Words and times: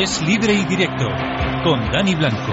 Es 0.00 0.22
libre 0.22 0.54
y 0.54 0.64
directo 0.64 1.08
con 1.64 1.90
Dani 1.90 2.14
Blanco. 2.14 2.52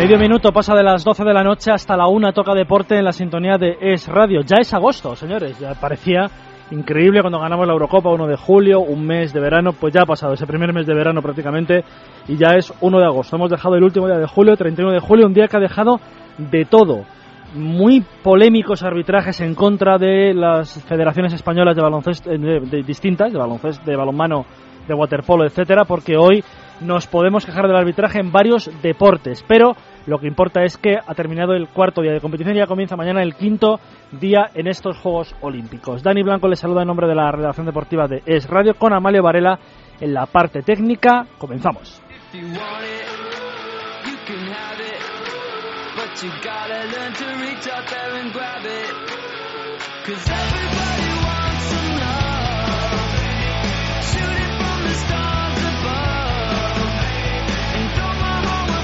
Medio 0.00 0.18
minuto 0.18 0.50
pasa 0.50 0.74
de 0.74 0.82
las 0.82 1.04
12 1.04 1.24
de 1.24 1.34
la 1.34 1.44
noche 1.44 1.70
hasta 1.70 1.94
la 1.94 2.08
1 2.08 2.32
toca 2.32 2.54
deporte 2.54 2.96
en 2.96 3.04
la 3.04 3.12
sintonía 3.12 3.58
de 3.58 3.76
Es 3.82 4.08
Radio. 4.08 4.40
Ya 4.40 4.56
es 4.58 4.72
agosto, 4.72 5.14
señores. 5.14 5.58
Ya 5.58 5.74
parecía 5.74 6.26
increíble 6.70 7.20
cuando 7.20 7.38
ganamos 7.38 7.66
la 7.66 7.74
Eurocopa 7.74 8.08
1 8.08 8.26
de 8.26 8.36
julio, 8.38 8.80
un 8.80 9.06
mes 9.06 9.34
de 9.34 9.40
verano, 9.40 9.74
pues 9.78 9.92
ya 9.92 10.04
ha 10.04 10.06
pasado 10.06 10.32
ese 10.32 10.46
primer 10.46 10.72
mes 10.72 10.86
de 10.86 10.94
verano 10.94 11.20
prácticamente 11.20 11.84
y 12.26 12.38
ya 12.38 12.56
es 12.56 12.72
1 12.80 12.98
de 12.98 13.04
agosto. 13.04 13.36
Hemos 13.36 13.50
dejado 13.50 13.74
el 13.74 13.84
último 13.84 14.06
día 14.06 14.16
de 14.16 14.26
julio, 14.26 14.56
31 14.56 14.90
de 14.90 15.00
julio, 15.00 15.26
un 15.26 15.34
día 15.34 15.48
que 15.48 15.58
ha 15.58 15.60
dejado 15.60 16.00
de 16.38 16.64
todo. 16.64 17.04
Muy 17.52 18.02
polémicos 18.22 18.82
arbitrajes 18.82 19.42
en 19.42 19.54
contra 19.54 19.98
de 19.98 20.32
las 20.32 20.82
federaciones 20.84 21.34
españolas 21.34 21.76
de 21.76 21.82
baloncesto 21.82 22.30
de, 22.30 22.82
distintas, 22.86 23.34
de 23.34 23.38
baloncesto, 23.38 23.84
de 23.84 23.96
balonmano, 23.98 24.46
de 24.88 24.94
waterpolo, 24.94 25.44
etcétera, 25.44 25.84
porque 25.84 26.16
hoy 26.16 26.42
nos 26.80 27.06
podemos 27.06 27.44
quejar 27.44 27.66
del 27.66 27.76
arbitraje 27.76 28.18
en 28.18 28.32
varios 28.32 28.70
deportes, 28.82 29.44
pero 29.46 29.76
lo 30.06 30.18
que 30.18 30.26
importa 30.26 30.62
es 30.62 30.76
que 30.76 30.96
ha 30.96 31.14
terminado 31.14 31.52
el 31.54 31.68
cuarto 31.68 32.02
día 32.02 32.12
de 32.12 32.20
competición 32.20 32.56
y 32.56 32.58
ya 32.58 32.66
comienza 32.66 32.96
mañana 32.96 33.22
el 33.22 33.34
quinto 33.34 33.80
día 34.12 34.50
en 34.54 34.66
estos 34.66 34.98
Juegos 34.98 35.34
Olímpicos. 35.40 36.02
Dani 36.02 36.22
Blanco 36.22 36.48
le 36.48 36.56
saluda 36.56 36.82
en 36.82 36.88
nombre 36.88 37.06
de 37.06 37.14
la 37.14 37.30
redacción 37.30 37.66
deportiva 37.66 38.06
de 38.08 38.22
Es 38.26 38.48
Radio 38.48 38.74
con 38.74 38.92
Amalio 38.92 39.22
Varela 39.22 39.58
en 40.00 40.14
la 40.14 40.26
parte 40.26 40.62
técnica. 40.62 41.26
Comenzamos. 41.38 42.02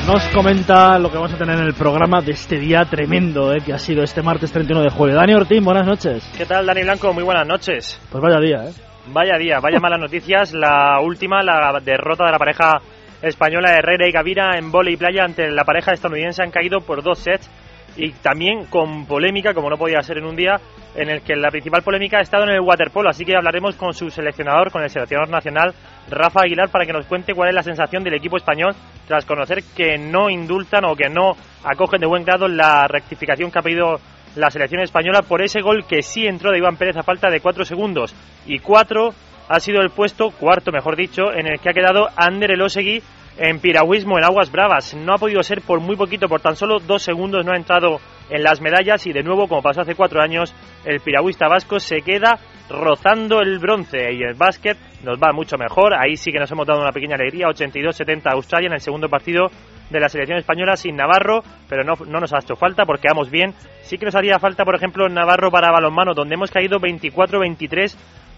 Nos 0.06 0.28
comenta 0.28 1.00
lo 1.00 1.10
que 1.10 1.16
vamos 1.16 1.32
a 1.32 1.36
tener 1.36 1.58
en 1.58 1.64
el 1.64 1.74
programa 1.74 2.20
de 2.20 2.30
este 2.30 2.60
día 2.60 2.84
tremendo 2.84 3.52
eh, 3.52 3.58
que 3.64 3.72
ha 3.72 3.78
sido 3.78 4.04
este 4.04 4.22
martes 4.22 4.52
31 4.52 4.84
de 4.84 4.90
julio. 4.90 5.16
Dani 5.16 5.34
Ortín, 5.34 5.64
buenas 5.64 5.84
noches. 5.84 6.22
¿Qué 6.36 6.46
tal, 6.46 6.64
Dani 6.64 6.82
Blanco? 6.82 7.12
Muy 7.12 7.24
buenas 7.24 7.44
noches. 7.44 8.00
Pues 8.08 8.22
vaya 8.22 8.38
día, 8.38 8.68
¿eh? 8.68 8.72
Vaya 9.08 9.36
día, 9.36 9.58
vaya 9.58 9.80
malas 9.80 9.98
noticias. 9.98 10.52
La 10.52 11.00
última, 11.00 11.42
la 11.42 11.80
derrota 11.84 12.24
de 12.24 12.30
la 12.30 12.38
pareja 12.38 12.78
española 13.20 13.77
Herrera 13.77 14.06
y 14.06 14.12
Gavira 14.12 14.56
en 14.56 14.70
vole 14.70 14.92
y 14.92 14.96
playa 14.96 15.24
ante 15.24 15.50
la 15.50 15.64
pareja 15.64 15.92
estadounidense 15.92 16.40
han 16.40 16.52
caído 16.52 16.80
por 16.80 17.02
dos 17.02 17.18
sets 17.18 17.50
y 17.96 18.12
también 18.12 18.66
con 18.66 19.06
polémica, 19.06 19.54
como 19.54 19.70
no 19.70 19.77
podía 19.77 20.02
ser 20.02 20.18
en 20.18 20.27
un 20.27 20.36
día, 20.36 20.60
en 20.97 21.11
el 21.11 21.22
que 21.22 21.36
la 21.36 21.50
principal 21.50 21.83
polémica 21.83 22.19
ha 22.19 22.22
estado 22.22 22.44
en 22.44 22.50
el 22.50 22.61
waterpolo. 22.61 23.11
Así 23.11 23.25
que 23.25 23.36
hablaremos 23.36 23.77
con 23.77 23.92
su 23.92 24.11
seleccionador, 24.11 24.70
con 24.70 24.83
el 24.83 24.91
seleccionador 24.91 25.30
nacional, 25.30 25.75
Rafa 26.11 26.41
Aguilar, 26.42 26.70
para 26.70 26.86
que 26.86 26.92
nos 26.92 27.06
cuente 27.06 27.34
cuál 27.34 27.50
es 27.50 27.55
la 27.55 27.62
sensación 27.62 28.02
del 28.02 28.14
equipo 28.14 28.36
español 28.36 28.75
tras 29.06 29.24
conocer 29.24 29.62
que 29.77 29.98
no 29.98 30.30
indultan 30.30 30.84
o 30.84 30.97
que 30.97 31.08
no 31.08 31.33
acogen 31.64 32.00
de 32.00 32.06
buen 32.06 32.24
grado 32.24 32.48
la 32.48 32.86
rectificación 32.89 33.50
que 33.50 33.58
ha 33.58 33.62
pedido 33.62 34.00
la 34.34 34.50
selección 34.50 34.83
española 34.83 35.22
por 35.22 35.42
ese 35.42 35.61
gol 35.61 35.86
que 35.86 36.02
sí 36.02 36.27
entró 36.27 36.51
de 36.51 36.58
Iván 36.58 36.77
Pérez 36.77 36.96
a 36.96 37.02
falta 37.02 37.30
de 37.30 37.40
cuatro 37.40 37.64
segundos. 37.64 38.14
Y 38.46 38.58
cuatro 38.58 39.11
ha 39.48 39.61
sido 39.61 39.80
el 39.80 39.90
puesto, 39.90 40.30
cuarto 40.30 40.73
mejor 40.73 40.96
dicho, 40.96 41.33
en 41.33 41.46
el 41.46 41.61
que 41.61 41.70
ha 41.70 41.74
quedado 41.74 42.08
Ander 42.17 42.51
Elosegui 42.51 43.02
en 43.39 43.61
piragüismo 43.61 44.19
en 44.19 44.24
aguas 44.24 44.51
bravas. 44.51 44.95
No 44.95 45.14
ha 45.14 45.19
podido 45.19 45.42
ser 45.42 45.61
por 45.61 45.80
muy 45.80 45.97
poquito, 45.97 46.29
por 46.29 46.41
tan 46.41 46.57
solo 46.57 46.79
dos 46.79 47.02
segundos 47.02 47.45
no 47.45 47.52
ha 47.52 47.57
entrado 47.57 48.01
en 48.30 48.42
las 48.42 48.61
medallas 48.61 49.07
y 49.07 49.13
de 49.13 49.23
nuevo, 49.23 49.47
como 49.47 49.63
pasó 49.63 49.83
hace 49.83 49.95
cuatro 49.95 50.20
años, 50.20 50.55
el 50.85 51.01
piragüista 51.01 51.48
vasco 51.48 51.79
se 51.79 52.02
queda 52.02 52.39
rozando 52.69 53.41
el 53.41 53.58
bronce 53.58 54.13
y 54.13 54.23
el 54.23 54.35
básquet 54.35 54.77
nos 55.05 55.19
va 55.19 55.33
mucho 55.33 55.57
mejor. 55.57 55.95
Ahí 55.95 56.17
sí 56.17 56.33
que 56.33 56.41
nos 56.41 56.51
hemos 56.51 56.67
dado 56.67 56.80
una 56.80 56.92
pequeña 56.92 57.14
alegría, 57.14 57.46
82-70 57.48 58.33
Australia 58.33 58.67
en 58.67 58.75
el 58.75 58.80
segundo 58.80 59.08
partido 59.08 59.48
de 59.91 60.01
la 60.01 60.08
selección 60.08 60.39
española 60.39 60.77
sin 60.77 60.96
Navarro, 60.96 61.42
pero 61.69 61.85
no, 61.85 61.95
no 62.07 62.19
nos 62.19 62.33
ha 62.33 62.39
hecho 62.39 62.57
falta 62.57 62.85
porque 62.85 63.08
vamos 63.08 63.30
bien. 63.30 63.55
Sí 63.83 63.98
que 63.98 64.07
nos 64.07 64.17
haría 64.17 64.41
falta, 64.41 64.64
por 64.64 64.75
ejemplo, 64.75 65.08
Navarro 65.08 65.51
para 65.51 65.70
balonmano, 65.70 66.13
donde 66.14 66.35
hemos 66.35 66.51
caído 66.51 66.80
24-23 66.80 67.96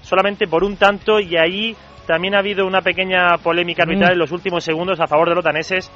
solamente 0.08 0.46
por 0.46 0.64
un 0.64 0.76
tanto 0.76 1.20
y 1.20 1.36
ahí 1.36 1.76
también 2.06 2.34
ha 2.34 2.38
habido 2.38 2.66
una 2.66 2.80
pequeña 2.80 3.36
polémica 3.42 3.82
arbitral 3.82 4.12
en 4.12 4.18
los 4.18 4.32
últimos 4.32 4.64
segundos 4.64 4.98
a 4.98 5.06
favor 5.06 5.28
de 5.28 5.34
los 5.34 5.44
daneses. 5.44 5.90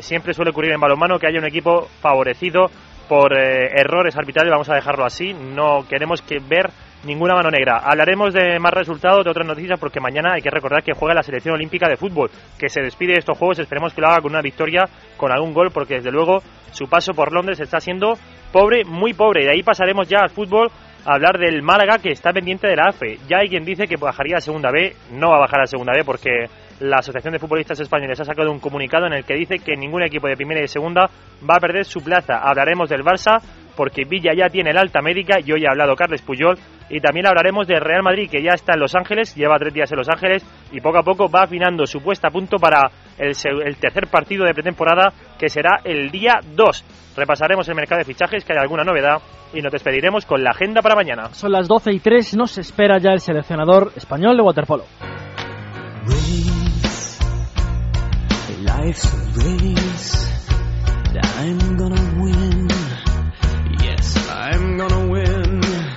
Siempre 0.00 0.34
suele 0.34 0.50
ocurrir 0.50 0.72
en 0.72 0.80
balonmano 0.80 1.18
que 1.18 1.28
haya 1.28 1.38
un 1.38 1.46
equipo 1.46 1.86
favorecido 2.00 2.66
por 3.08 3.32
eh, 3.38 3.70
errores 3.76 4.16
arbitrales, 4.16 4.50
vamos 4.50 4.68
a 4.68 4.74
dejarlo 4.74 5.04
así. 5.04 5.32
No 5.32 5.86
queremos 5.88 6.20
que 6.22 6.38
ver 6.40 6.70
ninguna 7.04 7.34
mano 7.34 7.50
negra. 7.50 7.78
Hablaremos 7.78 8.32
de 8.34 8.58
más 8.58 8.72
resultados, 8.72 9.24
de 9.24 9.30
otras 9.30 9.46
noticias, 9.46 9.78
porque 9.78 10.00
mañana 10.00 10.32
hay 10.34 10.42
que 10.42 10.50
recordar 10.50 10.82
que 10.82 10.94
juega 10.94 11.14
la 11.14 11.22
selección 11.22 11.54
olímpica 11.54 11.88
de 11.88 11.96
fútbol, 11.96 12.30
que 12.58 12.68
se 12.68 12.82
despide 12.82 13.12
de 13.12 13.18
estos 13.20 13.38
juegos. 13.38 13.58
Esperemos 13.60 13.94
que 13.94 14.00
lo 14.00 14.08
haga 14.08 14.22
con 14.22 14.32
una 14.32 14.42
victoria, 14.42 14.84
con 15.16 15.30
algún 15.30 15.52
gol, 15.52 15.70
porque 15.72 15.96
desde 15.96 16.10
luego 16.10 16.42
su 16.72 16.86
paso 16.86 17.12
por 17.12 17.32
Londres 17.32 17.60
está 17.60 17.78
siendo 17.78 18.14
pobre, 18.50 18.84
muy 18.84 19.14
pobre. 19.14 19.42
Y 19.42 19.46
de 19.46 19.52
ahí 19.52 19.62
pasaremos 19.62 20.08
ya 20.08 20.20
al 20.22 20.30
fútbol 20.30 20.68
hablar 21.04 21.38
del 21.38 21.62
Málaga 21.62 21.98
que 21.98 22.10
está 22.10 22.32
pendiente 22.32 22.68
de 22.68 22.76
la 22.76 22.88
AFE. 22.90 23.18
Ya 23.28 23.38
hay 23.38 23.48
quien 23.48 23.64
dice 23.64 23.86
que 23.86 23.96
bajaría 23.96 24.36
a 24.36 24.40
segunda 24.40 24.70
B, 24.70 24.94
no 25.12 25.30
va 25.30 25.36
a 25.36 25.40
bajar 25.40 25.60
a 25.62 25.66
segunda 25.66 25.92
B 25.94 26.04
porque 26.04 26.46
la 26.80 26.98
Asociación 26.98 27.32
de 27.32 27.38
Futbolistas 27.38 27.80
Españoles 27.80 28.20
ha 28.20 28.24
sacado 28.24 28.50
un 28.50 28.60
comunicado 28.60 29.06
en 29.06 29.12
el 29.12 29.24
que 29.24 29.34
dice 29.34 29.58
que 29.58 29.76
ningún 29.76 30.02
equipo 30.02 30.26
de 30.26 30.36
primera 30.36 30.60
y 30.60 30.62
de 30.62 30.68
segunda 30.68 31.08
va 31.48 31.56
a 31.56 31.60
perder 31.60 31.84
su 31.84 32.00
plaza. 32.00 32.38
Hablaremos 32.38 32.88
del 32.88 33.04
Barça 33.04 33.40
porque 33.76 34.04
Villa 34.04 34.32
ya 34.36 34.48
tiene 34.48 34.70
el 34.70 34.78
alta 34.78 35.00
médica 35.00 35.38
y 35.42 35.52
hoy 35.52 35.64
ha 35.64 35.70
hablado 35.70 35.96
Carles 35.96 36.22
Puyol 36.22 36.58
y 36.90 37.00
también 37.00 37.26
hablaremos 37.26 37.66
del 37.66 37.80
Real 37.80 38.02
Madrid 38.02 38.28
que 38.30 38.42
ya 38.42 38.52
está 38.52 38.74
en 38.74 38.80
Los 38.80 38.94
Ángeles, 38.94 39.34
lleva 39.34 39.58
tres 39.58 39.72
días 39.72 39.90
en 39.92 39.98
Los 39.98 40.08
Ángeles 40.08 40.44
y 40.72 40.80
poco 40.80 40.98
a 40.98 41.02
poco 41.02 41.30
va 41.30 41.44
afinando 41.44 41.86
su 41.86 42.02
puesta 42.02 42.28
a 42.28 42.30
punto 42.30 42.58
para 42.58 42.90
el, 43.18 43.32
el 43.64 43.76
tercer 43.76 44.08
partido 44.08 44.44
de 44.44 44.52
pretemporada 44.52 45.12
que 45.42 45.48
será 45.48 45.80
el 45.82 46.12
día 46.12 46.38
2. 46.54 46.84
Repasaremos 47.16 47.68
el 47.68 47.74
mercado 47.74 47.98
de 47.98 48.04
fichajes, 48.04 48.44
que 48.44 48.52
hay 48.52 48.60
alguna 48.60 48.84
novedad 48.84 49.20
y 49.52 49.60
nos 49.60 49.72
despediremos 49.72 50.24
con 50.24 50.44
la 50.44 50.50
agenda 50.50 50.82
para 50.82 50.94
mañana. 50.94 51.34
Son 51.34 51.50
las 51.50 51.66
12 51.66 51.94
y 51.94 51.98
3, 51.98 52.36
nos 52.36 52.58
espera 52.58 52.98
ya 52.98 53.10
el 53.10 53.18
seleccionador 53.18 53.90
español 53.96 54.36
de 54.36 54.42
waterpolo. 54.44 54.84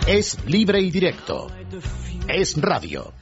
Es 0.08 0.44
libre 0.48 0.82
y 0.82 0.90
directo. 0.90 1.48
Es 2.28 2.60
radio. 2.60 3.14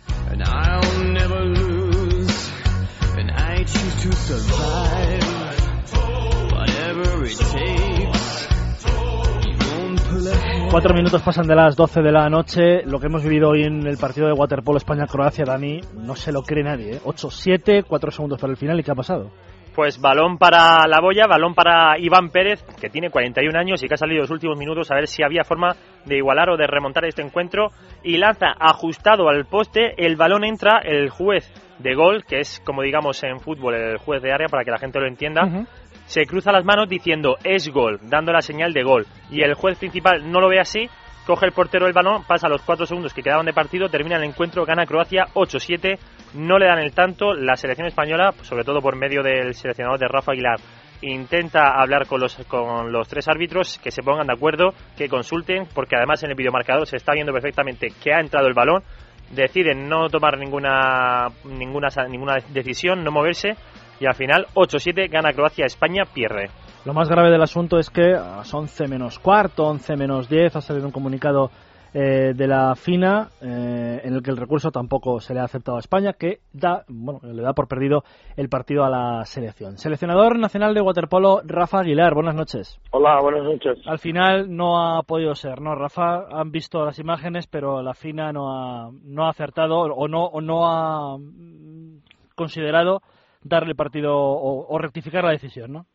Cuatro 10.70 10.94
minutos 10.94 11.22
pasan 11.22 11.48
de 11.48 11.56
las 11.56 11.76
12 11.76 12.02
de 12.02 12.12
la 12.12 12.30
noche. 12.30 12.84
Lo 12.86 13.00
que 13.00 13.06
hemos 13.06 13.24
vivido 13.24 13.50
hoy 13.50 13.64
en 13.64 13.88
el 13.88 13.98
partido 13.98 14.28
de 14.28 14.34
waterpolo 14.34 14.78
España-Croacia, 14.78 15.46
Dani, 15.46 15.80
no 15.94 16.16
se 16.16 16.32
lo 16.32 16.42
cree 16.42 16.64
nadie. 16.64 16.96
¿eh? 16.96 17.00
8-7, 17.04 17.86
4 17.88 18.12
segundos 18.12 18.42
para 18.42 18.52
el 18.52 18.58
final. 18.58 18.80
¿Y 18.80 18.84
qué 18.84 18.92
ha 18.92 18.96
pasado? 18.96 19.32
Pues 19.76 20.02
balón 20.02 20.38
para 20.38 20.86
la 20.88 21.00
boya, 21.00 21.26
balón 21.28 21.56
para 21.56 21.98
Iván 21.98 22.30
Pérez, 22.30 22.64
que 22.80 22.90
tiene 22.90 23.10
41 23.10 23.58
años 23.58 23.82
y 23.84 23.88
que 23.88 23.94
ha 23.94 23.98
salido 23.98 24.22
los 24.22 24.30
últimos 24.30 24.58
minutos 24.58 24.92
a 24.92 24.96
ver 24.96 25.08
si 25.08 25.24
había 25.24 25.44
forma 25.44 25.76
de 26.06 26.18
igualar 26.18 26.50
o 26.50 26.58
de 26.58 26.68
remontar 26.68 27.06
este 27.06 27.22
encuentro. 27.22 27.70
Y 28.04 28.18
lanza 28.18 28.48
ajustado 28.60 29.30
al 29.30 29.46
poste, 29.46 29.94
el 29.98 30.16
balón 30.16 30.44
entra, 30.44 30.80
el 30.84 31.10
juez 31.10 31.52
de 31.80 31.96
gol, 31.96 32.24
que 32.24 32.40
es 32.40 32.62
como 32.66 32.82
digamos 32.82 33.24
en 33.24 33.40
fútbol 33.40 33.76
el 33.76 33.98
juez 33.98 34.22
de 34.22 34.32
área 34.32 34.48
para 34.48 34.64
que 34.64 34.72
la 34.72 34.78
gente 34.78 35.00
lo 35.00 35.08
entienda, 35.08 35.66
se 36.06 36.26
cruza 36.26 36.52
las 36.52 36.66
manos 36.66 36.90
diciendo 36.90 37.38
es 37.44 37.70
gol, 37.70 38.00
dando 38.04 38.32
la 38.32 38.42
señal 38.42 38.74
de 38.74 38.84
gol. 38.84 39.08
Y 39.30 39.42
el 39.42 39.54
juez 39.54 39.78
principal 39.78 40.32
no 40.32 40.40
lo 40.40 40.50
ve 40.50 40.60
así, 40.60 40.88
coge 41.26 41.46
el 41.46 41.52
portero 41.52 41.88
el 41.88 41.94
balón, 41.94 42.24
pasa 42.26 42.50
los 42.50 42.62
cuatro 42.62 42.86
segundos 42.86 43.14
que 43.14 43.24
quedaban 43.24 43.46
de 43.46 43.54
partido, 43.54 43.90
termina 43.90 44.18
el 44.18 44.24
encuentro, 44.24 44.66
gana 44.66 44.86
Croacia 44.86 45.26
8-7, 45.34 45.98
no 46.36 46.58
le 46.58 46.68
dan 46.68 46.80
el 46.80 46.94
tanto, 46.94 47.34
la 47.34 47.56
selección 47.56 47.88
española, 47.88 48.34
sobre 48.42 48.64
todo 48.64 48.82
por 48.82 48.96
medio 48.96 49.24
del 49.24 49.54
seleccionador 49.54 50.00
de 50.00 50.08
Rafa 50.08 50.32
Aguilar, 50.32 50.60
intenta 51.02 51.80
hablar 51.82 52.08
con 52.08 52.22
los, 52.22 52.36
con 52.48 52.92
los 52.92 53.08
tres 53.08 53.28
árbitros, 53.28 53.80
que 53.80 53.92
se 53.92 54.04
pongan 54.04 54.28
de 54.28 54.34
acuerdo, 54.34 54.74
que 54.98 55.10
consulten, 55.10 55.68
porque 55.74 55.96
además 55.96 56.24
en 56.24 56.32
el 56.32 56.36
videomarcador 56.36 56.88
se 56.88 56.98
está 56.98 57.14
viendo 57.14 57.34
perfectamente 57.34 57.88
que 58.02 58.14
ha 58.14 58.20
entrado 58.20 58.48
el 58.48 58.54
balón, 58.54 58.84
deciden 59.32 59.90
no 59.90 60.10
tomar 60.10 60.38
ninguna, 60.38 61.28
ninguna, 61.46 61.88
ninguna 62.10 62.38
decisión, 62.50 63.04
no 63.04 63.12
moverse, 63.12 63.56
y 64.00 64.06
al 64.06 64.16
final 64.16 64.48
8-7 64.54 65.10
gana 65.10 65.34
Croacia, 65.34 65.66
España 65.66 66.04
pierde. 66.12 66.50
Lo 66.86 66.94
más 66.94 67.10
grave 67.10 67.32
del 67.32 67.42
asunto 67.42 67.80
es 67.80 67.90
que 67.90 68.14
a 68.14 68.38
las 68.38 68.54
11 68.54 68.88
menos 68.88 69.20
cuarto, 69.20 69.66
11 69.66 69.96
menos 69.96 70.28
10, 70.28 70.56
ha 70.56 70.62
salido 70.62 70.86
un 70.86 70.92
comunicado 70.92 71.50
eh, 71.96 72.34
de 72.34 72.48
la 72.48 72.74
FINA 72.76 73.30
eh, 73.40 74.02
en 74.04 74.16
el 74.16 74.24
que 74.24 74.32
el 74.32 74.38
recurso 74.38 74.72
tampoco 74.72 75.20
se 75.20 75.36
le 75.36 75.42
ha 75.42 75.44
aceptado 75.44 75.78
a 75.78 75.80
España, 75.80 76.14
que 76.14 76.40
da, 76.52 76.84
bueno, 76.88 77.20
le 77.22 77.44
da 77.44 77.54
por 77.54 77.68
perdido 77.68 78.04
el 78.36 78.50
partido 78.50 78.84
a 78.84 78.90
la 78.90 79.24
selección. 79.26 79.78
Seleccionador 79.78 80.40
nacional 80.40 80.74
de 80.74 80.82
waterpolo, 80.82 81.42
Rafa 81.46 81.82
Aguilar, 81.82 82.16
buenas 82.16 82.34
noches. 82.34 82.82
Hola, 82.90 83.22
buenas 83.22 83.44
noches. 83.44 83.78
Al 83.86 84.00
final 84.00 84.56
no 84.56 84.98
ha 84.98 85.04
podido 85.04 85.36
ser, 85.36 85.62
¿no? 85.62 85.76
Rafa, 85.76 86.26
han 86.32 86.52
visto 86.52 86.84
las 86.84 86.98
imágenes, 86.98 87.46
pero 87.46 87.84
la 87.84 87.94
FINA 87.94 88.34
no 88.34 88.52
ha, 88.52 88.90
no 89.04 89.28
ha 89.28 89.30
acertado 89.30 89.82
o 89.82 90.08
no, 90.08 90.26
o 90.26 90.42
no 90.42 90.66
ha 90.66 91.16
mm, 91.20 92.00
considerado 92.36 93.02
darle 93.44 93.76
partido 93.76 94.16
o, 94.18 94.78
rectificar 94.80 95.24
la 95.24 95.32
decisión, 95.32 95.74
¿no? 95.74 95.86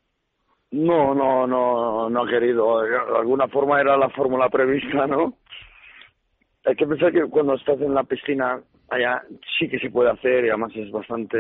No, 0.71 1.15
no, 1.15 1.47
no, 1.47 2.11
no 2.11 2.23
ha 2.23 2.29
querido. 2.29 2.83
De 2.83 2.97
alguna 2.97 3.49
forma 3.49 3.81
era 3.81 3.97
la 3.97 4.11
fórmula 4.11 4.49
prevista, 4.49 5.07
¿no? 5.07 5.35
Hay 6.65 6.77
que 6.77 6.87
pensar 6.87 7.13
que 7.13 7.25
cuando 7.27 7.55
estás 7.55 7.81
en 7.81 7.95
la 7.95 8.05
piscina, 8.05 8.61
allá 8.91 9.23
sí 9.59 9.69
que 9.69 9.79
se 9.79 9.91
puede 9.91 10.11
hacer 10.11 10.45
y 10.45 10.49
además 10.49 10.73
es 10.75 10.91
bastante. 10.91 11.39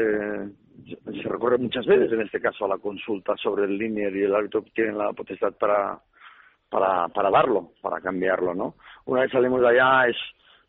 Se 0.87 1.29
recurre 1.29 1.59
muchas 1.59 1.85
veces, 1.85 2.11
en 2.13 2.23
este 2.23 2.41
caso, 2.41 2.65
a 2.65 2.69
la 2.69 2.79
consulta 2.79 3.37
sobre 3.37 3.65
el 3.65 3.77
linear 3.77 4.15
y 4.15 4.23
el 4.23 4.35
árbitro 4.35 4.65
tiene 4.75 4.93
la 4.93 5.13
potestad 5.13 5.53
para, 5.55 5.99
para, 6.71 7.09
para 7.09 7.31
darlo, 7.31 7.73
para 7.83 8.01
cambiarlo, 8.01 8.55
¿no? 8.55 8.75
Una 9.05 9.23
vez 9.23 9.33
salimos 9.33 9.61
de 9.61 9.69
allá 9.69 10.09
es, 10.09 10.17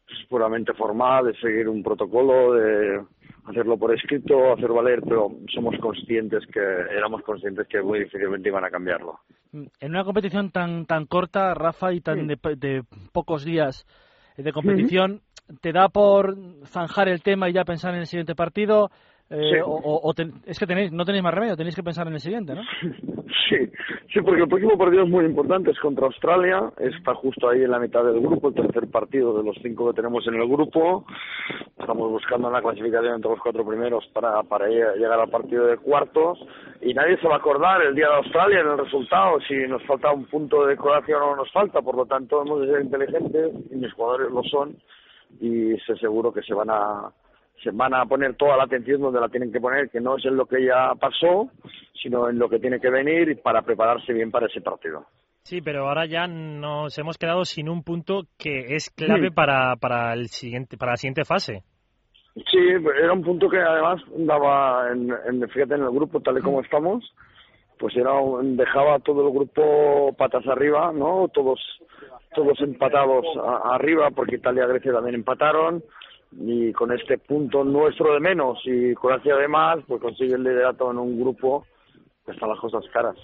es 0.09 0.27
puramente 0.27 0.73
formal, 0.73 1.27
de 1.27 1.35
seguir 1.35 1.69
un 1.69 1.83
protocolo, 1.83 2.53
de 2.53 3.01
hacerlo 3.49 3.77
por 3.77 3.93
escrito, 3.93 4.53
hacer 4.53 4.69
valer, 4.69 5.01
pero 5.01 5.31
somos 5.53 5.75
conscientes 5.79 6.45
que, 6.53 6.59
éramos 6.59 7.23
conscientes 7.23 7.67
que 7.67 7.81
muy 7.81 7.99
difícilmente 7.99 8.49
iban 8.49 8.63
a 8.63 8.69
cambiarlo. 8.69 9.19
En 9.51 9.89
una 9.89 10.03
competición 10.03 10.51
tan, 10.51 10.85
tan 10.85 11.05
corta, 11.05 11.53
Rafa, 11.55 11.91
y 11.93 12.01
tan 12.01 12.27
de, 12.27 12.37
de 12.57 12.83
pocos 13.11 13.43
días 13.43 13.85
de 14.37 14.53
competición, 14.53 15.21
¿te 15.61 15.71
da 15.71 15.89
por 15.89 16.37
zanjar 16.65 17.09
el 17.09 17.23
tema 17.23 17.49
y 17.49 17.53
ya 17.53 17.65
pensar 17.65 17.93
en 17.93 18.01
el 18.01 18.07
siguiente 18.07 18.35
partido? 18.35 18.91
Eh, 19.31 19.51
Sí. 19.53 19.59
o, 19.63 19.99
o 20.03 20.13
ten- 20.13 20.33
es 20.45 20.57
que 20.57 20.65
tenéis, 20.65 20.91
no 20.91 21.05
tenéis 21.05 21.23
más 21.23 21.33
remedio, 21.33 21.55
tenéis 21.55 21.75
que 21.75 21.83
pensar 21.83 22.07
en 22.07 22.13
el 22.13 22.19
siguiente, 22.19 22.55
¿no? 22.55 22.61
Sí, 23.49 23.57
sí, 24.13 24.21
porque 24.21 24.41
el 24.43 24.47
próximo 24.47 24.77
partido 24.77 25.03
es 25.03 25.09
muy 25.09 25.25
importante, 25.25 25.71
es 25.71 25.79
contra 25.79 26.05
Australia, 26.05 26.71
está 26.79 27.15
justo 27.15 27.49
ahí 27.49 27.63
en 27.63 27.71
la 27.71 27.79
mitad 27.79 28.03
del 28.03 28.19
grupo, 28.19 28.49
el 28.49 28.53
tercer 28.55 28.87
partido 28.91 29.35
de 29.37 29.43
los 29.43 29.55
cinco 29.63 29.87
que 29.87 29.95
tenemos 29.95 30.27
en 30.27 30.35
el 30.35 30.47
grupo. 30.47 31.05
Estamos 31.79 32.11
buscando 32.11 32.49
la 32.51 32.61
clasificación 32.61 33.15
entre 33.15 33.31
los 33.31 33.39
cuatro 33.39 33.65
primeros 33.65 34.05
para, 34.13 34.43
para 34.43 34.67
lle- 34.67 34.95
llegar 34.97 35.19
al 35.19 35.29
partido 35.29 35.65
de 35.65 35.77
cuartos 35.77 36.39
y 36.81 36.93
nadie 36.93 37.17
se 37.17 37.27
va 37.27 37.35
a 37.35 37.37
acordar 37.37 37.81
el 37.81 37.95
día 37.95 38.07
de 38.09 38.15
Australia 38.17 38.59
en 38.59 38.67
el 38.67 38.77
resultado, 38.77 39.39
si 39.47 39.55
nos 39.67 39.83
falta 39.83 40.11
un 40.11 40.25
punto 40.25 40.65
de 40.67 40.75
Croacia 40.77 41.17
o 41.17 41.31
no 41.31 41.35
nos 41.37 41.51
falta, 41.51 41.81
por 41.81 41.95
lo 41.95 42.05
tanto 42.05 42.41
hemos 42.43 42.61
de 42.61 42.67
ser 42.67 42.81
inteligentes 42.81 43.51
y 43.71 43.75
mis 43.75 43.93
jugadores 43.93 44.31
lo 44.31 44.43
son 44.43 44.75
y 45.39 45.75
sé 45.87 45.95
seguro 45.99 46.31
que 46.31 46.41
se 46.43 46.53
van 46.53 46.69
a 46.69 47.09
se 47.63 47.71
van 47.71 47.93
a 47.93 48.05
poner 48.05 48.35
toda 48.35 48.57
la 48.57 48.63
atención 48.63 49.01
donde 49.01 49.19
la 49.19 49.29
tienen 49.29 49.51
que 49.51 49.59
poner, 49.59 49.89
que 49.89 49.99
no 50.01 50.17
es 50.17 50.25
en 50.25 50.35
lo 50.37 50.45
que 50.45 50.65
ya 50.65 50.93
pasó, 50.99 51.49
sino 52.01 52.29
en 52.29 52.39
lo 52.39 52.49
que 52.49 52.59
tiene 52.59 52.79
que 52.79 52.89
venir 52.89 53.29
y 53.29 53.35
para 53.35 53.61
prepararse 53.61 54.13
bien 54.13 54.31
para 54.31 54.47
ese 54.47 54.61
partido. 54.61 55.05
Sí, 55.43 55.61
pero 55.61 55.87
ahora 55.87 56.05
ya 56.05 56.27
nos 56.27 56.97
hemos 56.97 57.17
quedado 57.17 57.43
sin 57.45 57.69
un 57.69 57.83
punto 57.83 58.23
que 58.37 58.75
es 58.75 58.89
clave 58.91 59.31
para, 59.31 59.75
para, 59.77 60.13
el 60.13 60.27
siguiente, 60.27 60.77
para 60.77 60.91
la 60.93 60.97
siguiente 60.97 61.25
fase. 61.25 61.63
Sí, 62.35 62.57
era 63.01 63.11
un 63.13 63.23
punto 63.23 63.49
que 63.49 63.57
además 63.59 64.01
daba, 64.17 64.91
en, 64.91 65.09
en- 65.27 65.49
fíjate, 65.49 65.75
en 65.75 65.81
el 65.83 65.89
grupo 65.91 66.19
tal 66.21 66.37
y 66.37 66.41
como 66.41 66.61
estamos, 66.61 67.03
pues 67.79 67.95
era 67.97 68.13
un- 68.13 68.55
dejaba 68.57 68.95
a 68.95 68.99
todo 68.99 69.27
el 69.27 69.33
grupo 69.33 70.13
patas 70.17 70.45
arriba, 70.47 70.91
¿no? 70.93 71.27
Todos 71.33 71.59
todos 72.35 72.61
empatados 72.61 73.25
a- 73.43 73.73
arriba, 73.75 74.11
porque 74.11 74.35
Italia 74.35 74.65
y 74.65 74.67
Grecia 74.69 74.93
también 74.93 75.15
empataron, 75.15 75.83
y 76.31 76.71
con 76.73 76.91
este 76.91 77.17
punto 77.17 77.63
nuestro 77.63 78.13
de 78.13 78.19
menos 78.19 78.59
y 78.65 78.93
Croacia 78.95 79.35
de 79.35 79.47
más, 79.47 79.79
pues 79.87 80.01
consigue 80.01 80.35
el 80.35 80.43
liderato 80.43 80.91
en 80.91 80.97
un 80.97 81.19
grupo 81.19 81.65
que 82.25 82.31
están 82.33 82.49
las 82.49 82.59
cosas 82.59 82.83
caras. 82.93 83.15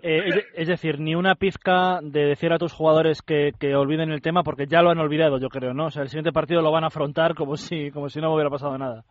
Eh, 0.00 0.44
es, 0.54 0.68
decir, 0.68 1.00
ni 1.00 1.16
una 1.16 1.34
pizca 1.34 1.98
de 2.00 2.24
decir 2.26 2.52
a 2.52 2.58
tus 2.58 2.72
jugadores 2.72 3.20
que, 3.20 3.50
que 3.58 3.74
olviden 3.74 4.12
el 4.12 4.22
tema, 4.22 4.44
porque 4.44 4.66
ya 4.66 4.80
lo 4.80 4.90
han 4.90 4.98
olvidado, 4.98 5.38
yo 5.38 5.48
creo, 5.48 5.74
¿no? 5.74 5.86
O 5.86 5.90
sea, 5.90 6.02
el 6.04 6.08
siguiente 6.08 6.30
partido 6.32 6.62
lo 6.62 6.70
van 6.70 6.84
a 6.84 6.86
afrontar 6.86 7.34
como 7.34 7.56
si, 7.56 7.90
como 7.90 8.08
si 8.08 8.20
no 8.20 8.32
hubiera 8.32 8.48
pasado 8.48 8.78
nada. 8.78 9.02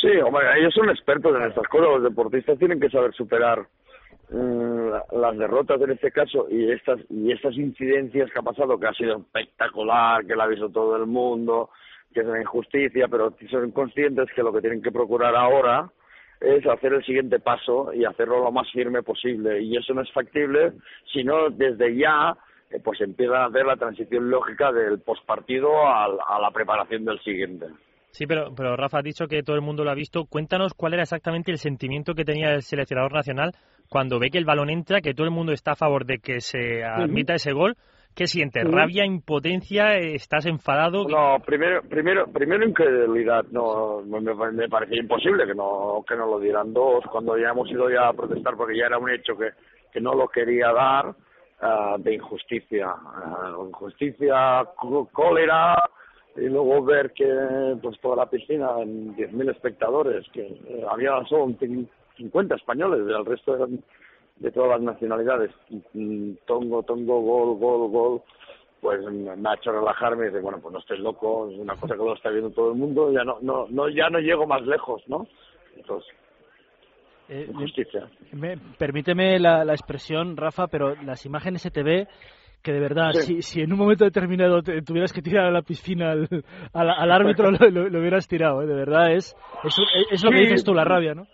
Sí, 0.00 0.08
hombre, 0.24 0.44
ellos 0.58 0.72
son 0.74 0.90
expertos 0.90 1.34
en 1.36 1.48
estas 1.48 1.66
cosas. 1.66 1.88
Los 1.94 2.02
deportistas 2.04 2.56
tienen 2.58 2.78
que 2.80 2.88
saber 2.88 3.12
superar 3.14 3.66
mm, 4.30 4.90
la- 4.90 5.04
las 5.12 5.38
derrotas 5.38 5.80
en 5.82 5.90
este 5.90 6.10
caso 6.12 6.46
y 6.48 6.70
estas 6.70 7.00
y 7.10 7.32
estas 7.32 7.54
incidencias 7.56 8.30
que 8.32 8.38
ha 8.38 8.42
pasado, 8.42 8.78
que 8.78 8.86
ha 8.86 8.92
sido 8.94 9.16
espectacular, 9.18 10.24
que 10.24 10.36
la 10.36 10.44
ha 10.44 10.48
visto 10.48 10.68
todo 10.70 10.96
el 10.96 11.06
mundo, 11.06 11.70
que 12.12 12.20
es 12.20 12.26
una 12.26 12.40
injusticia, 12.40 13.08
pero 13.08 13.34
son 13.50 13.70
conscientes 13.72 14.28
que 14.34 14.42
lo 14.42 14.52
que 14.52 14.60
tienen 14.60 14.82
que 14.82 14.92
procurar 14.92 15.34
ahora 15.36 15.90
es 16.40 16.66
hacer 16.66 16.92
el 16.94 17.04
siguiente 17.04 17.38
paso 17.38 17.92
y 17.92 18.04
hacerlo 18.04 18.42
lo 18.42 18.50
más 18.52 18.70
firme 18.72 19.02
posible. 19.02 19.62
Y 19.62 19.76
eso 19.76 19.94
no 19.94 20.02
es 20.02 20.10
factible 20.12 20.72
si 21.12 21.22
no 21.24 21.50
desde 21.50 21.96
ya 21.96 22.36
eh, 22.70 22.80
pues 22.82 23.00
empiezan 23.00 23.36
a 23.36 23.44
hacer 23.46 23.64
la 23.66 23.76
transición 23.76 24.28
lógica 24.30 24.72
del 24.72 24.98
postpartido 25.00 25.86
al- 25.86 26.18
a 26.26 26.40
la 26.40 26.50
preparación 26.50 27.04
del 27.04 27.20
siguiente. 27.20 27.66
Sí, 28.10 28.26
pero, 28.26 28.52
pero 28.54 28.76
Rafa 28.76 28.98
ha 28.98 29.02
dicho 29.02 29.26
que 29.26 29.42
todo 29.42 29.56
el 29.56 29.62
mundo 29.62 29.84
lo 29.84 29.90
ha 29.90 29.94
visto. 29.94 30.24
Cuéntanos 30.26 30.74
cuál 30.74 30.94
era 30.94 31.02
exactamente 31.02 31.50
el 31.50 31.58
sentimiento 31.58 32.14
que 32.14 32.24
tenía 32.24 32.52
el 32.54 32.62
seleccionador 32.62 33.12
nacional 33.12 33.52
cuando 33.88 34.18
ve 34.18 34.30
que 34.30 34.38
el 34.38 34.44
balón 34.44 34.68
entra, 34.68 35.00
que 35.00 35.14
todo 35.14 35.26
el 35.26 35.32
mundo 35.32 35.52
está 35.52 35.72
a 35.72 35.76
favor 35.76 36.04
de 36.06 36.18
que 36.18 36.40
se 36.40 36.82
admita 36.84 37.34
ese 37.34 37.52
gol. 37.52 37.74
¿Qué 38.14 38.26
sientes? 38.26 38.70
¿Rabia, 38.70 39.04
impotencia? 39.06 39.96
¿Estás 39.96 40.44
enfadado? 40.46 41.04
No, 41.08 41.38
primero, 41.44 41.80
primero, 41.88 42.26
primero 42.26 42.64
incredulidad. 42.68 43.44
No, 43.50 44.02
me, 44.02 44.20
me 44.20 44.68
parecía 44.68 45.00
imposible 45.00 45.46
que 45.46 45.54
no, 45.54 46.04
que 46.06 46.14
no 46.16 46.26
lo 46.26 46.38
dieran 46.38 46.72
dos 46.74 47.04
cuando 47.10 47.38
ya 47.38 47.50
hemos 47.50 47.70
ido 47.70 47.88
ya 47.90 48.08
a 48.08 48.12
protestar 48.12 48.54
porque 48.56 48.76
ya 48.76 48.86
era 48.86 48.98
un 48.98 49.10
hecho 49.10 49.36
que, 49.36 49.50
que 49.92 50.00
no 50.00 50.14
lo 50.14 50.28
quería 50.28 50.72
dar 50.72 51.14
ah, 51.62 51.96
de 51.98 52.14
injusticia, 52.14 52.88
ah, 52.88 53.56
injusticia, 53.66 54.64
có- 54.76 55.08
cólera 55.12 55.78
y 56.36 56.48
luego 56.48 56.82
ver 56.84 57.12
que 57.12 57.26
pues 57.82 57.98
toda 58.00 58.16
la 58.16 58.26
piscina 58.30 58.70
en 58.80 59.14
10.000 59.16 59.50
espectadores 59.50 60.26
que 60.32 60.40
eh, 60.42 60.84
había 60.90 61.12
solo 61.28 61.46
cin- 61.58 61.88
50 62.16 62.56
españoles, 62.56 63.00
el 63.06 63.24
resto 63.24 63.56
eran 63.56 63.82
de 64.36 64.50
todas 64.50 64.70
las 64.70 64.80
nacionalidades. 64.82 65.50
Tongo, 66.46 66.82
tongo, 66.82 67.20
gol, 67.20 67.58
gol, 67.58 67.90
gol 67.90 68.22
pues 68.80 69.00
me 69.04 69.36
me 69.36 69.48
ha 69.48 69.54
hecho 69.54 69.70
relajarme 69.70 70.24
y 70.24 70.28
dice, 70.30 70.40
bueno, 70.40 70.58
pues 70.60 70.72
no 70.72 70.80
estés 70.80 70.98
loco, 70.98 71.48
es 71.48 71.56
una 71.58 71.76
cosa 71.76 71.94
que 71.94 72.02
lo 72.02 72.14
está 72.14 72.30
viendo 72.30 72.50
todo 72.50 72.72
el 72.72 72.78
mundo, 72.78 73.12
ya 73.12 73.22
no, 73.22 73.38
no, 73.40 73.66
no, 73.70 73.88
ya 73.88 74.10
no 74.10 74.18
llego 74.18 74.44
más 74.44 74.62
lejos, 74.62 75.00
¿no? 75.06 75.28
Entonces, 75.76 76.12
Eh, 77.28 77.48
justicia. 77.54 78.10
me- 78.32 78.56
permíteme 78.78 79.38
la, 79.38 79.64
la 79.64 79.72
expresión, 79.74 80.36
Rafa, 80.36 80.66
pero 80.66 80.96
las 80.96 81.24
imágenes 81.24 81.62
se 81.62 81.70
te 81.70 81.84
ve 81.84 82.08
que 82.60 82.72
de 82.72 82.80
verdad, 82.80 83.12
Sí. 83.12 83.36
si, 83.36 83.42
si 83.42 83.60
en 83.60 83.72
un 83.72 83.78
momento 83.78 84.04
determinado 84.04 84.62
te 84.62 84.82
tuvieras 84.82 85.12
que 85.12 85.22
tirar 85.22 85.46
a 85.46 85.50
la 85.52 85.62
piscina 85.62 86.10
al, 86.10 86.28
al, 86.72 86.90
al 86.90 87.10
árbitro, 87.12 87.50
lo, 87.52 87.70
lo- 87.70 87.88
lo 87.88 88.00
hubieras 88.00 88.26
tirado, 88.26 88.62
¿eh? 88.62 88.66
de 88.66 88.74
verdad, 88.74 89.12
es, 89.12 89.36
es, 89.64 89.76
es 90.10 90.24
lo 90.24 90.30
que 90.30 90.38
Sí. 90.38 90.42
dices 90.42 90.64
tú, 90.64 90.74
la 90.74 90.82
rabia, 90.84 91.14
¿no? 91.14 91.26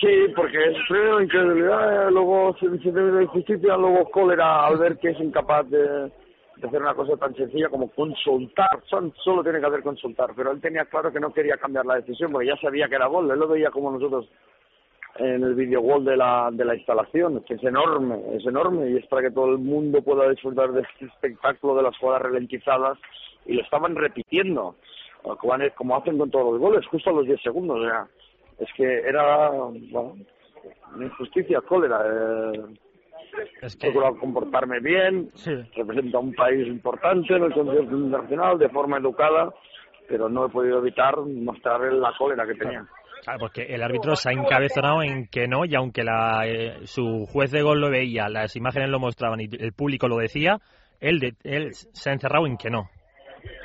Sí, 0.00 0.32
porque 0.34 0.58
es 0.58 0.76
primero 0.88 1.20
incredulidad, 1.20 2.10
luego 2.10 2.56
de 2.60 3.22
injusticia, 3.22 3.76
luego 3.76 4.10
cólera 4.10 4.66
al 4.66 4.78
ver 4.78 4.98
que 4.98 5.10
es 5.10 5.20
incapaz 5.20 5.68
de, 5.70 6.10
hacer 6.62 6.82
una 6.82 6.94
cosa 6.94 7.16
tan 7.16 7.34
sencilla 7.34 7.68
como 7.68 7.90
consultar, 7.90 8.80
Son, 8.86 9.12
solo 9.24 9.42
tiene 9.42 9.60
que 9.60 9.66
hacer 9.66 9.82
consultar, 9.82 10.30
pero 10.36 10.52
él 10.52 10.60
tenía 10.60 10.84
claro 10.84 11.12
que 11.12 11.20
no 11.20 11.32
quería 11.32 11.56
cambiar 11.56 11.86
la 11.86 11.96
decisión 11.96 12.32
porque 12.32 12.48
ya 12.48 12.56
sabía 12.56 12.88
que 12.88 12.96
era 12.96 13.06
gol, 13.06 13.30
él 13.30 13.38
lo 13.38 13.48
veía 13.48 13.70
como 13.70 13.90
nosotros 13.90 14.28
en 15.16 15.42
el 15.42 15.54
video 15.54 15.80
gol 15.80 16.04
de 16.04 16.16
la, 16.16 16.48
de 16.52 16.64
la 16.64 16.76
instalación, 16.76 17.42
que 17.44 17.54
es 17.54 17.64
enorme, 17.64 18.20
es 18.34 18.46
enorme 18.46 18.90
y 18.90 18.96
es 18.96 19.06
para 19.06 19.22
que 19.22 19.30
todo 19.30 19.52
el 19.52 19.58
mundo 19.58 20.00
pueda 20.02 20.28
disfrutar 20.28 20.70
de 20.72 20.82
este 20.82 21.06
espectáculo 21.06 21.74
de 21.74 21.82
las 21.82 21.96
jugadas 21.98 22.22
ralentizadas 22.22 22.98
y 23.46 23.54
lo 23.54 23.62
estaban 23.62 23.96
repitiendo, 23.96 24.76
como 25.22 25.96
hacen 25.96 26.18
con 26.18 26.30
todos 26.30 26.52
los 26.52 26.60
goles, 26.60 26.86
justo 26.86 27.10
a 27.10 27.14
los 27.14 27.26
10 27.26 27.40
segundos, 27.42 27.78
o 27.78 27.82
sea, 27.82 28.06
es 28.58 28.68
que 28.76 28.84
era 29.00 29.50
bueno, 29.50 30.16
una 30.94 31.04
injusticia, 31.06 31.60
cólera. 31.62 32.00
Eh, 32.06 32.62
Es 33.62 33.74
he 33.74 33.78
que, 33.78 33.86
procurado 33.90 34.18
comportarme 34.18 34.80
bien, 34.80 35.30
Sí. 35.34 35.52
representa 35.76 36.18
a 36.18 36.20
un 36.20 36.34
país 36.34 36.66
importante 36.66 37.34
en 37.34 37.44
el 37.44 37.52
concierto 37.52 37.96
internacional 37.96 38.58
de 38.58 38.68
forma 38.70 38.98
educada, 38.98 39.52
pero 40.08 40.28
no 40.28 40.46
he 40.46 40.48
podido 40.48 40.78
evitar 40.78 41.16
mostrar 41.18 41.80
la 41.92 42.12
cólera 42.18 42.46
que 42.46 42.54
tenía. 42.54 42.86
claro, 43.22 43.40
porque 43.40 43.62
el 43.62 43.82
árbitro 43.82 44.14
se 44.16 44.30
ha 44.30 44.32
encabezonado 44.32 45.02
en 45.02 45.26
que 45.26 45.46
no, 45.48 45.64
y 45.64 45.74
aunque 45.74 46.02
la, 46.04 46.46
eh, 46.46 46.86
su 46.86 47.26
juez 47.26 47.50
de 47.50 47.62
gol 47.62 47.80
lo 47.80 47.90
veía, 47.90 48.28
las 48.28 48.56
imágenes 48.56 48.88
lo 48.90 48.98
mostraban 49.00 49.40
y 49.40 49.48
el 49.58 49.72
público 49.72 50.08
lo 50.08 50.16
decía, 50.16 50.58
él, 51.00 51.18
de- 51.20 51.34
él 51.44 51.74
se 51.74 52.10
ha 52.10 52.12
encerrado 52.14 52.46
en 52.46 52.56
que 52.56 52.70
no. 52.70 52.88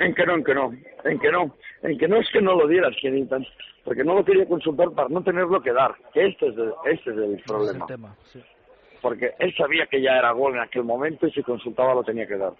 En 0.00 0.14
que 0.14 0.24
no, 0.26 0.34
en 0.34 0.44
que 0.44 0.54
no, 0.54 0.72
en 1.04 1.18
que 1.18 1.30
no, 1.30 1.54
en 1.84 1.98
que 1.98 2.08
no 2.08 2.16
es 2.16 2.28
que 2.32 2.40
no 2.40 2.54
lo 2.54 2.66
ni 2.66 3.26
tan- 3.26 3.46
porque 3.84 4.02
no 4.04 4.14
lo 4.14 4.24
quería 4.24 4.46
consultar 4.48 4.90
para 4.92 5.08
no 5.10 5.22
tenerlo 5.22 5.60
que 5.60 5.72
dar, 5.72 5.94
que 6.12 6.26
este 6.26 6.48
es 6.48 6.56
el, 6.56 6.72
este 6.90 7.10
es 7.10 7.16
el 7.16 7.22
Ese 7.34 7.34
es 7.42 7.46
problema. 7.46 7.84
el 7.84 7.86
tema, 7.86 8.14
sí. 8.24 8.40
porque 9.02 9.32
él 9.38 9.54
sabía 9.54 9.86
que 9.86 10.00
ya 10.00 10.16
era 10.16 10.32
gol 10.32 10.54
en 10.54 10.60
aquel 10.60 10.82
momento 10.84 11.26
y 11.26 11.30
si 11.32 11.42
consultaba 11.42 11.94
lo 11.94 12.02
tenía 12.02 12.26
que 12.26 12.38
dar. 12.38 12.54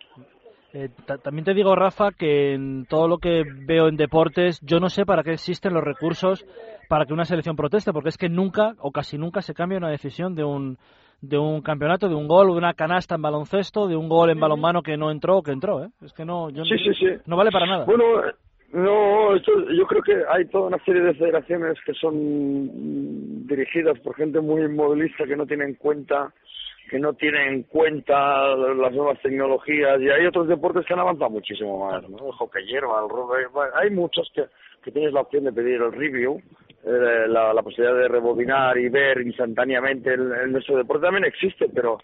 Eh, 0.75 0.89
también 1.23 1.45
te 1.45 1.55
digo, 1.55 1.75
Rafa, 1.75 2.11
que 2.11 2.53
en 2.53 2.85
todo 2.87 3.09
lo 3.09 3.19
que 3.19 3.45
veo 3.65 3.89
en 3.89 3.97
deportes, 3.97 4.61
yo 4.61 4.81
no 4.81 4.91
sé 4.91 5.07
para 5.07 5.23
qué 5.23 5.33
existen 5.33 5.73
los 5.73 5.85
recursos 5.85 6.45
para 6.89 7.07
que 7.07 7.15
una 7.15 7.25
selección 7.25 7.57
proteste, 7.57 7.93
porque 7.93 8.09
es 8.11 8.19
que 8.19 8.29
nunca 8.29 8.75
o 8.81 8.91
casi 8.91 9.17
nunca 9.17 9.41
se 9.41 9.55
cambia 9.55 9.79
una 9.79 9.91
decisión 9.91 10.35
de 10.35 10.45
un 10.45 10.77
de 11.23 11.39
un 11.39 11.63
campeonato, 11.63 12.09
de 12.09 12.15
un 12.15 12.29
gol, 12.29 12.49
de 12.49 12.59
una 12.59 12.75
canasta 12.75 13.15
en 13.15 13.23
baloncesto, 13.23 13.87
de 13.87 13.97
un 13.97 14.11
gol 14.11 14.29
en 14.29 14.41
balonmano 14.41 14.83
que 14.83 14.99
no 14.99 15.11
entró 15.11 15.39
o 15.39 15.43
que 15.43 15.53
entró, 15.53 15.83
¿eh? 15.83 15.89
Es 16.03 16.13
que 16.13 16.27
no, 16.27 16.51
yo 16.51 16.65
sí, 16.65 16.77
sí, 16.77 16.93
sí. 16.93 17.07
no 17.25 17.37
vale 17.37 17.51
para 17.51 17.67
nada. 17.67 17.87
Bueno, 17.87 18.05
no, 18.75 19.37
yo 19.37 19.87
creo 19.87 20.03
que 20.03 20.23
hay 20.29 20.47
toda 20.47 20.67
una 20.67 20.85
serie 20.85 21.01
de 21.01 21.15
federaciones 21.15 21.79
que 21.87 21.95
son 21.95 23.47
dirigidas 23.47 24.01
por 24.01 24.17
gente 24.17 24.41
muy 24.41 24.63
inmovilista 24.63 25.27
que 25.27 25.37
no 25.37 25.47
tienen 25.47 25.69
en 25.69 25.75
cuenta 25.75 26.35
que 26.91 26.99
no 26.99 27.15
tienen 27.15 27.55
en 27.55 27.63
cuenta 27.63 28.57
las 28.57 28.93
nuevas 28.93 29.21
tecnologías 29.23 30.01
y 30.01 30.11
hay 30.11 30.27
otros 30.27 30.49
deportes 30.49 30.85
que 30.85 30.93
han 30.93 30.99
avanzado 30.99 31.31
muchísimo 31.31 31.89
más, 31.89 32.03
¿no? 32.11 32.27
El 32.27 32.33
hockey 32.33 32.67
hierba, 32.67 33.01
el 33.03 33.09
rugby, 33.09 33.45
hay 33.75 33.91
muchos 33.91 34.31
que, 34.35 34.45
tienes 34.91 35.13
la 35.13 35.21
opción 35.21 35.45
de 35.45 35.53
pedir 35.53 35.81
el 35.81 35.93
review, 35.93 36.43
eh, 36.85 37.27
la, 37.29 37.63
posibilidad 37.63 37.97
de 37.97 38.09
rebobinar 38.09 38.77
y 38.77 38.89
ver 38.89 39.21
instantáneamente 39.21 40.13
el, 40.13 40.51
nuestro 40.51 40.77
deporte 40.77 41.05
también 41.05 41.25
existe, 41.25 41.69
pero 41.73 41.99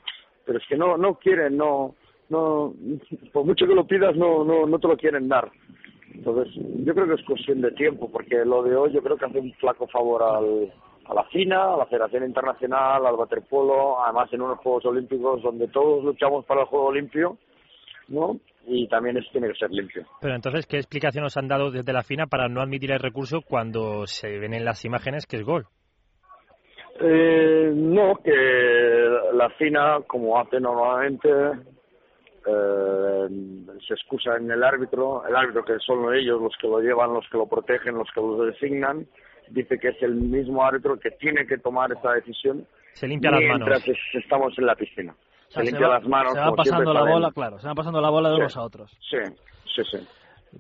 pero 0.47 0.59
es 0.59 0.65
que 0.69 0.77
no 0.77 0.97
no 0.97 1.17
quieren, 1.17 1.57
no 1.57 1.97
no 2.29 2.73
por 3.33 3.45
mucho 3.45 3.67
que 3.67 3.75
lo 3.75 3.89
pidas 3.89 4.17
no 4.17 4.45
no 4.45 4.67
no 4.67 4.79
te 4.79 4.87
lo 4.87 4.97
quieren 4.97 5.29
dar. 5.29 5.51
Entonces, 6.21 6.53
yo 6.85 6.95
creo 6.95 7.07
que 7.07 7.15
es 7.15 7.25
cuestión 7.25 7.63
de 7.63 7.71
tiempo, 7.73 8.11
porque 8.13 8.45
lo 8.45 8.63
de 8.63 8.77
hoy 8.77 8.93
yo 8.93 9.01
creo 9.03 9.17
que 9.17 9.25
hace 9.25 9.39
un 9.39 9.55
flaco 9.55 9.87
favor 9.87 10.23
al, 10.23 10.71
a 11.07 11.15
la 11.15 11.25
FINA, 11.25 11.73
a 11.73 11.77
la 11.79 11.87
Federación 11.87 12.25
Internacional, 12.25 13.07
al 13.07 13.15
waterpolo, 13.15 14.05
además 14.05 14.31
en 14.31 14.43
unos 14.43 14.59
Juegos 14.59 14.85
Olímpicos 14.85 15.43
donde 15.43 15.69
todos 15.69 16.05
luchamos 16.05 16.45
para 16.45 16.61
el 16.61 16.67
Juego 16.67 16.93
Limpio, 16.93 17.39
¿no? 18.09 18.39
Y 18.67 18.87
también 18.89 19.17
eso 19.17 19.31
tiene 19.33 19.49
que 19.49 19.55
ser 19.55 19.71
limpio. 19.71 20.05
Pero 20.21 20.35
entonces, 20.35 20.67
¿qué 20.67 20.77
explicación 20.77 21.25
os 21.25 21.39
han 21.39 21.49
dado 21.49 21.71
desde 21.71 21.95
la 21.95 22.03
FINA 22.03 22.27
para 22.27 22.49
no 22.49 22.61
admitir 22.61 22.93
el 22.93 22.99
recurso 22.99 23.41
cuando 23.41 24.07
se 24.07 24.39
ven 24.39 24.53
en 24.53 24.67
las 24.67 24.85
imágenes 24.85 25.25
que 25.25 25.39
es 25.39 25.43
gol? 25.43 25.65
Eh, 27.01 27.73
no, 27.75 28.17
que 28.23 28.31
la 29.33 29.49
FINA, 29.57 30.01
como 30.07 30.39
hace 30.39 30.61
normalmente, 30.61 31.31
eh, 32.47 33.29
se 33.87 33.95
excusa 33.95 34.37
en 34.37 34.51
el 34.51 34.63
árbitro, 34.63 35.27
el 35.27 35.37
árbitro 35.37 35.65
que 35.65 35.79
son 35.79 36.15
ellos 36.15 36.41
los 36.41 36.57
que 36.61 36.69
lo 36.69 36.81
llevan, 36.81 37.15
los 37.15 37.29
que 37.31 37.39
lo 37.39 37.47
protegen, 37.47 37.97
los 37.97 38.09
que 38.13 38.21
lo 38.21 38.45
designan, 38.45 39.07
dice 39.51 39.79
que 39.79 39.89
es 39.89 40.03
el 40.03 40.15
mismo 40.15 40.65
árbitro 40.65 40.99
que 40.99 41.11
tiene 41.13 41.47
que 41.47 41.59
tomar 41.59 41.93
esta 41.93 42.13
decisión 42.13 42.67
se 42.93 43.09
limpia 43.09 43.31
las 43.31 43.41
manos. 43.43 43.69
mientras 43.69 43.99
estamos 44.15 44.59
en 44.59 44.67
la 44.67 44.75
piscina. 44.75 45.15
se 45.49 45.63
limpia 45.63 45.89
las 45.89 46.07
manos. 46.07 46.33
Se 46.33 46.41
van 46.41 46.55
pasando 46.55 46.93
la 46.93 47.05
bola, 47.05 47.31
claro, 47.33 47.59
se 47.59 47.67
van 47.67 47.77
pasando 47.77 48.01
la 48.01 48.11
bola 48.11 48.31
de 48.31 48.37
unos 48.37 48.57
a 48.57 48.63
otros. 48.63 48.91
Sí, 49.01 49.19
sí, 49.75 49.83
sí. 49.91 49.99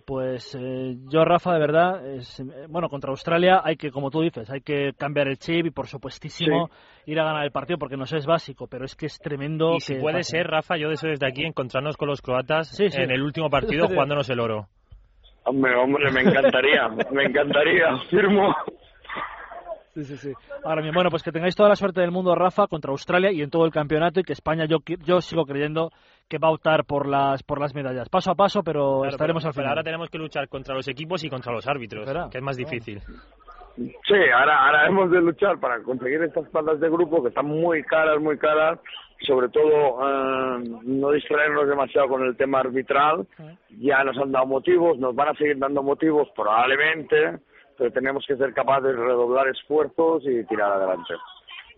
Pues 0.06 0.54
eh, 0.54 0.96
yo, 1.08 1.24
Rafa, 1.24 1.52
de 1.52 1.58
verdad, 1.58 2.06
es, 2.14 2.42
bueno, 2.68 2.88
contra 2.88 3.10
Australia 3.10 3.60
hay 3.64 3.76
que, 3.76 3.90
como 3.90 4.10
tú 4.10 4.20
dices, 4.20 4.48
hay 4.48 4.60
que 4.60 4.92
cambiar 4.96 5.26
el 5.26 5.36
chip 5.38 5.66
y, 5.66 5.70
por 5.70 5.88
supuestísimo, 5.88 6.70
ir 7.06 7.18
a 7.18 7.24
ganar 7.24 7.44
el 7.44 7.50
partido 7.50 7.76
porque 7.76 7.96
no 7.96 8.04
es 8.04 8.26
básico, 8.26 8.68
pero 8.68 8.84
es 8.84 8.94
que 8.94 9.06
es 9.06 9.18
tremendo. 9.18 9.74
Y 9.74 9.80
si 9.80 9.96
puede 9.96 10.22
ser, 10.22 10.46
Rafa, 10.46 10.76
yo 10.76 10.88
deseo 10.88 11.10
desde 11.10 11.26
aquí 11.26 11.44
encontrarnos 11.44 11.96
con 11.96 12.08
los 12.08 12.22
croatas 12.22 12.78
en 12.78 13.10
el 13.10 13.22
último 13.22 13.50
partido 13.50 13.88
jugándonos 13.88 14.30
el 14.30 14.38
oro. 14.38 14.68
Hombre, 15.44 15.74
hombre, 15.74 16.12
me 16.12 16.20
encantaría, 16.20 16.88
me 17.10 17.24
encantaría, 17.24 17.96
firmo. 18.10 18.54
Sí, 19.94 20.04
sí, 20.04 20.16
sí. 20.16 20.32
Ahora 20.64 20.82
bien, 20.82 20.94
bueno, 20.94 21.10
pues 21.10 21.22
que 21.22 21.32
tengáis 21.32 21.56
toda 21.56 21.68
la 21.68 21.74
suerte 21.74 22.00
del 22.00 22.12
mundo, 22.12 22.34
Rafa, 22.34 22.68
contra 22.68 22.92
Australia 22.92 23.32
y 23.32 23.42
en 23.42 23.50
todo 23.50 23.64
el 23.64 23.72
campeonato 23.72 24.20
y 24.20 24.22
que 24.22 24.32
España, 24.32 24.64
yo, 24.66 24.78
yo 25.04 25.20
sigo 25.20 25.44
creyendo 25.44 25.90
que 26.28 26.38
va 26.38 26.48
a 26.48 26.52
optar 26.52 26.84
por 26.84 27.08
las 27.08 27.42
por 27.42 27.60
las 27.60 27.74
medallas. 27.74 28.08
Paso 28.08 28.30
a 28.30 28.36
paso, 28.36 28.62
pero 28.62 29.04
estaremos 29.04 29.44
al 29.44 29.52
final. 29.52 29.64
Pero 29.64 29.68
ahora 29.70 29.82
tenemos 29.82 30.08
que 30.08 30.18
luchar 30.18 30.48
contra 30.48 30.74
los 30.76 30.86
equipos 30.86 31.24
y 31.24 31.28
contra 31.28 31.52
los 31.52 31.66
árbitros, 31.66 32.08
que 32.30 32.38
es 32.38 32.44
más 32.44 32.56
difícil. 32.56 33.00
Sí, 33.76 34.14
ahora, 34.34 34.66
ahora 34.66 34.86
hemos 34.86 35.10
de 35.10 35.20
luchar 35.20 35.58
para 35.58 35.82
conseguir 35.82 36.22
estas 36.22 36.48
palas 36.50 36.78
de 36.80 36.88
grupo 36.88 37.22
que 37.22 37.28
están 37.28 37.46
muy 37.46 37.82
caras, 37.82 38.20
muy 38.20 38.38
caras. 38.38 38.78
Sobre 39.26 39.48
todo, 39.50 40.00
eh, 40.00 40.64
no 40.84 41.10
distraernos 41.10 41.68
demasiado 41.68 42.08
con 42.08 42.24
el 42.24 42.36
tema 42.36 42.60
arbitral. 42.60 43.26
Ya 43.78 44.02
nos 44.04 44.16
han 44.16 44.32
dado 44.32 44.46
motivos, 44.46 44.98
nos 44.98 45.14
van 45.14 45.28
a 45.28 45.34
seguir 45.34 45.58
dando 45.58 45.82
motivos 45.82 46.28
probablemente 46.34 47.40
pero 47.80 47.90
tenemos 47.92 48.22
que 48.28 48.36
ser 48.36 48.52
capaces 48.52 48.84
de 48.84 48.92
redoblar 48.92 49.48
esfuerzos 49.48 50.22
y 50.26 50.44
tirar 50.44 50.70
adelante. 50.70 51.14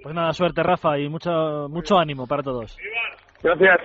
Pues 0.03 0.13
nada, 0.13 0.33
suerte 0.33 0.61
Rafa 0.61 0.99
y 0.99 1.09
mucho, 1.09 1.69
mucho 1.71 1.97
ánimo 1.97 2.27
para 2.27 2.43
todos. 2.43 2.77
Gracias. 3.41 3.79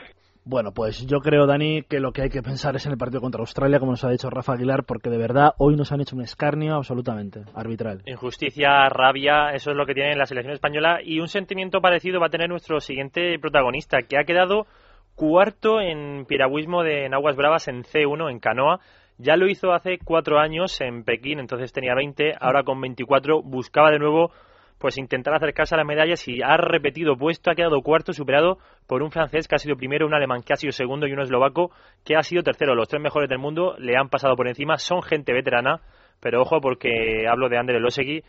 Bueno, 0.43 0.71
pues 0.73 1.05
yo 1.05 1.19
creo, 1.19 1.45
Dani, 1.45 1.83
que 1.83 1.99
lo 1.99 2.13
que 2.13 2.23
hay 2.23 2.29
que 2.29 2.41
pensar 2.41 2.75
es 2.75 2.87
en 2.87 2.93
el 2.93 2.97
partido 2.97 3.21
contra 3.21 3.41
Australia, 3.41 3.79
como 3.79 3.91
nos 3.91 4.03
ha 4.03 4.09
dicho 4.09 4.31
Rafa 4.31 4.53
Aguilar, 4.53 4.83
porque 4.85 5.11
de 5.11 5.19
verdad 5.19 5.51
hoy 5.59 5.75
nos 5.75 5.91
han 5.91 6.01
hecho 6.01 6.15
un 6.15 6.23
escarnio 6.23 6.73
absolutamente 6.73 7.41
arbitral. 7.53 8.01
Injusticia, 8.07 8.89
rabia, 8.89 9.51
eso 9.53 9.69
es 9.69 9.77
lo 9.77 9.85
que 9.85 9.93
tiene 9.93 10.15
la 10.15 10.25
selección 10.25 10.55
española 10.55 10.99
y 11.03 11.19
un 11.19 11.27
sentimiento 11.27 11.81
parecido 11.81 12.19
va 12.19 12.27
a 12.27 12.31
tener 12.31 12.49
nuestro 12.49 12.79
siguiente 12.79 13.37
protagonista, 13.39 14.01
que 14.01 14.17
ha 14.17 14.23
quedado 14.23 14.65
cuarto 15.13 15.81
en 15.81 16.25
piragüismo 16.25 16.81
de 16.81 17.05
en 17.05 17.13
aguas 17.13 17.35
bravas 17.35 17.67
en 17.67 17.83
C1 17.83 18.31
en 18.31 18.39
canoa 18.39 18.79
ya 19.17 19.35
lo 19.35 19.47
hizo 19.47 19.73
hace 19.73 19.97
cuatro 20.03 20.39
años 20.39 20.79
en 20.81 21.03
Pekín, 21.03 21.39
entonces 21.39 21.73
tenía 21.73 21.95
20, 21.95 22.35
ahora 22.39 22.63
con 22.63 22.79
24 22.79 23.41
buscaba 23.41 23.91
de 23.91 23.99
nuevo 23.99 24.31
pues 24.77 24.97
intentar 24.97 25.33
acercarse 25.33 25.73
a 25.73 25.79
las 25.79 25.87
medallas 25.87 26.27
y 26.27 26.41
ha 26.43 26.55
repetido 26.57 27.17
puesto, 27.17 27.49
ha 27.49 27.55
quedado 27.55 27.81
cuarto, 27.81 28.13
superado 28.13 28.59
por 28.85 29.01
un 29.01 29.11
francés 29.11 29.47
que 29.47 29.55
ha 29.55 29.59
sido 29.59 29.75
primero, 29.75 30.05
un 30.05 30.13
alemán 30.13 30.43
que 30.43 30.53
ha 30.53 30.57
sido 30.57 30.71
segundo 30.71 31.07
y 31.07 31.13
un 31.13 31.21
eslovaco 31.21 31.71
que 32.05 32.15
ha 32.15 32.21
sido 32.21 32.43
tercero. 32.43 32.75
Los 32.75 32.87
tres 32.87 33.01
mejores 33.01 33.29
del 33.29 33.39
mundo 33.39 33.75
le 33.79 33.97
han 33.97 34.09
pasado 34.09 34.35
por 34.35 34.47
encima, 34.47 34.77
son 34.77 35.01
gente 35.01 35.33
veterana, 35.33 35.81
pero 36.19 36.41
ojo 36.41 36.61
porque 36.61 37.27
hablo 37.27 37.49
de 37.49 37.57
Ander 37.57 37.77
Elosegui, 37.77 38.21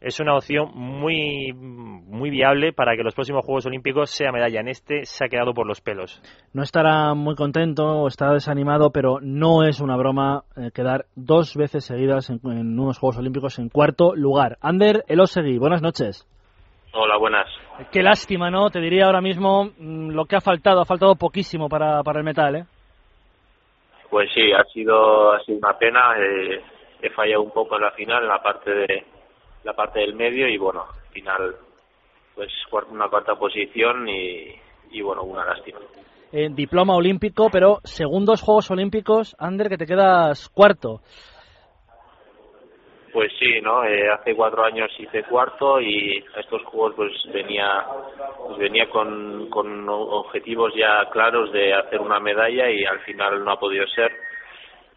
es 0.00 0.20
una 0.20 0.36
opción 0.36 0.70
muy, 0.74 1.52
muy 1.52 2.30
viable 2.30 2.72
para 2.72 2.96
que 2.96 3.02
los 3.02 3.14
próximos 3.14 3.44
Juegos 3.44 3.66
Olímpicos 3.66 4.10
sea 4.10 4.30
medalla. 4.30 4.60
En 4.60 4.68
este 4.68 5.04
se 5.04 5.24
ha 5.24 5.28
quedado 5.28 5.54
por 5.54 5.66
los 5.66 5.80
pelos. 5.80 6.22
No 6.54 6.62
estará 6.62 7.14
muy 7.14 7.34
contento 7.34 7.84
o 7.84 8.08
estará 8.08 8.32
desanimado, 8.32 8.90
pero 8.92 9.18
no 9.20 9.64
es 9.64 9.80
una 9.80 9.96
broma 9.96 10.44
eh, 10.56 10.70
quedar 10.72 11.06
dos 11.16 11.56
veces 11.56 11.84
seguidas 11.84 12.30
en, 12.30 12.38
unos 12.44 12.98
Juegos 12.98 13.18
Olímpicos 13.18 13.58
en 13.58 13.70
cuarto 13.70 14.14
lugar. 14.14 14.56
Ander 14.60 15.04
Elosegui, 15.08 15.58
buenas 15.58 15.82
noches. 15.82 16.26
Hola, 16.92 17.16
buenas. 17.18 17.48
Qué 17.92 18.02
lástima, 18.02 18.50
¿no? 18.50 18.70
Te 18.70 18.80
diría 18.80 19.06
ahora 19.06 19.20
mismo 19.20 19.70
mm, 19.78 20.10
lo 20.10 20.26
que 20.26 20.36
ha 20.36 20.40
faltado. 20.40 20.80
Ha 20.80 20.86
faltado 20.86 21.16
poquísimo 21.16 21.68
para, 21.68 22.02
para 22.02 22.20
el 22.20 22.24
metal, 22.24 22.56
¿eh? 22.56 22.64
Pues 24.10 24.30
sí, 24.32 24.52
ha 24.52 24.64
sido, 24.72 25.32
ha 25.32 25.40
sido 25.40 25.58
una 25.58 25.76
pena. 25.76 26.14
Eh, 26.18 26.62
he 27.02 27.10
fallado 27.10 27.42
un 27.42 27.50
poco 27.50 27.76
en 27.76 27.82
la 27.82 27.90
final, 27.90 28.22
en 28.22 28.28
la 28.28 28.42
parte 28.42 28.70
de 28.70 29.04
la 29.64 29.74
parte 29.74 30.00
del 30.00 30.14
medio 30.14 30.48
y 30.48 30.56
bueno, 30.56 30.82
al 30.82 31.12
final 31.12 31.56
pues 32.34 32.52
una 32.90 33.08
cuarta 33.08 33.34
posición 33.34 34.08
y, 34.08 34.54
y 34.92 35.00
bueno, 35.02 35.24
una 35.24 35.44
lástima. 35.44 35.80
Eh, 36.30 36.48
diploma 36.50 36.94
olímpico, 36.94 37.48
pero 37.50 37.78
segundos 37.84 38.42
Juegos 38.42 38.70
Olímpicos, 38.70 39.34
Ander, 39.38 39.68
que 39.68 39.78
te 39.78 39.86
quedas 39.86 40.48
cuarto. 40.50 41.00
Pues 43.12 43.32
sí, 43.38 43.60
¿no? 43.62 43.84
Eh, 43.84 44.10
hace 44.10 44.36
cuatro 44.36 44.62
años 44.62 44.90
hice 44.98 45.24
cuarto 45.24 45.80
y 45.80 46.22
a 46.36 46.40
estos 46.40 46.62
juegos 46.64 46.94
pues 46.94 47.12
venía 47.32 47.84
pues 48.46 48.58
venía 48.58 48.88
con, 48.90 49.48
con 49.48 49.88
objetivos 49.88 50.72
ya 50.76 51.08
claros 51.10 51.50
de 51.50 51.72
hacer 51.72 52.00
una 52.00 52.20
medalla 52.20 52.70
y 52.70 52.84
al 52.84 53.00
final 53.00 53.42
no 53.42 53.52
ha 53.52 53.58
podido 53.58 53.86
ser 53.88 54.12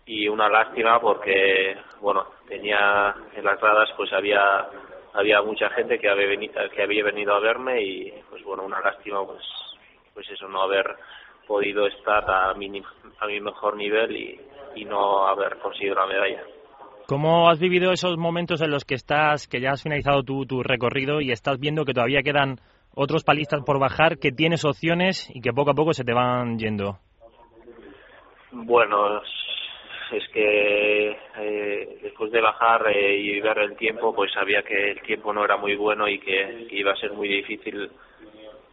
y 0.05 0.27
una 0.27 0.50
lástima 0.50 1.00
porque 1.00 1.75
bueno 2.00 2.25
tenía 2.48 3.15
en 3.36 3.43
las 3.43 3.60
gradas 3.60 3.89
pues 3.96 4.12
había 4.13 4.67
había 5.13 5.41
mucha 5.41 5.70
gente 5.72 6.00
que 6.00 6.10
había 6.10 6.27
venido 6.27 6.53
que 6.74 6.84
había 6.84 7.03
venido 7.03 7.34
a 7.34 7.39
verme 7.39 7.81
y 7.81 8.13
pues 8.29 8.43
bueno 8.43 8.63
una 8.63 8.81
lástima 8.81 9.25
pues 9.25 9.43
pues 10.13 10.29
eso 10.29 10.48
no 10.48 10.63
haber 10.63 10.96
podido 11.48 11.88
estar 11.88 12.29
a 12.29 12.53
mi 12.53 12.81
a 13.20 13.27
mi 13.27 13.39
mejor 13.39 13.75
nivel 13.75 14.15
y, 14.15 14.39
y 14.75 14.86
no 14.86 15.27
haber 15.27 15.58
conseguido 15.60 15.96
la 15.96 16.08
medalla 16.08 16.43
¿Cómo 17.08 17.50
has 17.50 17.60
vivido 17.60 17.91
esos 17.91 18.17
momentos 18.17 18.62
en 18.62 18.72
los 18.72 18.86
que 18.86 18.96
estás, 18.96 19.46
que 19.46 19.60
ya 19.60 19.72
has 19.72 19.84
finalizado 19.84 20.24
tu, 20.24 20.46
tu 20.46 20.63
recorrido 20.63 21.20
y 21.20 21.31
estás 21.31 21.60
viendo 21.60 21.84
que 21.84 21.93
todavía 21.93 22.22
quedan 22.24 22.62
otros 22.96 23.25
palistas 23.25 23.63
por 23.65 23.79
bajar, 23.79 24.17
que 24.17 24.31
tienes 24.31 24.63
opciones 24.63 25.29
y 25.34 25.41
que 25.41 25.51
poco 25.51 25.72
a 25.72 25.74
poco 25.74 25.91
se 25.93 26.05
te 26.05 26.13
van 26.13 26.58
yendo? 26.58 27.00
Bueno, 28.51 29.22
es 30.11 30.27
que 30.29 31.17
eh, 31.37 31.99
después 32.01 32.31
de 32.31 32.41
bajar 32.41 32.87
eh, 32.89 33.17
y 33.17 33.39
ver 33.39 33.59
el 33.59 33.77
tiempo, 33.77 34.13
pues 34.13 34.31
sabía 34.33 34.61
que 34.63 34.91
el 34.91 35.01
tiempo 35.01 35.33
no 35.33 35.45
era 35.45 35.57
muy 35.57 35.75
bueno 35.75 36.07
y 36.07 36.19
que, 36.19 36.67
iba 36.71 36.91
a 36.91 36.97
ser 36.97 37.13
muy 37.13 37.27
difícil 37.27 37.89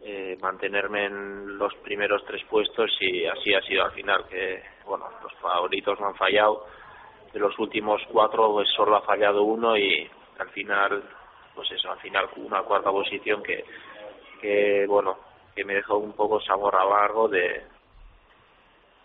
eh, 0.02 0.36
mantenerme 0.40 1.04
en 1.04 1.58
los 1.58 1.74
primeros 1.76 2.24
tres 2.26 2.42
puestos 2.44 2.90
y 3.00 3.26
así 3.26 3.54
ha 3.54 3.62
sido 3.62 3.84
al 3.84 3.92
final, 3.92 4.24
que 4.28 4.62
bueno, 4.84 5.06
los 5.22 5.32
favoritos 5.34 5.98
no 6.00 6.08
han 6.08 6.16
fallado. 6.16 6.66
De 7.32 7.38
los 7.38 7.58
últimos 7.58 8.02
cuatro, 8.10 8.52
pues 8.52 8.68
solo 8.70 8.96
ha 8.96 9.02
fallado 9.02 9.42
uno 9.42 9.76
y 9.76 10.08
al 10.38 10.48
final, 10.50 11.02
pues 11.54 11.70
eso, 11.70 11.90
al 11.90 11.98
final 12.00 12.28
una 12.36 12.62
cuarta 12.62 12.90
posición 12.90 13.42
que, 13.42 13.64
que 14.40 14.86
bueno, 14.88 15.18
que 15.54 15.64
me 15.64 15.74
dejó 15.74 15.98
un 15.98 16.12
poco 16.14 16.40
sabor 16.40 16.74
amargo 16.76 17.28
de 17.28 17.62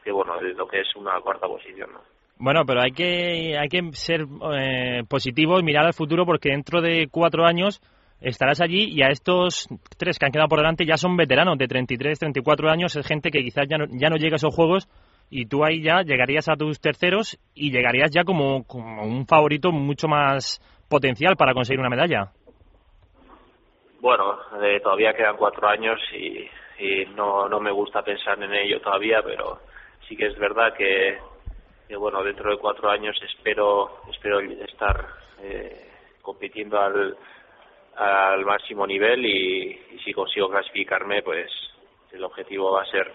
que 0.04 0.12
bueno 0.12 0.38
de 0.40 0.54
lo 0.54 0.68
que 0.68 0.82
es 0.82 0.96
una 0.96 1.20
cuarta 1.22 1.48
posición 1.48 1.92
¿no? 1.94 2.13
Bueno, 2.44 2.66
pero 2.68 2.82
hay 2.82 2.92
que, 2.92 3.58
hay 3.58 3.70
que 3.70 3.94
ser 3.94 4.26
eh, 4.54 5.04
positivos, 5.08 5.64
mirar 5.64 5.86
al 5.86 5.94
futuro, 5.94 6.26
porque 6.26 6.50
dentro 6.50 6.82
de 6.82 7.08
cuatro 7.10 7.46
años 7.46 7.80
estarás 8.20 8.60
allí 8.60 8.90
y 8.92 9.02
a 9.02 9.08
estos 9.08 9.70
tres 9.98 10.20
que 10.20 10.26
han 10.26 10.34
quedado 10.34 10.50
por 10.50 10.60
delante 10.60 10.86
ya 10.86 10.98
son 10.98 11.16
veteranos 11.16 11.58
de 11.58 11.70
33, 11.70 12.20
34 12.20 12.70
años, 12.70 12.98
es 12.98 13.08
gente 13.08 13.32
que 13.32 13.42
quizás 13.44 13.66
ya 13.70 13.78
no, 13.78 13.86
ya 13.92 14.10
no 14.10 14.18
llega 14.18 14.36
a 14.36 14.44
esos 14.44 14.54
juegos 14.54 14.90
y 15.30 15.46
tú 15.46 15.64
ahí 15.64 15.82
ya 15.82 16.02
llegarías 16.02 16.50
a 16.50 16.58
tus 16.58 16.82
terceros 16.82 17.40
y 17.56 17.72
llegarías 17.72 18.12
ya 18.12 18.26
como, 18.26 18.66
como 18.66 19.04
un 19.04 19.26
favorito 19.26 19.72
mucho 19.72 20.10
más 20.10 20.60
potencial 20.90 21.38
para 21.38 21.54
conseguir 21.54 21.80
una 21.80 21.90
medalla. 21.90 22.34
Bueno, 24.02 24.38
eh, 24.62 24.82
todavía 24.82 25.14
quedan 25.14 25.38
cuatro 25.38 25.66
años 25.70 25.98
y, 26.12 26.46
y 26.78 27.06
no, 27.16 27.48
no 27.48 27.62
me 27.62 27.72
gusta 27.72 28.02
pensar 28.02 28.44
en 28.44 28.54
ello 28.54 28.82
todavía, 28.82 29.22
pero 29.24 29.62
sí 30.10 30.18
que 30.18 30.26
es 30.26 30.38
verdad 30.38 30.74
que 30.78 31.20
que 31.88 31.96
bueno 31.96 32.24
dentro 32.24 32.52
de 32.52 32.58
cuatro 32.58 32.90
años 32.90 33.16
espero 33.24 34.02
espero 34.12 34.40
estar 34.40 35.08
eh, 35.42 35.90
compitiendo 36.22 36.80
al 36.80 37.16
al 37.96 38.44
máximo 38.46 38.88
nivel 38.88 39.26
y, 39.26 39.80
si 40.04 40.14
consigo 40.14 40.50
clasificarme 40.50 41.22
pues 41.22 41.50
el 42.12 42.24
objetivo 42.24 42.72
va 42.72 42.84
a 42.84 42.92
ser 42.92 43.12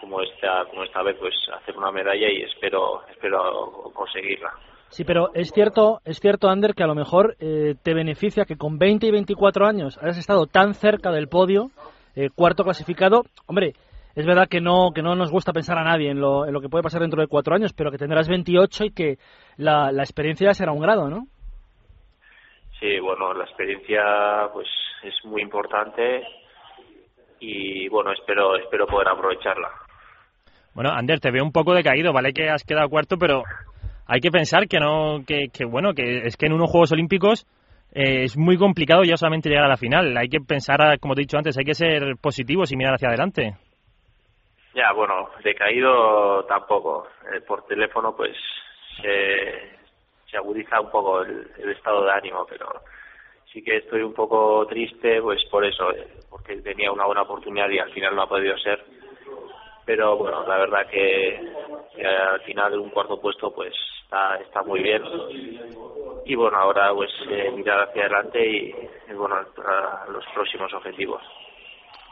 como 0.00 0.20
esta 0.22 0.64
como 0.66 0.84
esta 0.84 1.02
vez 1.02 1.16
pues 1.18 1.34
hacer 1.52 1.76
una 1.76 1.92
medalla 1.92 2.28
y 2.30 2.42
espero 2.42 3.02
espero 3.10 3.90
conseguirla 3.94 4.52
Sí, 4.92 5.04
pero 5.04 5.30
es 5.32 5.50
cierto, 5.52 6.02
es 6.04 6.20
cierto, 6.20 6.50
Ander, 6.50 6.74
que 6.74 6.82
a 6.82 6.86
lo 6.86 6.94
mejor 6.94 7.34
eh, 7.40 7.76
te 7.82 7.94
beneficia 7.94 8.44
que 8.44 8.58
con 8.58 8.76
20 8.76 9.06
y 9.06 9.10
24 9.10 9.64
años 9.64 9.98
hayas 10.02 10.18
estado 10.18 10.44
tan 10.44 10.74
cerca 10.74 11.10
del 11.10 11.28
podio, 11.28 11.70
eh, 12.14 12.28
cuarto 12.28 12.62
clasificado. 12.62 13.22
Hombre, 13.46 13.72
es 14.14 14.26
verdad 14.26 14.48
que 14.48 14.60
no, 14.60 14.90
que 14.94 15.02
no 15.02 15.14
nos 15.14 15.30
gusta 15.30 15.52
pensar 15.52 15.78
a 15.78 15.84
nadie 15.84 16.10
en 16.10 16.20
lo, 16.20 16.46
en 16.46 16.52
lo 16.52 16.60
que 16.60 16.68
puede 16.68 16.82
pasar 16.82 17.00
dentro 17.00 17.20
de 17.20 17.28
cuatro 17.28 17.54
años, 17.54 17.72
pero 17.72 17.90
que 17.90 17.98
tendrás 17.98 18.28
28 18.28 18.84
y 18.84 18.90
que 18.92 19.18
la, 19.56 19.92
la 19.92 20.02
experiencia 20.02 20.52
será 20.54 20.72
un 20.72 20.80
grado, 20.80 21.08
¿no? 21.08 21.26
Sí, 22.78 22.98
bueno, 22.98 23.32
la 23.32 23.44
experiencia 23.44 24.02
pues 24.52 24.66
es 25.04 25.14
muy 25.24 25.40
importante 25.42 26.22
y 27.40 27.88
bueno, 27.88 28.12
espero 28.12 28.56
espero 28.56 28.86
poder 28.86 29.08
aprovecharla. 29.08 29.68
Bueno, 30.74 30.90
Ander, 30.90 31.20
te 31.20 31.30
veo 31.30 31.44
un 31.44 31.52
poco 31.52 31.74
decaído, 31.74 32.12
vale 32.12 32.32
que 32.32 32.48
has 32.48 32.64
quedado 32.64 32.88
cuarto, 32.88 33.18
pero 33.18 33.42
hay 34.06 34.20
que 34.20 34.30
pensar 34.30 34.68
que 34.68 34.78
no, 34.78 35.22
que, 35.26 35.48
que 35.52 35.64
bueno, 35.64 35.94
que 35.94 36.26
es 36.26 36.36
que 36.36 36.46
en 36.46 36.54
unos 36.54 36.70
Juegos 36.70 36.92
Olímpicos 36.92 37.46
eh, 37.94 38.24
es 38.24 38.36
muy 38.36 38.56
complicado 38.56 39.02
ya 39.04 39.16
solamente 39.16 39.48
llegar 39.48 39.66
a 39.66 39.68
la 39.68 39.76
final. 39.76 40.16
Hay 40.16 40.28
que 40.28 40.40
pensar, 40.40 40.98
como 40.98 41.14
te 41.14 41.20
he 41.20 41.24
dicho 41.24 41.36
antes, 41.36 41.56
hay 41.58 41.64
que 41.64 41.74
ser 41.74 42.16
positivos 42.20 42.72
y 42.72 42.76
mirar 42.76 42.94
hacia 42.94 43.08
adelante. 43.08 43.54
Ya, 44.74 44.92
bueno, 44.92 45.30
decaído 45.42 46.44
tampoco. 46.44 47.08
Eh, 47.32 47.40
por 47.40 47.66
teléfono, 47.66 48.16
pues 48.16 48.36
se, 49.00 49.78
se 50.30 50.36
agudiza 50.36 50.80
un 50.80 50.90
poco 50.90 51.22
el, 51.22 51.50
el, 51.58 51.70
estado 51.70 52.04
de 52.04 52.12
ánimo, 52.12 52.46
pero 52.48 52.82
sí 53.52 53.62
que 53.62 53.78
estoy 53.78 54.02
un 54.02 54.14
poco 54.14 54.66
triste, 54.66 55.20
pues 55.20 55.44
por 55.50 55.64
eso, 55.64 55.92
eh, 55.92 56.08
porque 56.30 56.56
tenía 56.56 56.90
una 56.90 57.04
buena 57.04 57.22
oportunidad 57.22 57.68
y 57.68 57.78
al 57.78 57.92
final 57.92 58.16
no 58.16 58.22
ha 58.22 58.28
podido 58.28 58.56
ser. 58.58 58.82
Pero 59.84 60.16
bueno, 60.16 60.46
la 60.46 60.58
verdad 60.58 60.86
que, 60.86 61.40
al 62.04 62.40
final 62.42 62.78
un 62.78 62.90
cuarto 62.90 63.20
puesto, 63.20 63.52
pues 63.52 63.74
está, 64.40 64.62
muy 64.62 64.80
bien. 64.80 65.02
Y 66.24 66.34
bueno, 66.34 66.56
ahora 66.56 66.94
pues 66.94 67.10
eh, 67.28 67.50
mirar 67.50 67.88
hacia 67.88 68.02
adelante 68.02 68.46
y, 68.48 68.74
bueno, 69.14 69.36
para 69.56 70.06
los 70.06 70.24
próximos 70.34 70.72
objetivos. 70.72 71.22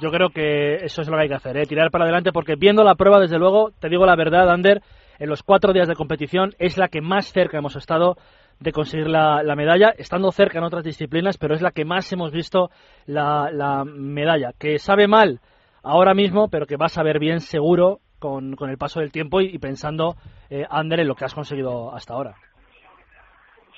Yo 0.00 0.10
creo 0.10 0.30
que 0.30 0.76
eso 0.76 1.02
es 1.02 1.08
lo 1.08 1.16
que 1.16 1.22
hay 1.22 1.28
que 1.28 1.34
hacer, 1.34 1.56
¿eh? 1.58 1.66
tirar 1.66 1.90
para 1.90 2.04
adelante, 2.04 2.32
porque 2.32 2.54
viendo 2.56 2.82
la 2.84 2.94
prueba, 2.94 3.20
desde 3.20 3.38
luego, 3.38 3.70
te 3.80 3.88
digo 3.88 4.06
la 4.06 4.16
verdad, 4.16 4.50
Ander, 4.50 4.80
en 5.18 5.28
los 5.28 5.42
cuatro 5.42 5.72
días 5.72 5.88
de 5.88 5.94
competición 5.94 6.54
es 6.58 6.78
la 6.78 6.88
que 6.88 7.02
más 7.02 7.32
cerca 7.32 7.58
hemos 7.58 7.76
estado 7.76 8.16
de 8.60 8.72
conseguir 8.72 9.08
la, 9.08 9.42
la 9.42 9.56
medalla, 9.56 9.90
estando 9.96 10.30
cerca 10.32 10.58
en 10.58 10.64
otras 10.64 10.84
disciplinas, 10.84 11.36
pero 11.36 11.54
es 11.54 11.60
la 11.60 11.70
que 11.70 11.84
más 11.84 12.10
hemos 12.12 12.32
visto 12.32 12.70
la, 13.06 13.50
la 13.52 13.84
medalla, 13.84 14.52
que 14.58 14.78
sabe 14.78 15.06
mal 15.06 15.40
ahora 15.82 16.14
mismo, 16.14 16.48
pero 16.48 16.66
que 16.66 16.76
va 16.76 16.86
a 16.86 16.90
saber 16.90 17.18
bien 17.18 17.40
seguro 17.40 17.98
con, 18.18 18.56
con 18.56 18.70
el 18.70 18.78
paso 18.78 19.00
del 19.00 19.12
tiempo 19.12 19.40
y, 19.40 19.46
y 19.46 19.58
pensando, 19.58 20.14
eh, 20.48 20.64
Ander, 20.68 21.00
en 21.00 21.08
lo 21.08 21.14
que 21.14 21.24
has 21.24 21.34
conseguido 21.34 21.92
hasta 21.92 22.14
ahora. 22.14 22.34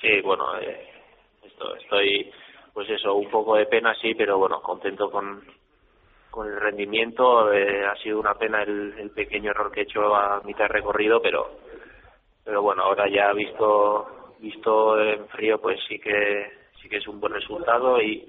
Sí, 0.01 0.21
bueno, 0.21 0.57
eh, 0.59 0.87
esto, 1.43 1.75
estoy, 1.77 2.31
pues 2.73 2.89
eso, 2.89 3.13
un 3.15 3.29
poco 3.29 3.55
de 3.55 3.65
pena, 3.65 3.93
sí, 4.01 4.13
pero 4.15 4.37
bueno, 4.37 4.61
contento 4.61 5.09
con, 5.09 5.41
con 6.33 6.47
el 6.47 6.59
rendimiento 6.59 7.53
eh, 7.53 7.85
ha 7.85 7.95
sido 7.97 8.19
una 8.19 8.33
pena 8.33 8.63
el, 8.63 9.11
pequeño 9.11 9.51
error 9.51 9.71
que 9.71 9.81
he 9.81 9.83
hecho 9.83 10.15
a 10.15 10.41
mitad 10.43 10.63
de 10.63 10.69
recorrido 10.69 11.21
pero 11.21 11.59
pero 12.43 12.63
bueno 12.63 12.81
ahora 12.81 13.07
ya 13.07 13.31
visto 13.33 14.33
visto 14.39 14.99
en 14.99 15.27
frío 15.27 15.61
pues 15.61 15.79
sí 15.87 15.99
que 15.99 16.51
sí 16.81 16.89
que 16.89 16.97
es 16.97 17.07
un 17.07 17.19
buen 17.19 17.33
resultado 17.33 18.01
y 18.01 18.27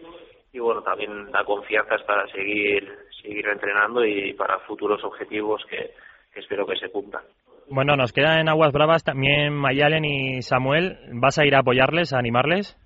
y 0.52 0.58
bueno 0.58 0.82
también 0.82 1.32
da 1.32 1.44
confianza 1.44 1.96
para 2.06 2.26
seguir 2.26 2.86
seguir 3.22 3.48
entrenando 3.48 4.04
y 4.04 4.34
para 4.34 4.58
futuros 4.60 5.02
objetivos 5.02 5.64
que, 5.70 5.92
que 6.34 6.40
espero 6.40 6.66
que 6.66 6.76
se 6.76 6.90
cumplan. 6.90 7.22
Bueno 7.70 7.96
nos 7.96 8.12
quedan 8.12 8.40
en 8.40 8.50
aguas 8.50 8.72
bravas 8.72 9.02
también 9.02 9.54
Mayalen 9.54 10.04
y 10.04 10.42
Samuel. 10.42 10.98
Vas 11.14 11.38
a 11.38 11.46
ir 11.46 11.54
a 11.54 11.60
apoyarles 11.60 12.12
a 12.12 12.18
animarles 12.18 12.78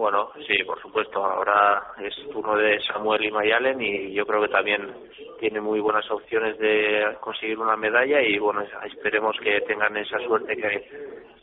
bueno, 0.00 0.30
sí, 0.46 0.64
por 0.64 0.80
supuesto. 0.80 1.22
Ahora 1.22 1.92
es 2.02 2.14
turno 2.32 2.56
de 2.56 2.80
Samuel 2.80 3.22
y 3.22 3.30
Mayalen 3.30 3.82
y 3.82 4.14
yo 4.14 4.24
creo 4.24 4.40
que 4.40 4.48
también 4.48 4.94
tiene 5.38 5.60
muy 5.60 5.78
buenas 5.78 6.10
opciones 6.10 6.58
de 6.58 7.18
conseguir 7.20 7.58
una 7.58 7.76
medalla 7.76 8.22
y 8.22 8.38
bueno, 8.38 8.62
esperemos 8.62 9.36
que 9.42 9.60
tengan 9.68 9.94
esa 9.98 10.18
suerte 10.20 10.56
que, 10.56 10.88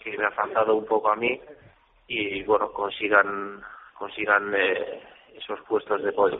que 0.03 0.17
me 0.17 0.25
ha 0.25 0.31
faltado 0.31 0.75
un 0.75 0.85
poco 0.85 1.11
a 1.11 1.15
mí 1.15 1.39
y 2.07 2.41
bueno, 2.45 2.71
consigan 2.71 3.61
consigan 3.93 4.51
eh, 4.55 5.03
esos 5.35 5.59
puestos 5.69 6.01
de 6.01 6.11
podio. 6.11 6.39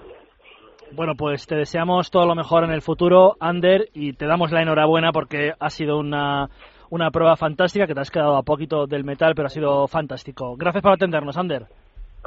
Bueno, 0.93 1.13
pues 1.15 1.45
te 1.45 1.55
deseamos 1.55 2.09
todo 2.09 2.25
lo 2.25 2.33
mejor 2.33 2.63
en 2.63 2.71
el 2.71 2.81
futuro, 2.81 3.35
Ander, 3.39 3.89
y 3.93 4.13
te 4.13 4.25
damos 4.25 4.51
la 4.51 4.63
enhorabuena 4.63 5.11
porque 5.11 5.53
ha 5.59 5.69
sido 5.69 5.99
una, 5.99 6.49
una 6.89 7.11
prueba 7.11 7.35
fantástica, 7.35 7.85
que 7.85 7.93
te 7.93 8.01
has 8.01 8.09
quedado 8.09 8.37
a 8.37 8.43
poquito 8.43 8.87
del 8.87 9.03
metal, 9.03 9.33
pero 9.35 9.45
ha 9.45 9.51
sido 9.51 9.87
fantástico. 9.87 10.55
Gracias 10.57 10.81
por 10.81 10.93
atendernos, 10.93 11.37
Ander. 11.37 11.67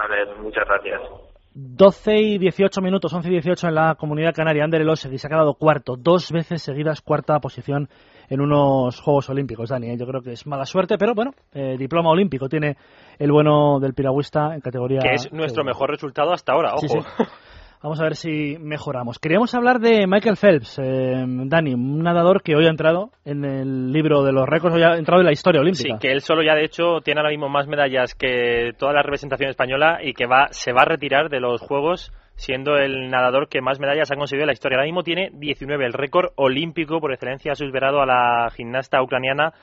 Vale, 0.01 0.35
muchas 0.37 0.65
gracias. 0.67 1.01
12 1.53 2.15
y 2.17 2.39
18 2.39 2.81
minutos, 2.81 3.13
11 3.13 3.29
y 3.29 3.33
18 3.33 3.69
en 3.69 3.75
la 3.75 3.95
comunidad 3.97 4.33
canaria. 4.35 4.65
Ander 4.65 4.81
Elosegui 4.81 5.19
se 5.19 5.27
ha 5.27 5.31
quedado 5.31 5.55
cuarto, 5.55 5.97
dos 5.99 6.31
veces 6.33 6.63
seguidas 6.63 7.03
cuarta 7.03 7.39
posición 7.41 7.89
en 8.31 8.41
unos 8.41 9.01
Juegos 9.01 9.29
Olímpicos, 9.29 9.69
Dani. 9.69 9.91
¿eh? 9.91 9.97
Yo 9.99 10.07
creo 10.07 10.23
que 10.23 10.33
es 10.33 10.47
mala 10.47 10.65
suerte, 10.65 10.97
pero 10.97 11.15
bueno, 11.15 11.33
eh, 11.53 11.77
diploma 11.77 12.11
olímpico 12.11 12.49
tiene 12.49 12.77
el 13.19 13.31
bueno 13.31 13.79
del 13.81 13.93
piragüista 13.93 14.55
en 14.55 14.61
categoría. 14.61 15.01
Que 15.01 15.15
es 15.15 15.33
nuestro 15.33 15.65
mejor 15.65 15.91
resultado 15.91 16.33
hasta 16.33 16.53
ahora, 16.53 16.75
ojo. 16.75 16.87
Sí, 16.87 16.89
sí. 16.89 17.25
Vamos 17.83 17.99
a 17.99 18.05
ver 18.05 18.15
si 18.15 18.59
mejoramos. 18.61 19.19
Queríamos 19.19 19.55
hablar 19.55 19.81
de 19.81 20.07
Michael 20.07 20.37
Phelps, 20.37 20.79
eh, 20.79 21.25
Dani, 21.27 21.73
un 21.73 22.03
nadador 22.03 22.43
que 22.43 22.55
hoy 22.55 22.67
ha 22.67 22.71
entrado 22.71 23.11
en 23.25 23.43
el 23.43 23.91
libro 23.91 24.23
de 24.23 24.33
los 24.33 24.47
récords, 24.47 24.77
hoy 24.77 24.83
ha 24.83 24.99
entrado 24.99 25.23
en 25.23 25.27
la 25.27 25.33
historia 25.33 25.63
olímpica. 25.63 25.95
Sí, 25.95 25.99
que 25.99 26.13
él 26.13 26.21
solo 26.21 26.43
ya 26.43 26.55
de 26.55 26.65
hecho 26.65 27.01
tiene 27.03 27.21
ahora 27.21 27.31
mismo 27.31 27.49
más 27.49 27.69
medallas 27.69 28.15
que 28.15 28.73
toda 28.77 28.93
la 28.93 29.03
representación 29.03 29.49
española 29.49 30.01
y 30.03 30.13
que 30.13 30.27
va 30.27 30.49
se 30.51 30.75
va 30.75 30.83
a 30.83 30.85
retirar 30.85 31.31
de 31.31 31.41
los 31.41 31.63
Juegos 31.63 32.13
siendo 32.35 32.77
el 32.77 33.09
nadador 33.09 33.49
que 33.49 33.63
más 33.63 33.81
medallas 33.81 34.11
ha 34.13 34.17
conseguido 34.17 34.45
en 34.45 34.49
la 34.49 34.53
historia. 34.53 34.77
Ahora 34.77 34.87
mismo 34.87 35.03
tiene 35.03 35.31
19, 35.33 35.87
el 35.87 35.95
récord 35.95 36.33
olímpico 36.37 37.01
por 37.01 37.13
excelencia 37.13 37.53
ha 37.53 37.55
superado 37.55 38.03
a 38.03 38.07
la 38.07 38.51
gimnasta 38.55 39.03
ucraniana 39.03 39.55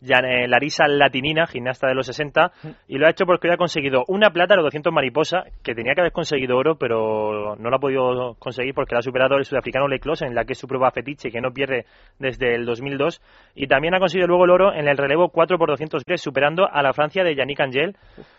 Larisa 0.00 0.86
Latinina, 0.88 1.46
gimnasta 1.46 1.88
de 1.88 1.94
los 1.94 2.06
60, 2.06 2.52
y 2.88 2.98
lo 2.98 3.06
ha 3.06 3.10
hecho 3.10 3.24
porque 3.24 3.48
hoy 3.48 3.54
ha 3.54 3.56
conseguido 3.56 4.04
una 4.08 4.30
plata 4.30 4.54
a 4.54 4.56
los 4.56 4.66
200 4.66 4.92
mariposa, 4.92 5.44
que 5.62 5.74
tenía 5.74 5.94
que 5.94 6.00
haber 6.00 6.12
conseguido 6.12 6.56
oro, 6.56 6.76
pero 6.76 7.56
no 7.56 7.70
lo 7.70 7.76
ha 7.76 7.80
podido 7.80 8.34
conseguir 8.38 8.74
porque 8.74 8.94
la 8.94 8.98
ha 9.00 9.02
superado 9.02 9.36
el 9.36 9.44
sudafricano 9.44 9.88
Leclos, 9.88 10.22
en 10.22 10.34
la 10.34 10.44
que 10.44 10.52
es 10.52 10.58
su 10.58 10.66
prueba 10.66 10.90
fetiche, 10.90 11.30
que 11.30 11.40
no 11.40 11.52
pierde 11.52 11.86
desde 12.18 12.54
el 12.54 12.66
2002, 12.66 13.20
y 13.54 13.66
también 13.66 13.94
ha 13.94 13.98
conseguido 13.98 14.28
luego 14.28 14.44
el 14.44 14.50
oro 14.50 14.74
en 14.74 14.88
el 14.88 14.96
relevo 14.96 15.30
4 15.30 15.58
por 15.58 15.70
203, 15.70 16.20
superando 16.20 16.68
a 16.70 16.82
la 16.82 16.92
Francia 16.92 17.24
de 17.24 17.34
Yannick 17.34 17.60
Angel, 17.60 17.96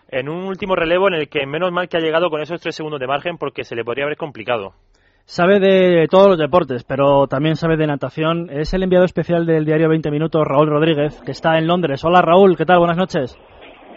en 0.10 0.30
un 0.30 0.46
último 0.46 0.76
relevo 0.76 1.08
en 1.08 1.16
el 1.16 1.30
que 1.30 1.46
menos 1.46 1.72
mal 1.72 1.90
que 1.90 1.98
ha 1.98 2.02
llegado 2.02 2.30
con 2.30 2.42
esos 2.42 2.62
3 2.62 2.76
segundos 2.76 3.00
de 3.00 3.08
margen 3.08 3.38
porque 3.38 3.64
se 3.64 3.76
le 3.76 3.84
podría 3.84 4.06
haber 4.06 4.18
complicado. 4.18 4.74
Sabe 5.30 5.60
de 5.60 6.08
todos 6.10 6.30
los 6.30 6.38
deportes, 6.38 6.86
pero 6.86 7.28
también 7.28 7.58
sabe 7.58 7.76
de 7.76 7.86
natación. 7.86 8.50
Es 8.50 8.74
el 8.74 8.84
enviado 8.84 9.04
especial 9.04 9.46
del 9.46 9.66
diario 9.66 9.90
20 9.90 10.10
Minutos, 10.10 10.42
Raúl 10.46 10.70
Rodríguez, 10.70 11.22
que 11.26 11.32
está 11.32 11.58
en 11.58 11.68
Londres. 11.68 12.02
Hola 12.06 12.22
Raúl, 12.22 12.56
¿qué 12.56 12.64
tal? 12.64 12.80
Buenas 12.80 12.96
noches. 12.96 13.38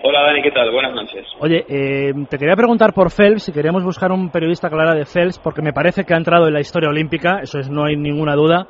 Hola 0.03 0.23
Dani, 0.23 0.43
¿qué 0.43 0.51
tal? 0.51 0.73
Buenas 0.73 0.93
noches. 0.93 1.25
Oye, 1.39 1.65
eh, 1.69 2.13
te 2.29 2.37
quería 2.37 2.57
preguntar 2.57 2.93
por 2.93 3.13
Phelps, 3.13 3.45
si 3.45 3.53
queríamos 3.53 3.85
buscar 3.85 4.11
un 4.11 4.31
periodista 4.31 4.69
que 4.69 4.75
hablara 4.75 4.93
de 4.93 5.05
Phelps, 5.05 5.39
porque 5.39 5.63
me 5.63 5.73
parece 5.73 6.05
que 6.05 6.15
ha 6.15 6.17
entrado 6.17 6.49
en 6.49 6.53
la 6.53 6.61
historia 6.61 6.89
olímpica, 6.89 7.39
eso 7.41 7.61
es, 7.61 7.71
no 7.71 7.85
hay 7.85 7.95
ninguna 7.95 8.35
duda. 8.35 8.67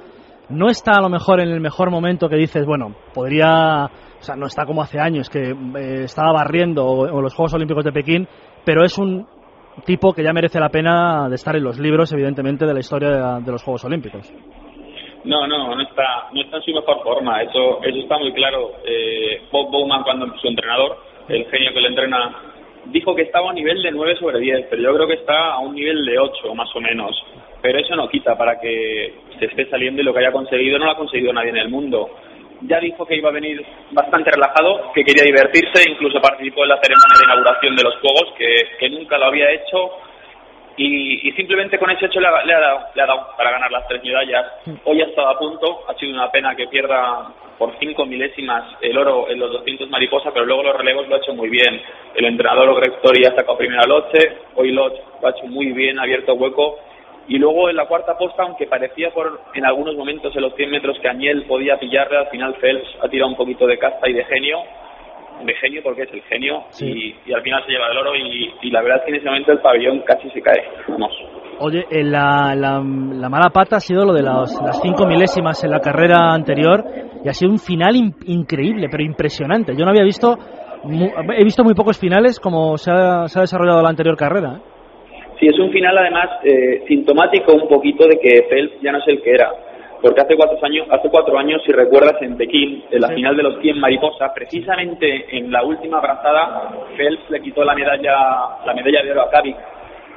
No 0.50 0.68
está 0.68 0.98
a 0.98 1.00
lo 1.00 1.08
mejor 1.08 1.40
en 1.40 1.48
el 1.48 1.60
mejor 1.60 1.90
momento 1.90 2.28
que 2.28 2.36
dices, 2.36 2.66
bueno, 2.66 2.94
podría, 3.14 3.86
o 3.86 4.22
sea, 4.22 4.36
no 4.36 4.44
está 4.44 4.66
como 4.66 4.82
hace 4.82 5.00
años, 5.00 5.30
que 5.30 5.48
eh, 5.48 6.02
estaba 6.04 6.30
barriendo 6.34 6.84
o, 6.84 7.10
o 7.10 7.22
los 7.22 7.34
Juegos 7.34 7.54
Olímpicos 7.54 7.86
de 7.86 7.92
Pekín, 7.92 8.28
pero 8.66 8.84
es 8.84 8.98
un 8.98 9.26
tipo 9.84 10.12
que 10.12 10.22
ya 10.22 10.32
merece 10.32 10.60
la 10.60 10.68
pena 10.68 11.28
de 11.28 11.34
estar 11.34 11.56
en 11.56 11.64
los 11.64 11.78
libros, 11.78 12.12
evidentemente, 12.12 12.66
de 12.66 12.74
la 12.74 12.80
historia 12.80 13.38
de, 13.40 13.52
los 13.52 13.62
Juegos 13.62 13.84
Olímpicos. 13.84 14.32
No, 15.24 15.46
no, 15.46 15.74
no 15.74 15.82
está, 15.82 16.28
no 16.32 16.40
está 16.40 16.56
en 16.56 16.62
su 16.62 16.72
mejor 16.72 17.02
forma, 17.02 17.42
eso, 17.42 17.82
eso 17.82 17.98
está 17.98 18.18
muy 18.18 18.32
claro. 18.32 18.72
Eh, 18.84 19.42
Bob 19.52 19.70
Bowman, 19.70 20.02
cuando 20.02 20.26
su 20.38 20.48
entrenador, 20.48 20.96
el 21.28 21.44
genio 21.46 21.72
que 21.74 21.80
le 21.80 21.88
entrena, 21.88 22.34
dijo 22.86 23.14
que 23.14 23.22
estaba 23.22 23.50
a 23.50 23.54
nivel 23.54 23.82
de 23.82 23.90
9 23.90 24.16
sobre 24.18 24.40
10, 24.40 24.66
pero 24.70 24.82
yo 24.82 24.94
creo 24.94 25.06
que 25.06 25.14
está 25.14 25.52
a 25.54 25.58
un 25.58 25.74
nivel 25.74 26.04
de 26.04 26.18
8 26.18 26.54
más 26.54 26.74
o 26.74 26.80
menos. 26.80 27.10
Pero 27.62 27.78
eso 27.78 27.94
no 27.94 28.08
quita 28.08 28.36
para 28.38 28.58
que 28.58 29.14
se 29.38 29.46
esté 29.46 29.68
saliendo 29.68 30.00
y 30.00 30.04
lo 30.04 30.14
que 30.14 30.20
haya 30.20 30.32
conseguido 30.32 30.78
no 30.78 30.86
lo 30.86 30.92
ha 30.92 30.96
conseguido 30.96 31.32
nadie 31.32 31.50
en 31.50 31.58
el 31.58 31.68
mundo. 31.68 32.08
Ya 32.62 32.78
dijo 32.78 33.06
que 33.06 33.16
iba 33.16 33.30
a 33.30 33.32
venir 33.32 33.64
bastante 33.90 34.30
relajado, 34.30 34.92
que 34.94 35.04
quería 35.04 35.24
divertirse, 35.24 35.90
incluso 35.90 36.20
participó 36.20 36.64
en 36.64 36.70
la 36.70 36.80
ceremonia 36.82 37.16
de 37.18 37.24
inauguración 37.24 37.76
de 37.76 37.82
los 37.84 37.94
Juegos, 38.00 38.34
que, 38.36 38.54
que 38.78 38.90
nunca 38.90 39.18
lo 39.18 39.26
había 39.26 39.50
hecho 39.50 39.90
y, 40.76 41.28
y, 41.28 41.32
simplemente 41.32 41.78
con 41.78 41.90
ese 41.90 42.06
hecho 42.06 42.20
le 42.20 42.28
ha, 42.28 42.42
le, 42.42 42.54
ha 42.54 42.60
dado, 42.60 42.80
le 42.94 43.02
ha, 43.02 43.06
dado, 43.06 43.26
para 43.36 43.50
ganar 43.50 43.70
las 43.70 43.86
tres 43.86 44.02
medallas. 44.02 44.46
Hoy 44.84 45.02
ha 45.02 45.04
estado 45.04 45.28
a 45.28 45.38
punto, 45.38 45.84
ha 45.86 45.94
sido 45.94 46.14
una 46.14 46.30
pena 46.30 46.56
que 46.56 46.68
pierda 46.68 47.28
por 47.58 47.78
cinco 47.78 48.06
milésimas 48.06 48.64
el 48.80 48.96
oro 48.96 49.28
en 49.28 49.38
los 49.38 49.52
200 49.52 49.90
mariposa, 49.90 50.30
pero 50.32 50.46
luego 50.46 50.62
los 50.62 50.76
relevos 50.76 51.06
lo 51.06 51.16
ha 51.16 51.18
hecho 51.18 51.34
muy 51.34 51.50
bien. 51.50 51.82
El 52.14 52.24
entrenador 52.24 52.74
Greg 52.76 52.94
Story 52.94 53.26
ha 53.26 53.34
sacado 53.34 53.58
primero 53.58 53.82
a 53.82 53.86
Loche, 53.86 54.38
hoy 54.54 54.72
Loche 54.72 55.02
lo 55.20 55.28
ha 55.28 55.30
hecho 55.32 55.46
muy 55.46 55.66
bien, 55.72 55.98
ha 55.98 56.04
abierto 56.04 56.32
hueco. 56.32 56.78
Y 57.28 57.38
luego 57.38 57.70
en 57.70 57.76
la 57.76 57.86
cuarta 57.86 58.18
posta, 58.18 58.42
aunque 58.42 58.66
parecía 58.66 59.10
por 59.10 59.40
en 59.54 59.64
algunos 59.64 59.96
momentos 59.96 60.34
en 60.34 60.42
los 60.42 60.54
100 60.54 60.70
metros 60.70 60.98
que 61.00 61.08
Añel 61.08 61.44
podía 61.44 61.78
pillarle, 61.78 62.18
al 62.18 62.28
final 62.28 62.54
Phelps 62.60 62.88
ha 63.02 63.08
tirado 63.08 63.30
un 63.30 63.36
poquito 63.36 63.66
de 63.66 63.78
casta 63.78 64.08
y 64.08 64.14
de 64.14 64.24
genio 64.24 64.58
de 65.44 65.54
genio 65.54 65.80
porque 65.82 66.02
es 66.02 66.12
el 66.12 66.22
genio 66.22 66.64
sí. 66.70 66.86
y, 66.86 67.30
y, 67.30 67.32
al 67.32 67.42
final 67.42 67.64
se 67.64 67.72
lleva 67.72 67.88
el 67.90 67.98
oro 67.98 68.14
y, 68.14 68.52
y, 68.62 68.70
la 68.70 68.82
verdad 68.82 68.98
es 68.98 69.04
que 69.04 69.10
en 69.10 69.16
ese 69.16 69.26
momento 69.26 69.52
el 69.52 69.60
pabellón 69.60 70.00
casi 70.00 70.28
se 70.30 70.42
cae. 70.42 70.62
Vamos. 70.88 71.12
Oye, 71.60 71.84
eh, 71.90 72.02
la, 72.04 72.54
la, 72.54 72.82
la, 72.82 73.28
mala 73.28 73.50
pata 73.50 73.76
ha 73.76 73.80
sido 73.80 74.04
lo 74.04 74.12
de 74.12 74.22
las, 74.22 74.60
las, 74.62 74.80
cinco 74.80 75.06
milésimas 75.06 75.62
en 75.64 75.70
la 75.70 75.80
carrera 75.80 76.32
anterior 76.32 76.84
y 77.24 77.28
ha 77.28 77.32
sido 77.32 77.50
un 77.50 77.58
final 77.58 77.96
in, 77.96 78.14
increíble, 78.26 78.88
pero 78.90 79.02
impresionante. 79.02 79.74
Yo 79.76 79.84
no 79.84 79.90
había 79.90 80.04
visto, 80.04 80.36
mu, 80.84 81.08
he 81.36 81.44
visto 81.44 81.62
muy 81.64 81.74
pocos 81.74 81.98
finales 81.98 82.40
como 82.40 82.76
se 82.76 82.90
ha, 82.90 83.26
se 83.26 83.38
ha 83.38 83.42
desarrollado 83.42 83.82
la 83.82 83.90
anterior 83.90 84.16
carrera. 84.16 84.60
Sí, 85.40 85.46
es 85.48 85.58
un 85.58 85.72
final 85.72 85.96
además 85.96 86.28
eh, 86.44 86.84
sintomático 86.86 87.54
un 87.54 87.66
poquito 87.66 88.06
de 88.06 88.20
que 88.20 88.42
Phelps 88.48 88.80
ya 88.82 88.92
no 88.92 88.98
es 88.98 89.08
el 89.08 89.22
que 89.22 89.30
era 89.30 89.50
porque 90.00 90.20
hace 90.20 90.36
cuatro 90.36 90.58
años, 90.62 90.86
hace 90.90 91.08
cuatro 91.10 91.38
años, 91.38 91.62
si 91.64 91.72
recuerdas, 91.72 92.20
en 92.22 92.36
Pekín, 92.36 92.84
en 92.90 93.00
la 93.00 93.08
sí. 93.08 93.14
final 93.14 93.36
de 93.36 93.42
los 93.42 93.60
100 93.60 93.78
mariposa, 93.78 94.32
precisamente 94.34 95.36
en 95.36 95.52
la 95.52 95.62
última 95.62 95.98
abrazada, 95.98 96.70
Phelps 96.96 97.28
le 97.30 97.40
quitó 97.40 97.64
la 97.64 97.74
medalla, 97.74 98.16
la 98.64 98.74
medalla 98.74 99.02
de 99.02 99.12
oro 99.12 99.22
a 99.22 99.30
Kavik. 99.30 99.56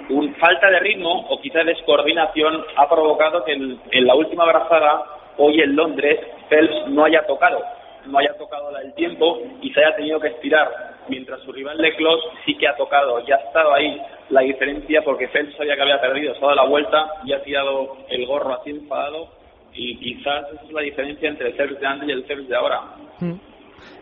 Un 0.09 0.36
falta 0.36 0.69
de 0.69 0.79
ritmo 0.79 1.27
o 1.29 1.39
quizá 1.41 1.63
descoordinación 1.63 2.63
ha 2.75 2.89
provocado 2.89 3.43
que 3.45 3.53
en, 3.53 3.79
en 3.91 4.07
la 4.07 4.15
última 4.15 4.43
abrazada, 4.43 5.03
hoy 5.38 5.62
en 5.62 5.75
Londres, 5.75 6.19
Phelps 6.49 6.88
no 6.89 7.05
haya 7.05 7.25
tocado, 7.25 7.62
no 8.05 8.19
haya 8.19 8.33
tocado 8.38 8.71
del 8.71 8.93
tiempo 8.93 9.39
y 9.62 9.71
se 9.71 9.83
haya 9.83 9.95
tenido 9.95 10.19
que 10.19 10.27
estirar, 10.27 10.92
mientras 11.09 11.41
su 11.41 11.51
rival 11.51 11.77
de 11.77 11.95
Klos 11.95 12.19
sí 12.45 12.55
que 12.55 12.67
ha 12.67 12.75
tocado, 12.75 13.25
ya 13.25 13.35
ha 13.35 13.39
estado 13.39 13.73
ahí 13.73 13.99
la 14.29 14.41
diferencia 14.41 15.01
porque 15.03 15.27
Phelps 15.27 15.55
sabía 15.55 15.75
que 15.75 15.81
había 15.81 16.01
perdido, 16.01 16.33
ha 16.35 16.39
dado 16.39 16.55
la 16.55 16.65
vuelta 16.65 17.11
y 17.25 17.33
ha 17.33 17.43
tirado 17.43 17.97
el 18.09 18.25
gorro 18.25 18.53
así 18.53 18.71
enfadado 18.71 19.27
y 19.73 19.97
quizás 19.97 20.45
esa 20.53 20.63
es 20.63 20.71
la 20.71 20.81
diferencia 20.81 21.29
entre 21.29 21.49
el 21.49 21.57
CERS 21.57 21.79
de 21.79 21.87
antes 21.87 22.09
y 22.09 22.11
el 22.11 22.25
CERS 22.25 22.47
de 22.47 22.55
ahora. 22.55 22.81
Mm. 23.19 23.33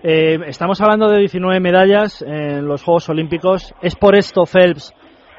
Eh, 0.04 0.40
estamos 0.48 0.82
hablando 0.82 1.10
de 1.10 1.20
19 1.20 1.60
medallas 1.60 2.22
en 2.22 2.68
los 2.68 2.84
Juegos 2.84 3.10
Olímpicos. 3.10 3.74
¿Es 3.82 3.96
por 3.96 4.16
esto 4.16 4.46
Phelps 4.46 4.94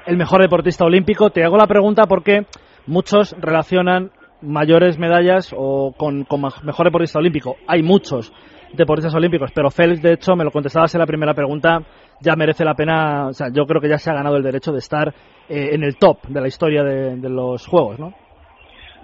el 0.07 0.17
mejor 0.17 0.41
deportista 0.41 0.85
olímpico? 0.85 1.31
Te 1.31 1.45
hago 1.45 1.57
la 1.57 1.67
pregunta 1.67 2.07
porque 2.07 2.47
muchos 2.87 3.37
relacionan 3.39 4.11
mayores 4.41 4.99
medallas 4.99 5.55
o 5.57 5.93
con 5.97 6.27
mejor 6.65 6.87
deportista 6.87 7.19
olímpico. 7.19 7.57
Hay 7.67 7.83
muchos 7.83 8.33
deportistas 8.73 9.15
olímpicos, 9.15 9.51
pero 9.55 9.71
Phelps, 9.71 10.03
de 10.03 10.15
hecho, 10.15 10.35
me 10.37 10.45
lo 10.45 10.51
contestabas 10.51 10.95
en 10.95 11.01
la 11.01 11.07
primera 11.07 11.35
pregunta, 11.35 11.81
ya 12.21 12.37
merece 12.37 12.65
la 12.65 12.75
pena, 12.75 13.29
o 13.29 13.33
sea, 13.33 13.49
yo 13.53 13.65
creo 13.67 13.81
que 13.81 13.89
ya 13.89 13.99
se 13.99 14.11
ha 14.11 14.15
ganado 14.15 14.37
el 14.37 14.43
derecho 14.43 14.73
de 14.73 14.79
estar 14.79 15.09
eh, 15.49 15.71
en 15.73 15.83
el 15.83 15.97
top 15.97 16.23
de 16.29 16.41
la 16.41 16.49
historia 16.49 16.83
de, 16.83 17.17
de 17.17 17.29
los 17.29 17.67
Juegos, 17.67 17.99
¿no? 17.99 18.15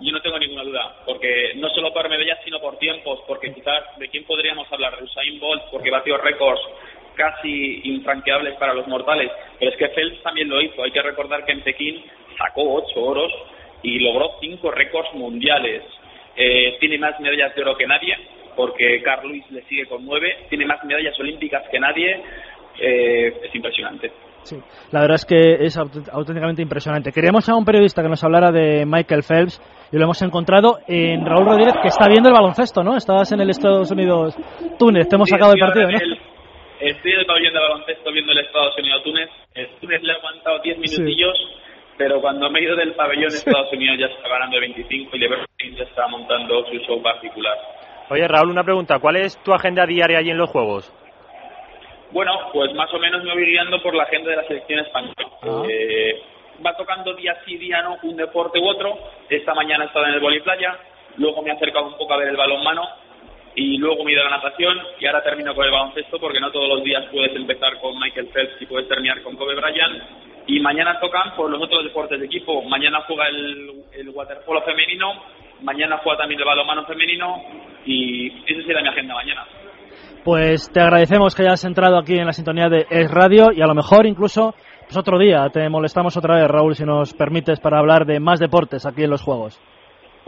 yo 0.00 0.12
no 0.12 0.20
tengo 0.20 0.38
ninguna 0.38 0.62
duda, 0.62 0.96
porque 1.04 1.52
no 1.56 1.68
solo 1.70 1.92
por 1.92 2.08
medallas, 2.08 2.38
sino 2.44 2.60
por 2.60 2.78
tiempos, 2.78 3.20
porque 3.26 3.52
quizás 3.52 3.84
de 3.98 4.08
quién 4.08 4.24
podríamos 4.24 4.70
hablar, 4.72 4.96
de 4.96 5.04
Usain 5.04 5.40
Bolt, 5.40 5.62
porque 5.70 5.90
batió 5.90 6.16
récords 6.18 6.60
casi 7.14 7.80
infranqueables 7.84 8.54
para 8.58 8.74
los 8.74 8.86
mortales, 8.86 9.30
pero 9.58 9.72
es 9.72 9.76
que 9.76 9.88
Phelps 9.88 10.22
también 10.22 10.48
lo 10.48 10.60
hizo, 10.62 10.82
hay 10.82 10.92
que 10.92 11.02
recordar 11.02 11.44
que 11.44 11.52
en 11.52 11.62
Pekín 11.62 12.04
sacó 12.38 12.74
ocho 12.74 13.00
oros 13.00 13.32
y 13.82 13.98
logró 13.98 14.36
cinco 14.40 14.70
récords 14.70 15.12
mundiales, 15.14 15.82
eh, 16.36 16.76
tiene 16.78 16.98
más 16.98 17.18
medallas 17.18 17.54
de 17.56 17.62
oro 17.62 17.76
que 17.76 17.86
nadie, 17.86 18.16
porque 18.58 19.00
Carl 19.04 19.28
Lewis 19.28 19.48
le 19.52 19.62
sigue 19.68 19.86
con 19.86 20.04
nueve, 20.04 20.34
tiene 20.48 20.66
más 20.66 20.84
medallas 20.84 21.14
olímpicas 21.20 21.62
que 21.70 21.78
nadie, 21.78 22.20
eh, 22.80 23.32
es 23.44 23.54
impresionante. 23.54 24.10
Sí, 24.42 24.56
la 24.90 25.02
verdad 25.02 25.14
es 25.14 25.24
que 25.24 25.64
es 25.64 25.78
auténticamente 25.78 26.60
impresionante. 26.60 27.12
Queríamos 27.12 27.48
a 27.48 27.54
un 27.54 27.64
periodista 27.64 28.02
que 28.02 28.08
nos 28.08 28.24
hablara 28.24 28.50
de 28.50 28.84
Michael 28.84 29.22
Phelps 29.22 29.62
y 29.92 29.96
lo 29.96 30.02
hemos 30.02 30.20
encontrado 30.22 30.78
en 30.88 31.24
Raúl 31.24 31.46
Rodríguez, 31.46 31.74
que 31.80 31.86
está 31.86 32.08
viendo 32.08 32.30
el 32.30 32.34
baloncesto, 32.34 32.82
¿no? 32.82 32.96
Estabas 32.96 33.30
en 33.30 33.40
el 33.42 33.50
Estados 33.50 33.92
Unidos-Túnez, 33.92 35.08
te 35.08 35.14
hemos 35.14 35.28
sí, 35.28 35.34
sacado 35.36 35.52
del 35.52 35.60
partido, 35.60 35.92
¿no? 35.92 35.98
El, 35.98 36.18
estoy 36.80 37.12
en 37.12 37.20
el 37.20 37.26
pabellón 37.26 37.54
de 37.54 37.60
baloncesto 37.60 38.10
viendo 38.10 38.32
el 38.32 38.38
Estados 38.38 38.74
Unidos-Túnez. 38.76 39.30
El 39.54 39.68
Túnez 39.80 40.02
le 40.02 40.12
ha 40.12 40.16
aguantado 40.16 40.58
10 40.58 40.78
minutillos, 40.78 41.38
sí. 41.38 41.94
pero 41.96 42.20
cuando 42.20 42.50
me 42.50 42.58
he 42.58 42.64
ido 42.64 42.74
del 42.74 42.92
pabellón 42.94 43.28
Estados 43.28 43.72
Unidos 43.72 43.98
ya 44.00 44.06
está 44.06 44.28
ganando 44.28 44.56
de 44.56 44.60
25 44.62 45.14
y 45.14 45.18
LeBron 45.20 45.46
ya 45.76 45.84
está 45.84 46.08
montando 46.08 46.66
su 46.66 46.76
show 46.80 47.00
particular. 47.00 47.56
Oye, 48.10 48.26
Raúl, 48.26 48.50
una 48.50 48.64
pregunta. 48.64 48.98
¿Cuál 48.98 49.16
es 49.16 49.36
tu 49.42 49.52
agenda 49.52 49.84
diaria 49.84 50.18
allí 50.18 50.30
en 50.30 50.38
los 50.38 50.50
Juegos? 50.50 50.90
Bueno, 52.10 52.32
pues 52.52 52.72
más 52.74 52.92
o 52.94 52.98
menos 52.98 53.22
me 53.22 53.34
voy 53.34 53.44
guiando 53.44 53.82
por 53.82 53.94
la 53.94 54.04
agenda 54.04 54.30
de 54.30 54.36
la 54.36 54.44
selección 54.44 54.80
española. 54.80 55.14
Ah. 55.42 55.62
Eh, 55.68 56.22
va 56.64 56.74
tocando 56.74 57.12
día 57.14 57.36
sí, 57.44 57.56
día 57.58 57.82
no, 57.82 57.98
un 58.02 58.16
deporte 58.16 58.58
u 58.58 58.66
otro. 58.66 58.98
Esta 59.28 59.54
mañana 59.54 59.84
he 59.84 59.86
estado 59.88 60.06
en 60.06 60.14
el 60.14 60.20
voliplaya, 60.20 60.78
luego 61.16 61.42
me 61.42 61.50
he 61.50 61.52
acercado 61.52 61.86
un 61.86 61.98
poco 61.98 62.14
a 62.14 62.18
ver 62.18 62.28
el 62.28 62.36
balonmano 62.36 62.82
y 63.54 63.76
luego 63.76 64.04
me 64.04 64.10
he 64.10 64.14
ido 64.14 64.22
a 64.22 64.30
la 64.30 64.36
natación 64.36 64.78
y 64.98 65.06
ahora 65.06 65.22
termino 65.22 65.54
con 65.54 65.66
el 65.66 65.70
baloncesto 65.70 66.18
porque 66.18 66.40
no 66.40 66.50
todos 66.50 66.68
los 66.68 66.82
días 66.82 67.04
puedes 67.10 67.34
empezar 67.36 67.78
con 67.80 67.98
Michael 67.98 68.28
Phelps 68.28 68.62
y 68.62 68.66
puedes 68.66 68.88
terminar 68.88 69.22
con 69.22 69.36
Kobe 69.36 69.54
Bryant. 69.54 70.02
Y 70.46 70.60
mañana 70.60 70.98
tocan 70.98 71.36
por 71.36 71.50
los 71.50 71.60
otros 71.60 71.84
deportes 71.84 72.18
de 72.18 72.24
equipo. 72.24 72.62
Mañana 72.62 73.02
juega 73.06 73.28
el, 73.28 73.82
el 73.92 74.08
waterpolo 74.08 74.62
femenino, 74.62 75.12
mañana 75.62 75.98
juega 76.02 76.18
también 76.18 76.40
el 76.40 76.46
balonmano 76.46 76.84
femenino 76.86 77.42
y 77.84 78.28
esa 78.46 78.66
será 78.66 78.82
mi 78.82 78.88
agenda 78.88 79.14
mañana. 79.14 79.44
Pues 80.24 80.70
te 80.72 80.80
agradecemos 80.80 81.34
que 81.34 81.42
hayas 81.42 81.64
entrado 81.64 81.98
aquí 81.98 82.14
en 82.14 82.26
la 82.26 82.32
sintonía 82.32 82.68
de 82.68 82.86
Es 82.90 83.10
Radio 83.10 83.46
y 83.52 83.62
a 83.62 83.66
lo 83.66 83.74
mejor 83.74 84.06
incluso 84.06 84.54
pues 84.82 84.96
otro 84.96 85.18
día 85.18 85.48
te 85.50 85.68
molestamos 85.68 86.16
otra 86.16 86.36
vez, 86.36 86.48
Raúl, 86.48 86.74
si 86.74 86.84
nos 86.84 87.12
permites, 87.12 87.60
para 87.60 87.78
hablar 87.78 88.06
de 88.06 88.20
más 88.20 88.40
deportes 88.40 88.86
aquí 88.86 89.04
en 89.04 89.10
los 89.10 89.22
Juegos. 89.22 89.60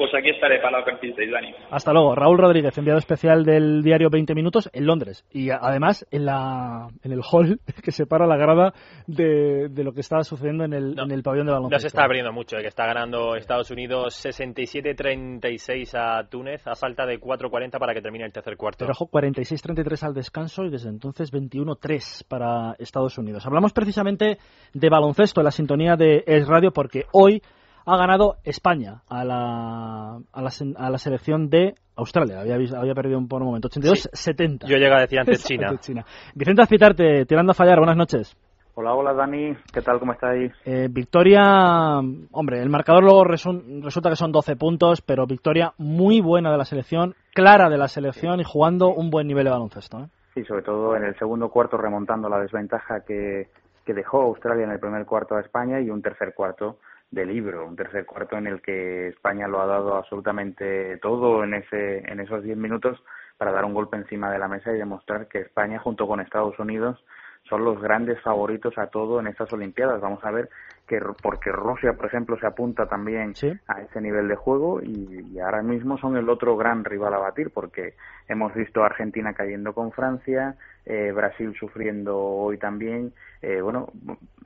Pues 0.00 0.14
aquí 0.14 0.30
estaré 0.30 0.60
para 0.60 0.78
lo 0.78 0.84
que 0.86 0.92
necesitéis, 0.92 1.30
Dani. 1.30 1.54
Hasta 1.70 1.92
luego. 1.92 2.14
Raúl 2.14 2.38
Rodríguez, 2.38 2.78
enviado 2.78 2.98
especial 2.98 3.44
del 3.44 3.82
diario 3.82 4.08
20 4.08 4.34
Minutos 4.34 4.70
en 4.72 4.86
Londres. 4.86 5.26
Y 5.30 5.50
además 5.50 6.06
en 6.10 6.24
la 6.24 6.88
en 7.02 7.12
el 7.12 7.20
hall 7.20 7.60
que 7.84 7.92
separa 7.92 8.26
la 8.26 8.38
grada 8.38 8.72
de, 9.06 9.68
de 9.68 9.84
lo 9.84 9.92
que 9.92 10.00
estaba 10.00 10.24
sucediendo 10.24 10.64
en 10.64 10.72
el, 10.72 10.94
no, 10.94 11.02
en 11.02 11.10
el 11.10 11.22
pabellón 11.22 11.48
de 11.48 11.52
baloncesto. 11.52 11.76
No 11.76 11.80
se 11.80 11.86
está 11.88 12.04
abriendo 12.04 12.32
mucho, 12.32 12.56
eh, 12.56 12.62
que 12.62 12.68
está 12.68 12.86
ganando 12.86 13.36
Estados 13.36 13.70
Unidos 13.70 14.24
67-36 14.24 15.94
a 15.94 16.26
Túnez 16.30 16.66
a 16.66 16.74
falta 16.76 17.04
de 17.04 17.20
4-40 17.20 17.78
para 17.78 17.92
que 17.92 18.00
termine 18.00 18.24
el 18.24 18.32
tercer 18.32 18.56
cuarto. 18.56 18.86
Pero 18.86 18.92
ojo, 18.92 19.10
46-33 19.10 20.02
al 20.02 20.14
descanso 20.14 20.64
y 20.64 20.70
desde 20.70 20.88
entonces 20.88 21.30
21-3 21.30 22.26
para 22.26 22.74
Estados 22.78 23.18
Unidos. 23.18 23.44
Hablamos 23.44 23.74
precisamente 23.74 24.38
de 24.72 24.88
baloncesto 24.88 25.42
en 25.42 25.44
la 25.44 25.50
sintonía 25.50 25.96
de 25.96 26.24
Es 26.26 26.48
Radio 26.48 26.70
porque 26.70 27.04
hoy 27.12 27.42
ha 27.90 27.96
ganado 27.96 28.36
España 28.44 29.02
a 29.08 29.24
la, 29.24 30.20
a 30.32 30.42
la, 30.42 30.50
a 30.76 30.90
la 30.90 30.98
selección 30.98 31.50
de 31.50 31.74
Australia. 31.96 32.40
Había, 32.40 32.54
había 32.54 32.94
perdido 32.94 33.20
por 33.28 33.42
un 33.42 33.48
momento. 33.48 33.68
82-70. 33.68 34.12
Sí. 34.14 34.58
Yo 34.66 34.76
llegué 34.76 34.94
a 34.94 35.00
decir 35.00 35.18
antes 35.18 35.44
China. 35.46 35.76
China. 35.80 36.04
Vicente 36.34 36.62
Azpitarte, 36.62 37.26
tirando 37.26 37.50
a 37.50 37.54
fallar. 37.54 37.78
Buenas 37.78 37.96
noches. 37.96 38.36
Hola, 38.74 38.94
hola 38.94 39.12
Dani, 39.12 39.54
¿qué 39.74 39.82
tal? 39.82 39.98
¿Cómo 39.98 40.12
estáis? 40.12 40.52
Eh, 40.64 40.88
victoria, 40.90 41.98
hombre, 42.30 42.62
el 42.62 42.70
marcador 42.70 43.02
luego 43.02 43.24
resu 43.24 43.62
resulta 43.82 44.08
que 44.08 44.16
son 44.16 44.30
12 44.30 44.56
puntos, 44.56 45.02
pero 45.02 45.26
victoria 45.26 45.74
muy 45.76 46.20
buena 46.20 46.52
de 46.52 46.56
la 46.56 46.64
selección, 46.64 47.14
clara 47.34 47.68
de 47.68 47.76
la 47.76 47.88
selección 47.88 48.40
y 48.40 48.44
jugando 48.44 48.88
un 48.94 49.10
buen 49.10 49.26
nivel 49.26 49.44
de 49.44 49.50
baloncesto. 49.50 49.98
¿eh? 49.98 50.06
Sí, 50.34 50.44
sobre 50.44 50.62
todo 50.62 50.96
en 50.96 51.04
el 51.04 51.18
segundo 51.18 51.50
cuarto 51.50 51.76
remontando 51.76 52.28
la 52.28 52.38
desventaja 52.38 53.00
que, 53.04 53.48
que 53.84 53.92
dejó 53.92 54.22
Australia 54.22 54.64
en 54.64 54.70
el 54.70 54.78
primer 54.78 55.04
cuarto 55.04 55.34
a 55.34 55.40
España 55.40 55.80
y 55.80 55.90
un 55.90 56.00
tercer 56.00 56.32
cuarto 56.32 56.78
de 57.10 57.26
libro, 57.26 57.66
un 57.66 57.76
tercer 57.76 58.06
cuarto 58.06 58.36
en 58.36 58.46
el 58.46 58.62
que 58.62 59.08
España 59.08 59.48
lo 59.48 59.60
ha 59.60 59.66
dado 59.66 59.96
absolutamente 59.96 60.96
todo 60.98 61.42
en 61.42 61.54
ese 61.54 61.98
en 62.10 62.20
esos 62.20 62.42
diez 62.44 62.56
minutos 62.56 63.02
para 63.36 63.52
dar 63.52 63.64
un 63.64 63.74
golpe 63.74 63.96
encima 63.96 64.30
de 64.30 64.38
la 64.38 64.48
mesa 64.48 64.72
y 64.72 64.78
demostrar 64.78 65.26
que 65.26 65.40
España 65.40 65.78
junto 65.78 66.06
con 66.06 66.20
Estados 66.20 66.58
Unidos 66.58 67.02
son 67.48 67.64
los 67.64 67.80
grandes 67.80 68.20
favoritos 68.20 68.76
a 68.78 68.88
todo 68.88 69.18
en 69.18 69.26
estas 69.26 69.52
Olimpiadas. 69.52 70.00
Vamos 70.00 70.24
a 70.24 70.30
ver 70.30 70.50
que 70.90 71.00
porque 71.22 71.52
Rusia, 71.52 71.92
por 71.92 72.06
ejemplo, 72.06 72.36
se 72.40 72.48
apunta 72.48 72.86
también 72.86 73.32
a 73.68 73.80
ese 73.80 74.00
nivel 74.00 74.26
de 74.26 74.34
juego 74.34 74.82
y, 74.82 75.38
ahora 75.38 75.62
mismo 75.62 75.96
son 75.98 76.16
el 76.16 76.28
otro 76.28 76.56
gran 76.56 76.84
rival 76.84 77.14
a 77.14 77.18
batir 77.18 77.50
porque 77.50 77.94
hemos 78.26 78.52
visto 78.54 78.82
a 78.82 78.86
Argentina 78.86 79.32
cayendo 79.32 79.72
con 79.72 79.92
Francia, 79.92 80.56
eh, 80.84 81.12
Brasil 81.12 81.54
sufriendo 81.56 82.18
hoy 82.18 82.58
también. 82.58 83.12
Eh, 83.40 83.60
bueno, 83.60 83.92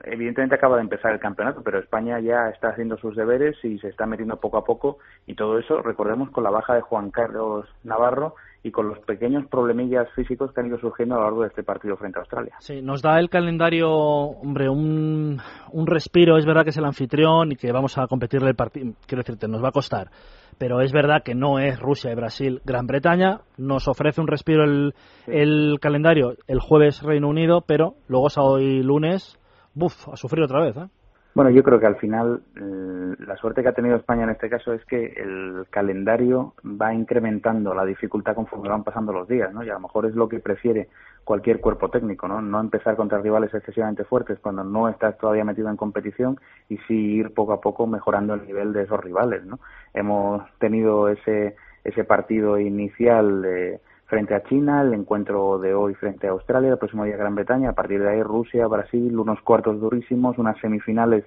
evidentemente 0.03 0.53
acaba 0.53 0.75
de 0.75 0.83
empezar 0.83 1.13
el 1.13 1.19
campeonato, 1.19 1.63
pero 1.63 1.79
España 1.79 2.19
ya 2.19 2.49
está 2.49 2.69
haciendo 2.69 2.95
sus 2.97 3.15
deberes 3.15 3.57
y 3.63 3.79
se 3.79 3.87
está 3.87 4.05
metiendo 4.05 4.39
poco 4.39 4.57
a 4.59 4.65
poco 4.65 4.99
y 5.25 5.33
todo 5.33 5.57
eso, 5.57 5.81
recordemos, 5.81 6.29
con 6.29 6.43
la 6.43 6.51
baja 6.51 6.75
de 6.75 6.81
Juan 6.81 7.09
Carlos 7.09 7.67
Navarro 7.83 8.35
y 8.65 8.71
con 8.71 8.87
los 8.89 8.97
pequeños 8.97 9.45
problemillas 9.45 10.11
físicos 10.15 10.51
que 10.51 10.59
han 10.59 10.65
ido 10.65 10.79
surgiendo 10.79 11.13
a 11.13 11.19
lo 11.19 11.23
largo 11.25 11.41
de 11.43 11.49
este 11.49 11.61
partido 11.61 11.95
frente 11.97 12.17
a 12.17 12.21
Australia. 12.21 12.55
Sí, 12.57 12.81
nos 12.81 13.03
da 13.03 13.19
el 13.19 13.29
calendario, 13.29 13.91
hombre, 13.91 14.69
un, 14.69 15.39
un 15.71 15.85
respiro. 15.85 16.35
Es 16.39 16.47
verdad 16.47 16.63
que 16.63 16.71
es 16.71 16.77
el 16.77 16.85
anfitrión 16.85 17.51
y 17.51 17.57
que 17.57 17.71
vamos 17.71 17.95
a 17.99 18.07
competirle 18.07 18.49
el 18.49 18.55
partido. 18.55 18.93
Quiero 19.05 19.21
decirte, 19.21 19.47
nos 19.47 19.63
va 19.63 19.67
a 19.67 19.71
costar. 19.71 20.09
Pero 20.57 20.81
es 20.81 20.91
verdad 20.91 21.21
que 21.23 21.35
no 21.35 21.59
es 21.59 21.79
Rusia 21.79 22.11
y 22.11 22.15
Brasil, 22.15 22.59
Gran 22.65 22.87
Bretaña. 22.87 23.41
Nos 23.57 23.87
ofrece 23.87 24.19
un 24.19 24.27
respiro 24.27 24.63
el, 24.63 24.95
el 25.27 25.77
calendario 25.79 26.33
el 26.47 26.59
jueves 26.59 27.03
Reino 27.03 27.29
Unido, 27.29 27.61
pero 27.67 27.93
luego 28.07 28.31
sábado 28.31 28.59
y 28.59 28.81
lunes, 28.81 29.39
buf, 29.75 30.09
a 30.09 30.15
sufrir 30.15 30.43
otra 30.43 30.63
vez. 30.63 30.75
¿eh? 30.75 30.87
Bueno, 31.35 31.49
yo 31.49 31.63
creo 31.63 31.81
que 31.81 31.85
al 31.85 31.97
final 31.97 32.43
eh, 32.55 33.15
la 33.27 33.35
suerte 33.35 33.61
que 33.61 33.67
ha 33.67 33.73
tenido 33.73 33.97
España 33.97 34.23
en 34.23 34.29
este 34.29 34.49
caso 34.49 34.71
es 34.71 34.85
que 34.85 35.05
el 35.17 35.67
calendario 35.69 36.53
va 36.63 36.93
incrementando 36.93 37.73
la 37.73 37.83
dificultad 37.83 38.35
conforme 38.35 38.69
van 38.69 38.85
pasando 38.85 39.11
los 39.11 39.27
días, 39.27 39.53
¿no? 39.53 39.61
Y 39.61 39.69
a 39.69 39.73
lo 39.73 39.81
mejor 39.81 40.05
es 40.05 40.15
lo 40.15 40.29
que 40.29 40.39
prefiere 40.39 40.87
cualquier 41.25 41.59
cuerpo 41.59 41.89
técnico, 41.89 42.29
¿no? 42.29 42.41
No 42.41 42.61
empezar 42.61 42.95
contra 42.95 43.19
rivales 43.19 43.53
excesivamente 43.53 44.05
fuertes 44.05 44.39
cuando 44.39 44.63
no 44.63 44.87
estás 44.87 45.17
todavía 45.17 45.43
metido 45.43 45.69
en 45.69 45.75
competición 45.75 46.39
y 46.69 46.77
sí 46.87 47.15
ir 47.15 47.33
poco 47.33 47.51
a 47.51 47.59
poco 47.59 47.85
mejorando 47.85 48.33
el 48.33 48.45
nivel 48.45 48.71
de 48.71 48.83
esos 48.83 49.03
rivales, 49.03 49.43
¿no? 49.45 49.59
Hemos 49.93 50.41
tenido 50.59 51.09
ese 51.09 51.57
ese 51.83 52.03
partido 52.03 52.57
inicial 52.59 53.41
de 53.43 53.79
frente 54.05 54.35
a 54.35 54.43
China, 54.43 54.81
el 54.81 54.93
encuentro 54.93 55.57
de 55.59 55.73
hoy 55.73 55.95
frente 55.95 56.27
a 56.27 56.31
Australia, 56.31 56.71
el 56.71 56.77
próximo 56.77 57.05
día 57.05 57.17
Gran 57.17 57.35
Bretaña, 57.35 57.69
a 57.69 57.73
partir 57.73 58.01
de 58.01 58.09
ahí 58.09 58.21
Rusia, 58.21 58.67
Brasil, 58.67 59.17
unos 59.17 59.41
cuartos 59.41 59.79
durísimos, 59.79 60.37
unas 60.37 60.57
semifinales 60.59 61.25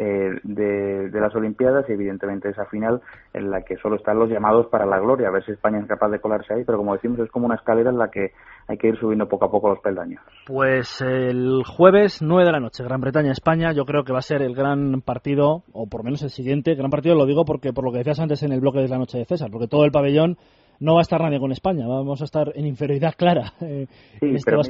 eh, 0.00 0.38
de, 0.44 1.10
las 1.20 1.34
Olimpiadas 1.34 1.88
y 1.88 1.92
evidentemente 1.92 2.48
esa 2.48 2.66
final 2.66 3.00
en 3.34 3.50
la 3.50 3.62
que 3.62 3.76
solo 3.78 3.96
están 3.96 4.16
los 4.16 4.30
llamados 4.30 4.66
para 4.66 4.86
la 4.86 5.00
gloria, 5.00 5.26
a 5.26 5.32
ver 5.32 5.44
si 5.44 5.50
España 5.50 5.80
es 5.80 5.86
capaz 5.86 6.10
de 6.10 6.20
colarse 6.20 6.54
ahí, 6.54 6.62
pero 6.64 6.78
como 6.78 6.92
decimos 6.92 7.18
es 7.18 7.30
como 7.30 7.46
una 7.46 7.56
escalera 7.56 7.90
en 7.90 7.98
la 7.98 8.08
que 8.08 8.30
hay 8.68 8.78
que 8.78 8.88
ir 8.88 8.98
subiendo 9.00 9.28
poco 9.28 9.46
a 9.46 9.50
poco 9.50 9.70
los 9.70 9.80
peldaños. 9.80 10.22
Pues 10.46 11.00
el 11.00 11.64
jueves 11.66 12.22
9 12.22 12.44
de 12.44 12.52
la 12.52 12.60
noche, 12.60 12.84
Gran 12.84 13.00
Bretaña-España, 13.00 13.72
yo 13.72 13.84
creo 13.86 14.04
que 14.04 14.12
va 14.12 14.20
a 14.20 14.22
ser 14.22 14.42
el 14.42 14.54
gran 14.54 15.00
partido, 15.00 15.64
o 15.72 15.88
por 15.88 16.04
menos 16.04 16.22
el 16.22 16.30
siguiente, 16.30 16.76
gran 16.76 16.90
partido 16.90 17.16
lo 17.16 17.26
digo 17.26 17.44
porque 17.44 17.72
por 17.72 17.84
lo 17.84 17.90
que 17.90 17.98
decías 17.98 18.20
antes 18.20 18.44
en 18.44 18.52
el 18.52 18.60
bloque 18.60 18.78
de 18.78 18.88
la 18.88 18.98
noche 18.98 19.18
de 19.18 19.24
César, 19.24 19.50
porque 19.50 19.66
todo 19.66 19.84
el 19.84 19.90
pabellón 19.90 20.36
no 20.80 20.94
va 20.94 21.00
a 21.00 21.02
estar 21.02 21.20
nadie 21.20 21.40
con 21.40 21.52
España, 21.52 21.86
vamos 21.86 22.20
a 22.20 22.24
estar 22.24 22.52
en 22.54 22.66
inferioridad 22.66 23.14
clara 23.16 23.52
eh, 23.60 23.86
sí, 24.20 24.34
este 24.34 24.52
pero 24.52 24.62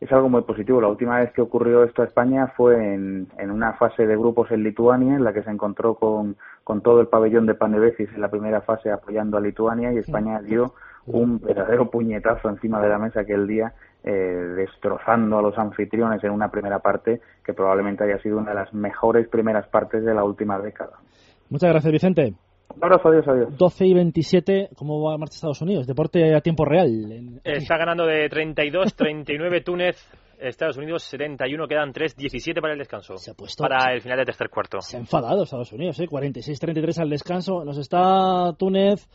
es 0.00 0.12
algo 0.12 0.28
muy 0.28 0.42
positivo. 0.42 0.80
La 0.80 0.88
última 0.88 1.18
vez 1.18 1.32
que 1.32 1.40
ocurrió 1.40 1.82
esto 1.82 2.02
a 2.02 2.04
España 2.04 2.52
fue 2.56 2.94
en, 2.94 3.28
en 3.38 3.50
una 3.50 3.72
fase 3.74 4.06
de 4.06 4.16
grupos 4.16 4.50
en 4.50 4.62
Lituania, 4.62 5.14
en 5.14 5.24
la 5.24 5.32
que 5.32 5.42
se 5.42 5.50
encontró 5.50 5.94
con, 5.94 6.36
con 6.64 6.82
todo 6.82 7.00
el 7.00 7.08
pabellón 7.08 7.46
de 7.46 7.54
Panevesis 7.54 8.10
en 8.14 8.20
la 8.20 8.30
primera 8.30 8.60
fase 8.60 8.90
apoyando 8.90 9.38
a 9.38 9.40
Lituania 9.40 9.92
y 9.92 9.98
España 9.98 10.40
dio 10.42 10.74
un 11.06 11.38
verdadero 11.40 11.90
puñetazo 11.90 12.50
encima 12.50 12.80
de 12.80 12.88
la 12.88 12.98
mesa 12.98 13.20
aquel 13.20 13.46
día, 13.46 13.72
eh, 14.02 14.10
destrozando 14.10 15.38
a 15.38 15.42
los 15.42 15.56
anfitriones 15.56 16.22
en 16.24 16.30
una 16.30 16.50
primera 16.50 16.80
parte 16.80 17.20
que 17.44 17.54
probablemente 17.54 18.04
haya 18.04 18.20
sido 18.20 18.38
una 18.38 18.50
de 18.50 18.56
las 18.56 18.74
mejores 18.74 19.28
primeras 19.28 19.66
partes 19.68 20.04
de 20.04 20.14
la 20.14 20.24
última 20.24 20.58
década. 20.58 20.98
Muchas 21.48 21.70
gracias, 21.70 21.92
Vicente. 21.92 22.34
Un 22.76 22.84
abrazo, 22.84 23.08
adiós, 23.08 23.26
adiós. 23.26 23.56
12 23.56 23.86
y 23.86 23.94
27, 23.94 24.68
¿cómo 24.76 25.02
va 25.02 25.14
a 25.14 25.18
marcha 25.18 25.36
Estados 25.36 25.62
Unidos? 25.62 25.86
Deporte 25.86 26.34
a 26.34 26.40
tiempo 26.42 26.64
real. 26.64 27.40
Está 27.42 27.78
ganando 27.78 28.04
de 28.04 28.28
32, 28.28 28.94
39 28.94 29.60
Túnez. 29.62 29.96
Estados 30.38 30.76
Unidos 30.76 31.02
71, 31.04 31.66
quedan 31.66 31.92
3, 31.92 32.14
17 32.14 32.60
para 32.60 32.74
el 32.74 32.78
descanso. 32.78 33.16
Se 33.16 33.30
ha 33.30 33.34
puesto, 33.34 33.62
para 33.62 33.94
el 33.94 34.02
final 34.02 34.18
del 34.18 34.26
tercer 34.26 34.50
cuarto. 34.50 34.82
Se 34.82 34.98
ha 34.98 35.00
enfadado 35.00 35.44
Estados 35.44 35.72
Unidos, 35.72 35.98
¿eh? 36.00 36.06
46-33 36.06 36.98
al 37.00 37.08
descanso. 37.08 37.64
Nos 37.64 37.78
está 37.78 38.52
Túnez 38.58 39.08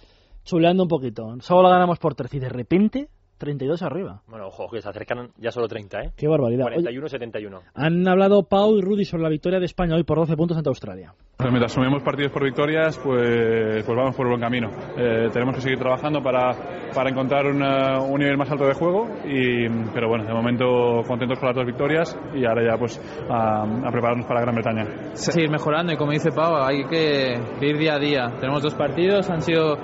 chuleando 0.44 0.82
un 0.82 0.90
poquito. 0.90 1.36
Solo 1.42 1.62
la 1.62 1.70
ganamos 1.70 2.00
por 2.00 2.16
3 2.16 2.34
y 2.34 2.40
de 2.40 2.50
repente 2.50 3.10
32 3.42 3.82
arriba. 3.82 4.22
Bueno, 4.28 4.48
ojo, 4.48 4.70
que 4.70 4.82
se 4.82 4.88
acercan 4.88 5.32
ya 5.38 5.52
solo 5.52 5.68
30, 5.68 6.00
¿eh? 6.00 6.12
Qué 6.16 6.28
barbaridad. 6.28 6.68
41-71. 6.68 7.60
Han 7.74 8.08
hablado 8.08 8.44
Pau 8.44 8.78
y 8.78 8.82
Rudy 8.82 9.04
sobre 9.04 9.24
la 9.24 9.30
victoria 9.30 9.60
de 9.60 9.66
España 9.66 9.96
hoy 9.96 10.04
por 10.04 10.20
12 10.20 10.38
puntos 10.38 10.58
ante 10.58 10.70
Australia. 10.70 11.16
Pues 11.38 11.50
mientras 11.50 11.72
sumemos 11.72 12.04
partidos 12.04 12.32
por 12.32 12.44
victorias, 12.44 13.00
pues, 13.00 13.84
pues 13.84 13.98
vamos 13.98 14.16
por 14.16 14.28
buen 14.28 14.40
camino. 14.40 14.70
Eh, 14.96 15.30
tenemos 15.34 15.56
que 15.56 15.62
seguir 15.62 15.80
trabajando 15.80 16.22
para, 16.22 16.92
para 16.94 17.10
encontrar 17.10 17.48
un 17.48 18.20
nivel 18.20 18.38
más 18.38 18.52
alto 18.52 18.68
de 18.68 18.76
juego, 18.76 19.08
y, 19.26 19.68
pero 19.92 20.08
bueno, 20.08 20.24
de 20.24 20.34
momento 20.34 21.02
contentos 21.08 21.40
con 21.40 21.48
las 21.48 21.56
dos 21.56 21.66
victorias 21.66 22.16
y 22.36 22.46
ahora 22.46 22.64
ya 22.64 22.78
pues 22.78 23.02
a, 23.28 23.66
prepararnos 23.92 24.28
para 24.28 24.42
Gran 24.42 24.54
Bretaña. 24.54 24.86
Seguir 25.14 25.50
mejorando 25.50 25.92
y 25.92 25.98
como 25.98 26.12
dice 26.12 26.32
Pau, 26.32 26.58
hay 26.58 26.86
que 26.86 27.40
ir 27.62 27.78
día 27.80 27.96
a 27.96 28.00
día. 28.00 28.32
Tenemos 28.40 28.62
dos 28.62 28.76
partidos, 28.76 29.28
han 29.32 29.42
sido 29.42 29.78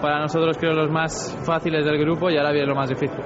para 0.00 0.20
nosotros 0.20 0.56
creo 0.58 0.72
los 0.72 0.90
más 0.90 1.36
fáciles 1.44 1.84
del 1.84 1.98
grupo 1.98 2.30
y 2.30 2.36
ahora 2.36 2.52
viene 2.52 2.66
lo 2.66 2.74
más 2.74 2.88
difícil. 2.88 3.20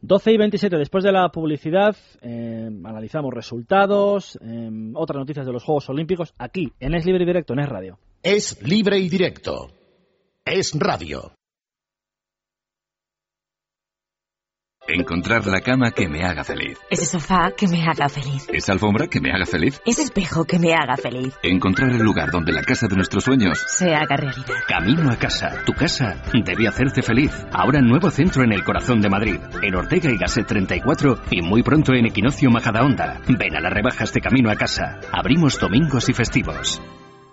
12 0.00 0.32
y 0.32 0.36
27, 0.36 0.76
después 0.78 1.04
de 1.04 1.12
la 1.12 1.28
publicidad, 1.28 1.96
eh, 2.22 2.68
analizamos 2.84 3.32
resultados, 3.32 4.36
eh, 4.42 4.70
otras 4.94 5.18
noticias 5.18 5.46
de 5.46 5.52
los 5.52 5.62
Juegos 5.62 5.88
Olímpicos, 5.90 6.34
aquí, 6.38 6.72
en 6.80 6.94
Es 6.94 7.06
Libre 7.06 7.22
y 7.22 7.26
Directo, 7.26 7.52
en 7.52 7.60
Es 7.60 7.68
Radio. 7.68 7.98
Es 8.22 8.60
Libre 8.62 8.98
y 8.98 9.08
Directo. 9.08 9.68
Es 10.44 10.76
Radio. 10.76 11.32
Encontrar 14.94 15.46
la 15.46 15.62
cama 15.62 15.90
que 15.90 16.06
me 16.06 16.22
haga 16.22 16.44
feliz. 16.44 16.78
Ese 16.90 17.06
sofá 17.06 17.52
que 17.56 17.66
me 17.66 17.82
haga 17.82 18.10
feliz. 18.10 18.46
Esa 18.52 18.72
alfombra 18.72 19.06
que 19.06 19.20
me 19.20 19.32
haga 19.32 19.46
feliz. 19.46 19.80
Ese 19.86 20.02
espejo 20.02 20.44
que 20.44 20.58
me 20.58 20.74
haga 20.74 20.98
feliz. 20.98 21.34
Encontrar 21.42 21.92
el 21.92 22.02
lugar 22.02 22.30
donde 22.30 22.52
la 22.52 22.62
casa 22.62 22.88
de 22.88 22.96
nuestros 22.96 23.24
sueños 23.24 23.58
se 23.68 23.94
haga 23.94 24.16
realidad. 24.16 24.54
Camino 24.68 25.10
a 25.10 25.16
casa. 25.16 25.62
Tu 25.64 25.72
casa 25.72 26.22
debe 26.44 26.68
hacerte 26.68 27.00
feliz. 27.00 27.32
Ahora 27.52 27.80
nuevo 27.80 28.10
centro 28.10 28.44
en 28.44 28.52
el 28.52 28.64
corazón 28.64 29.00
de 29.00 29.08
Madrid. 29.08 29.40
En 29.62 29.74
Ortega 29.74 30.10
y 30.10 30.18
Gasset 30.18 30.46
34 30.46 31.22
y 31.30 31.40
muy 31.40 31.62
pronto 31.62 31.94
en 31.94 32.06
Equinoccio 32.06 32.50
Majadahonda. 32.50 33.22
Ven 33.28 33.56
a 33.56 33.60
las 33.60 33.72
rebajas 33.72 34.12
de 34.12 34.20
Camino 34.20 34.50
a 34.50 34.56
casa. 34.56 35.00
Abrimos 35.10 35.58
domingos 35.58 36.06
y 36.10 36.12
festivos. 36.12 36.82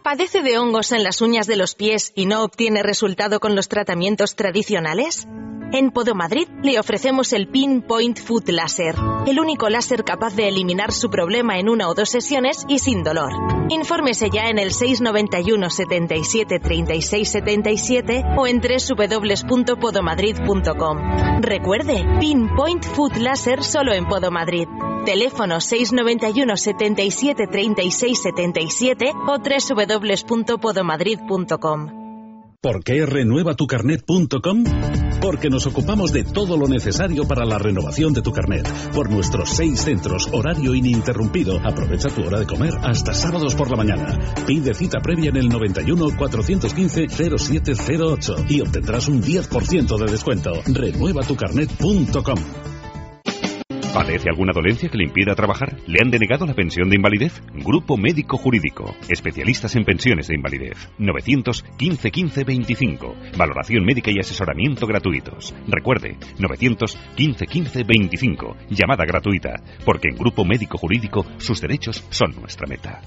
¿Padece 0.04 0.42
de 0.42 0.58
hongos 0.58 0.94
en 0.94 1.04
las 1.04 1.22
uñas 1.22 1.46
de 1.46 1.58
los 1.58 1.76
pies 1.76 2.14
y 2.16 2.26
no 2.26 2.44
obtiene 2.44 2.84
resultado 2.84 3.40
con 3.40 3.56
los 3.56 3.68
tratamientos 3.68 4.36
tradicionales? 4.36 5.28
En 5.72 5.92
Podomadrid 5.92 6.48
le 6.64 6.80
ofrecemos 6.80 7.32
el 7.32 7.48
Pinpoint 7.48 8.18
Foot 8.18 8.50
Laser, 8.50 8.96
el 9.28 9.40
único 9.40 9.70
láser 9.70 10.04
capaz 10.04 10.36
de 10.36 10.48
eliminar 10.48 10.92
su 10.92 11.12
problema 11.12 11.60
en 11.60 11.70
una 11.70 11.90
o 11.90 11.94
dos 11.94 12.10
sesiones 12.10 12.66
y 12.68 12.80
sin 12.80 13.04
dolor. 13.04 13.32
Infórmese 13.70 14.32
ya 14.32 14.50
en 14.50 14.58
el 14.58 14.72
691 14.72 15.70
77 15.70 16.60
36 16.60 17.30
77 17.30 18.24
o 18.36 18.48
en 18.48 18.62
www.podomadrid.com. 18.62 21.42
Recuerde, 21.42 22.04
Pinpoint 22.20 22.84
Foot 22.84 23.18
Laser 23.18 23.64
solo 23.64 23.94
en 23.94 24.08
Podomadrid. 24.08 24.68
Teléfono 25.06 25.62
691 25.62 26.58
77 26.58 27.48
36 27.48 28.22
77 28.22 29.14
o 29.28 29.40
www.podomadrid.com. 29.90 32.00
¿Por 32.62 32.84
qué 32.84 33.06
renuevatucarnet.com? 33.06 34.64
Porque 35.22 35.50
nos 35.50 35.66
ocupamos 35.66 36.12
de 36.12 36.26
todo 36.26 36.58
lo 36.58 36.68
necesario 36.68 37.26
para 37.26 37.46
la 37.46 37.58
renovación 37.58 38.14
de 38.14 38.22
tu 38.22 38.34
carnet. 38.34 38.68
Por 38.94 39.10
nuestros 39.10 39.50
seis 39.50 39.82
centros, 39.82 40.28
horario 40.34 40.76
ininterrumpido. 40.76 41.58
Aprovecha 41.64 42.10
tu 42.10 42.26
hora 42.26 42.40
de 42.40 42.46
comer 42.46 42.74
hasta 42.84 43.14
sábados 43.14 43.56
por 43.56 43.70
la 43.70 43.78
mañana. 43.78 44.18
Pide 44.46 44.74
cita 44.74 45.00
previa 45.02 45.30
en 45.30 45.38
el 45.38 45.48
91 45.48 46.18
415 46.18 47.08
0708 47.10 48.36
y 48.50 48.62
obtendrás 48.62 49.08
un 49.08 49.24
10% 49.24 49.98
de 49.98 50.12
descuento. 50.12 50.52
Renuevatucarnet.com. 50.66 52.69
¿Padece 53.94 54.30
alguna 54.30 54.54
dolencia 54.54 54.88
que 54.88 54.98
le 54.98 55.06
impida 55.06 55.34
trabajar? 55.34 55.76
¿Le 55.88 56.00
han 56.02 56.12
denegado 56.12 56.46
la 56.46 56.54
pensión 56.54 56.90
de 56.90 56.96
invalidez? 56.96 57.42
Grupo 57.54 57.98
Médico 57.98 58.38
Jurídico. 58.38 58.96
Especialistas 59.10 59.76
en 59.76 59.84
pensiones 59.84 60.28
de 60.28 60.36
invalidez. 60.36 60.90
915 61.00 62.12
15 62.12 62.44
25. 62.44 63.16
Valoración 63.36 63.84
médica 63.84 64.12
y 64.12 64.20
asesoramiento 64.20 64.86
gratuitos. 64.86 65.56
Recuerde, 65.68 66.18
915 66.38 67.48
15 67.48 67.84
25. 67.84 68.58
Llamada 68.70 69.06
gratuita. 69.06 69.56
Porque 69.84 70.10
en 70.10 70.18
Grupo 70.18 70.46
Médico 70.46 70.78
Jurídico 70.78 71.26
sus 71.38 71.60
derechos 71.60 72.06
son 72.12 72.36
nuestra 72.40 72.68
meta. 72.68 73.02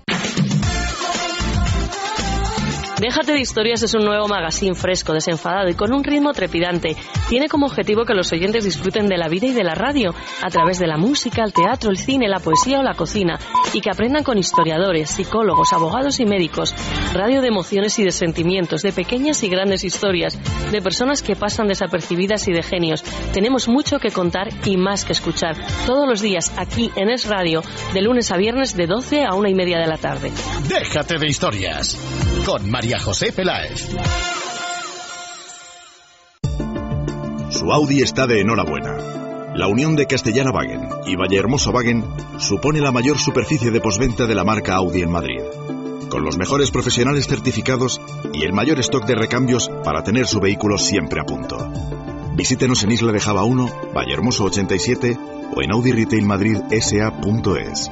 Déjate 3.03 3.33
de 3.33 3.41
historias 3.41 3.83
es 3.83 3.95
un 3.95 4.05
nuevo 4.05 4.29
magazine 4.29 4.77
fresco, 4.77 5.13
desenfadado 5.13 5.69
y 5.69 5.75
con 5.75 5.93
un 5.93 6.05
ritmo 6.05 6.33
trepidante. 6.33 6.95
Tiene 7.29 7.49
como 7.49 7.67
objetivo 7.67 8.05
que 8.05 8.15
los 8.15 8.33
oyentes 8.33 8.63
disfruten 8.63 9.09
de 9.09 9.17
la 9.17 9.27
vida 9.27 9.49
y 9.49 9.53
de 9.53 9.65
la 9.65 9.75
radio 9.75 10.15
a 10.41 10.49
través 10.51 10.79
de 10.79 10.87
la 10.87 10.97
música, 10.97 11.43
el 11.43 11.53
teatro, 11.53 11.91
el 11.91 11.97
cine, 11.97 12.29
la 12.29 12.39
poesía 12.39 12.79
o 12.79 12.85
la 12.85 12.95
cocina 12.95 13.41
y 13.73 13.81
que 13.81 13.91
aprendan 13.91 14.23
con 14.23 14.39
historiadores, 14.39 15.11
psicólogos, 15.11 15.73
abogados 15.73 16.21
y 16.21 16.27
médicos. 16.27 16.77
Radio 17.13 17.41
de 17.41 17.49
emociones 17.49 17.99
y 17.99 18.05
de 18.05 18.13
sentimientos, 18.13 18.83
de 18.83 18.93
pequeñas 18.93 19.43
y 19.43 19.49
grandes 19.49 19.83
historias, 19.83 20.39
de 20.71 20.81
personas 20.81 21.23
que 21.23 21.35
pasan 21.35 21.67
desapercibidas 21.67 22.47
y 22.47 22.53
de 22.53 22.63
genios. 22.63 23.03
Tenemos 23.33 23.67
mucho 23.67 23.99
que 23.99 24.13
contar 24.13 24.49
y 24.65 24.77
más 24.77 25.05
que 25.05 25.13
escuchar. 25.13 25.57
Todos 25.87 26.09
los 26.09 26.21
días 26.21 26.53
aquí 26.57 26.93
en 26.95 27.11
Es 27.11 27.27
Radio, 27.27 27.65
de 27.95 28.01
lunes 28.01 28.31
a 28.31 28.37
viernes 28.37 28.77
de 28.77 28.87
12 28.87 29.25
a 29.25 29.35
una 29.35 29.51
y 29.51 29.55
media 29.57 29.81
de 29.81 29.89
la 29.89 29.97
tarde. 29.97 30.31
Déjate 30.69 31.19
de 31.19 31.27
historias 31.27 31.99
con 32.47 32.71
María 32.71 32.92
José 32.99 33.33
Peláez. 33.33 33.89
Su 37.51 37.73
Audi 37.73 38.03
está 38.03 38.27
de 38.27 38.41
enhorabuena. 38.41 38.97
La 39.55 39.69
unión 39.69 39.97
de 39.97 40.07
Castellana 40.07 40.51
Wagen 40.51 40.89
y 41.07 41.17
Vallehermoso 41.17 41.71
Wagen 41.71 42.05
supone 42.39 42.81
la 42.81 42.91
mayor 42.91 43.19
superficie 43.19 43.71
de 43.71 43.81
posventa 43.81 44.27
de 44.27 44.35
la 44.35 44.45
marca 44.45 44.75
Audi 44.77 45.03
en 45.03 45.11
Madrid. 45.11 45.41
Con 46.09 46.25
los 46.25 46.37
mejores 46.39 46.71
profesionales 46.71 47.27
certificados 47.27 48.01
y 48.33 48.45
el 48.45 48.53
mayor 48.53 48.79
stock 48.81 49.05
de 49.05 49.15
recambios 49.15 49.71
para 49.85 50.03
tener 50.03 50.27
su 50.27 50.41
vehículo 50.41 50.79
siempre 50.79 51.21
a 51.21 51.25
punto. 51.25 51.71
Visítenos 52.35 52.83
en 52.85 52.93
Isla 52.93 53.13
de 53.13 53.21
Java 53.21 53.45
1, 53.45 53.93
Vallehermoso 53.95 54.45
87 54.45 55.19
o 55.55 55.63
en 55.63 55.73
Audi 55.73 55.93
Retail 55.93 56.25
Madrid 56.25 56.59
SA.es. 56.71 57.91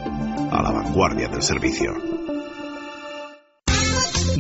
A 0.51 0.63
la 0.63 0.71
vanguardia 0.71 1.29
del 1.29 1.43
servicio. 1.43 2.10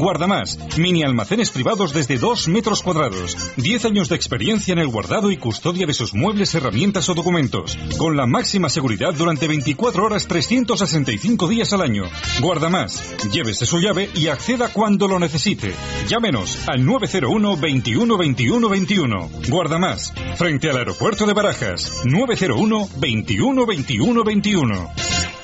Guardamás, 0.00 0.58
mini 0.78 1.02
almacenes 1.02 1.50
privados 1.50 1.92
desde 1.92 2.16
2 2.16 2.48
metros 2.48 2.82
cuadrados. 2.82 3.36
10 3.58 3.84
años 3.84 4.08
de 4.08 4.16
experiencia 4.16 4.72
en 4.72 4.78
el 4.78 4.88
guardado 4.88 5.30
y 5.30 5.36
custodia 5.36 5.86
de 5.86 5.92
sus 5.92 6.14
muebles, 6.14 6.54
herramientas 6.54 7.10
o 7.10 7.14
documentos. 7.14 7.76
Con 7.98 8.16
la 8.16 8.26
máxima 8.26 8.70
seguridad 8.70 9.12
durante 9.12 9.46
24 9.46 10.02
horas 10.02 10.26
365 10.26 11.48
días 11.48 11.74
al 11.74 11.82
año. 11.82 12.04
Guardamás, 12.40 13.14
llévese 13.30 13.66
su 13.66 13.78
llave 13.78 14.08
y 14.14 14.28
acceda 14.28 14.72
cuando 14.72 15.06
lo 15.06 15.18
necesite. 15.18 15.74
Llámenos 16.08 16.66
al 16.66 16.82
901 16.84 17.58
21 17.58 18.16
21 18.16 18.68
21. 18.70 19.30
Guardamás, 19.50 20.14
frente 20.36 20.70
al 20.70 20.78
aeropuerto 20.78 21.26
de 21.26 21.34
Barajas. 21.34 22.00
901 22.06 22.88
21 22.96 23.66
21 23.66 24.24
21. 24.24 25.39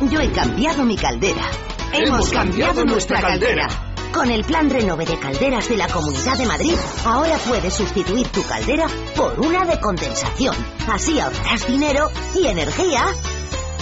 Yo 0.00 0.20
he 0.20 0.30
cambiado 0.30 0.84
mi 0.84 0.96
caldera. 0.96 1.42
Hemos 1.92 2.30
cambiado 2.30 2.84
nuestra 2.84 3.20
caldera. 3.20 3.66
Con 4.12 4.30
el 4.30 4.44
plan 4.44 4.68
Renove 4.68 5.06
de 5.06 5.18
calderas 5.18 5.68
de 5.68 5.76
la 5.76 5.88
Comunidad 5.88 6.36
de 6.36 6.46
Madrid, 6.46 6.74
ahora 7.04 7.36
puedes 7.38 7.74
sustituir 7.74 8.28
tu 8.28 8.42
caldera 8.42 8.86
por 9.14 9.40
una 9.40 9.64
de 9.64 9.80
condensación. 9.80 10.54
Así 10.90 11.18
ahorrarás 11.18 11.66
dinero 11.66 12.10
y 12.34 12.46
energía. 12.46 13.06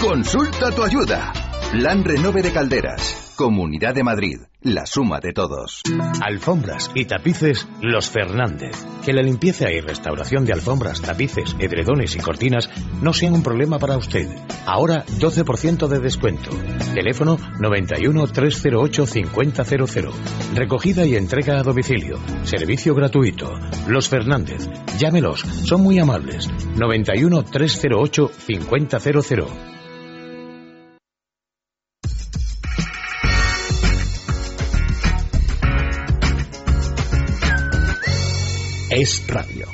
Consulta 0.01 0.71
tu 0.71 0.83
ayuda. 0.83 1.44
Plan 1.71 2.05
Renove 2.05 2.41
de 2.41 2.51
Calderas. 2.51 3.33
Comunidad 3.35 3.93
de 3.93 4.03
Madrid. 4.03 4.39
La 4.61 4.85
suma 4.85 5.19
de 5.19 5.33
todos. 5.33 5.81
Alfombras 6.21 6.89
y 6.95 7.05
tapices 7.05 7.67
Los 7.81 8.09
Fernández. 8.09 8.85
Que 9.03 9.11
la 9.11 9.21
limpieza 9.21 9.69
y 9.69 9.81
restauración 9.81 10.45
de 10.45 10.53
alfombras, 10.53 11.01
tapices, 11.01 11.55
edredones 11.59 12.15
y 12.15 12.19
cortinas 12.19 12.69
no 13.01 13.11
sean 13.11 13.33
un 13.33 13.43
problema 13.43 13.77
para 13.77 13.97
usted. 13.97 14.27
Ahora 14.65 15.05
12% 15.05 15.87
de 15.87 15.99
descuento. 15.99 16.51
Teléfono 16.93 17.37
91 17.59 18.27
308 18.27 19.05
5000. 19.05 20.09
Recogida 20.55 21.05
y 21.05 21.15
entrega 21.15 21.59
a 21.59 21.63
domicilio. 21.63 22.17
Servicio 22.43 22.95
gratuito. 22.95 23.51
Los 23.87 24.07
Fernández. 24.07 24.69
Llámelos. 24.97 25.41
Son 25.41 25.81
muy 25.81 25.99
amables. 25.99 26.49
91 26.77 27.43
308 27.43 28.31
5000. 28.33 29.75
Es 38.97 39.27
Radio. 39.27 39.67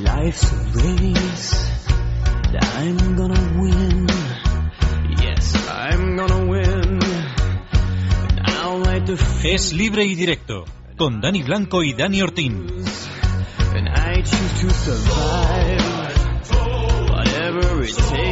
Life's 0.00 0.50
a 0.50 0.56
race. 0.78 1.70
I'm 2.62 3.14
gonna 3.14 3.60
win. 3.60 4.06
Yes, 5.22 5.54
I'm 5.68 6.16
gonna 6.16 6.46
win. 6.46 6.98
Now 8.36 8.78
light 8.78 9.04
the 9.04 9.18
Es 9.44 9.74
libre 9.74 10.06
y 10.06 10.14
directo, 10.14 10.64
con 10.96 11.20
Dani 11.20 11.42
Blanco 11.42 11.82
y 11.82 11.92
Dani 11.92 12.22
Ortín. 12.22 12.66
and 13.76 13.88
I 13.90 14.22
choose 14.22 14.60
to 14.62 14.70
survive. 14.70 15.82
Whatever 17.10 17.82
it 17.82 17.94
takes. 17.96 18.23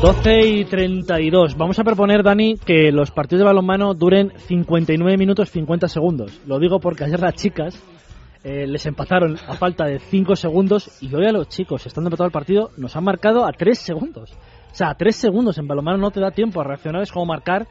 12 0.00 0.46
y 0.46 0.64
32. 0.64 1.56
Vamos 1.56 1.76
a 1.80 1.82
proponer, 1.82 2.22
Dani, 2.22 2.54
que 2.54 2.92
los 2.92 3.10
partidos 3.10 3.40
de 3.40 3.46
balonmano 3.46 3.94
duren 3.94 4.32
59 4.46 5.16
minutos 5.18 5.50
50 5.50 5.88
segundos. 5.88 6.40
Lo 6.46 6.60
digo 6.60 6.78
porque 6.78 7.02
ayer 7.02 7.18
las 7.18 7.34
chicas 7.34 7.82
eh, 8.44 8.68
les 8.68 8.86
empataron 8.86 9.36
a 9.48 9.54
falta 9.54 9.86
de 9.86 9.98
5 9.98 10.36
segundos 10.36 11.02
y 11.02 11.12
hoy 11.12 11.26
a 11.26 11.32
los 11.32 11.48
chicos, 11.48 11.84
estando 11.84 12.08
empatado 12.08 12.26
el 12.26 12.32
partido, 12.32 12.70
nos 12.76 12.94
han 12.94 13.02
marcado 13.02 13.44
a 13.44 13.50
3 13.50 13.76
segundos. 13.76 14.32
O 14.70 14.74
sea, 14.74 14.90
a 14.90 14.94
3 14.94 15.16
segundos 15.16 15.58
en 15.58 15.66
balonmano 15.66 15.98
no 15.98 16.12
te 16.12 16.20
da 16.20 16.30
tiempo 16.30 16.60
a 16.60 16.64
reaccionar. 16.64 17.02
Es 17.02 17.10
como 17.10 17.26
marcar 17.26 17.66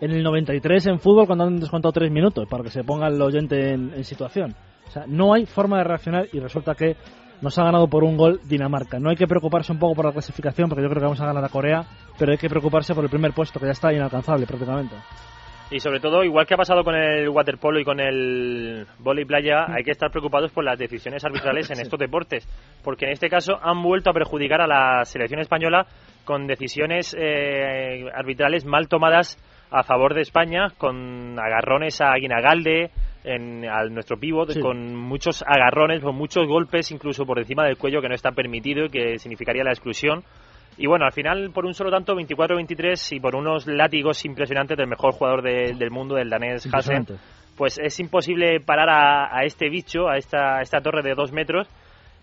en 0.00 0.12
el 0.12 0.22
93 0.22 0.86
en 0.86 1.00
fútbol 1.00 1.26
cuando 1.26 1.42
han 1.42 1.58
descontado 1.58 1.90
3 1.90 2.08
minutos 2.12 2.46
para 2.48 2.62
que 2.62 2.70
se 2.70 2.84
ponga 2.84 3.08
el 3.08 3.20
oyente 3.20 3.72
en, 3.72 3.92
en 3.94 4.04
situación. 4.04 4.54
O 4.86 4.90
sea, 4.92 5.06
no 5.08 5.34
hay 5.34 5.44
forma 5.44 5.78
de 5.78 5.84
reaccionar 5.84 6.28
y 6.32 6.38
resulta 6.38 6.76
que 6.76 6.96
nos 7.40 7.58
ha 7.58 7.64
ganado 7.64 7.88
por 7.88 8.04
un 8.04 8.16
gol 8.16 8.40
Dinamarca. 8.44 8.98
No 8.98 9.10
hay 9.10 9.16
que 9.16 9.26
preocuparse 9.26 9.72
un 9.72 9.78
poco 9.78 9.94
por 9.94 10.06
la 10.06 10.12
clasificación 10.12 10.68
porque 10.68 10.82
yo 10.82 10.88
creo 10.88 11.00
que 11.00 11.06
vamos 11.06 11.20
a 11.20 11.26
ganar 11.26 11.44
a 11.44 11.48
Corea, 11.48 11.84
pero 12.18 12.32
hay 12.32 12.38
que 12.38 12.48
preocuparse 12.48 12.94
por 12.94 13.04
el 13.04 13.10
primer 13.10 13.32
puesto 13.32 13.60
que 13.60 13.66
ya 13.66 13.72
está 13.72 13.92
inalcanzable 13.92 14.46
prácticamente. 14.46 14.96
Y 15.70 15.80
sobre 15.80 15.98
todo, 15.98 16.22
igual 16.22 16.46
que 16.46 16.54
ha 16.54 16.58
pasado 16.58 16.84
con 16.84 16.94
el 16.94 17.28
waterpolo 17.28 17.80
y 17.80 17.84
con 17.84 17.98
el 17.98 18.86
vóley 18.98 19.24
playa, 19.24 19.66
hay 19.68 19.82
que 19.82 19.92
estar 19.92 20.10
preocupados 20.10 20.52
por 20.52 20.62
las 20.62 20.78
decisiones 20.78 21.24
arbitrales 21.24 21.70
en 21.70 21.80
estos 21.80 21.98
deportes, 21.98 22.46
porque 22.84 23.06
en 23.06 23.12
este 23.12 23.30
caso 23.30 23.58
han 23.62 23.82
vuelto 23.82 24.10
a 24.10 24.12
perjudicar 24.12 24.60
a 24.60 24.66
la 24.66 25.04
selección 25.04 25.40
española 25.40 25.86
con 26.24 26.46
decisiones 26.46 27.16
eh, 27.18 28.04
arbitrales 28.14 28.66
mal 28.66 28.88
tomadas 28.88 29.38
a 29.70 29.82
favor 29.82 30.14
de 30.14 30.20
España, 30.20 30.68
con 30.76 31.38
agarrones 31.38 32.00
a 32.00 32.14
Guinagalde, 32.14 32.90
en, 33.24 33.64
a 33.68 33.84
nuestro 33.84 34.16
pívot, 34.18 34.50
Sí. 34.50 34.60
con 34.60 34.94
muchos 34.94 35.42
agarrones, 35.46 36.02
con 36.02 36.14
muchos 36.14 36.46
golpes, 36.46 36.90
incluso 36.92 37.24
por 37.24 37.38
encima 37.38 37.64
del 37.64 37.76
cuello, 37.78 38.00
que 38.02 38.08
no 38.08 38.14
está 38.14 38.32
permitido 38.32 38.84
y 38.84 38.90
que 38.90 39.18
significaría 39.18 39.64
la 39.64 39.70
exclusión. 39.72 40.22
Y 40.76 40.86
bueno, 40.86 41.04
al 41.04 41.12
final, 41.12 41.50
por 41.52 41.64
un 41.66 41.72
solo 41.74 41.90
tanto, 41.90 42.14
24-23 42.16 43.16
y 43.16 43.20
por 43.20 43.34
unos 43.36 43.66
látigos 43.66 44.24
impresionantes 44.24 44.76
del 44.76 44.88
mejor 44.88 45.12
jugador 45.12 45.42
de- 45.42 45.72
del 45.78 45.90
mundo, 45.90 46.16
del 46.16 46.28
danés 46.28 46.66
Impresionante. 46.66 47.14
pues 47.56 47.78
es 47.78 47.98
imposible 48.00 48.58
parar 48.60 48.88
a, 48.90 49.36
a 49.38 49.44
este 49.44 49.68
bicho, 49.70 50.08
a 50.08 50.16
esta, 50.16 50.58
a 50.58 50.62
esta 50.62 50.80
torre 50.80 51.02
de 51.02 51.14
dos 51.14 51.32
metros. 51.32 51.68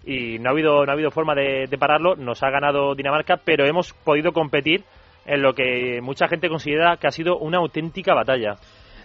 Y 0.05 0.39
no 0.39 0.49
ha 0.49 0.51
habido, 0.51 0.83
no 0.85 0.91
ha 0.91 0.93
habido 0.95 1.11
forma 1.11 1.33
de, 1.35 1.67
de 1.69 1.77
pararlo. 1.77 2.15
Nos 2.15 2.41
ha 2.43 2.49
ganado 2.49 2.93
Dinamarca, 2.95 3.37
pero 3.37 3.65
hemos 3.65 3.93
podido 3.93 4.31
competir 4.33 4.83
en 5.25 5.41
lo 5.43 5.53
que 5.53 5.99
mucha 6.01 6.27
gente 6.27 6.49
considera 6.49 6.97
que 6.97 7.07
ha 7.07 7.11
sido 7.11 7.37
una 7.37 7.59
auténtica 7.59 8.13
batalla. 8.15 8.55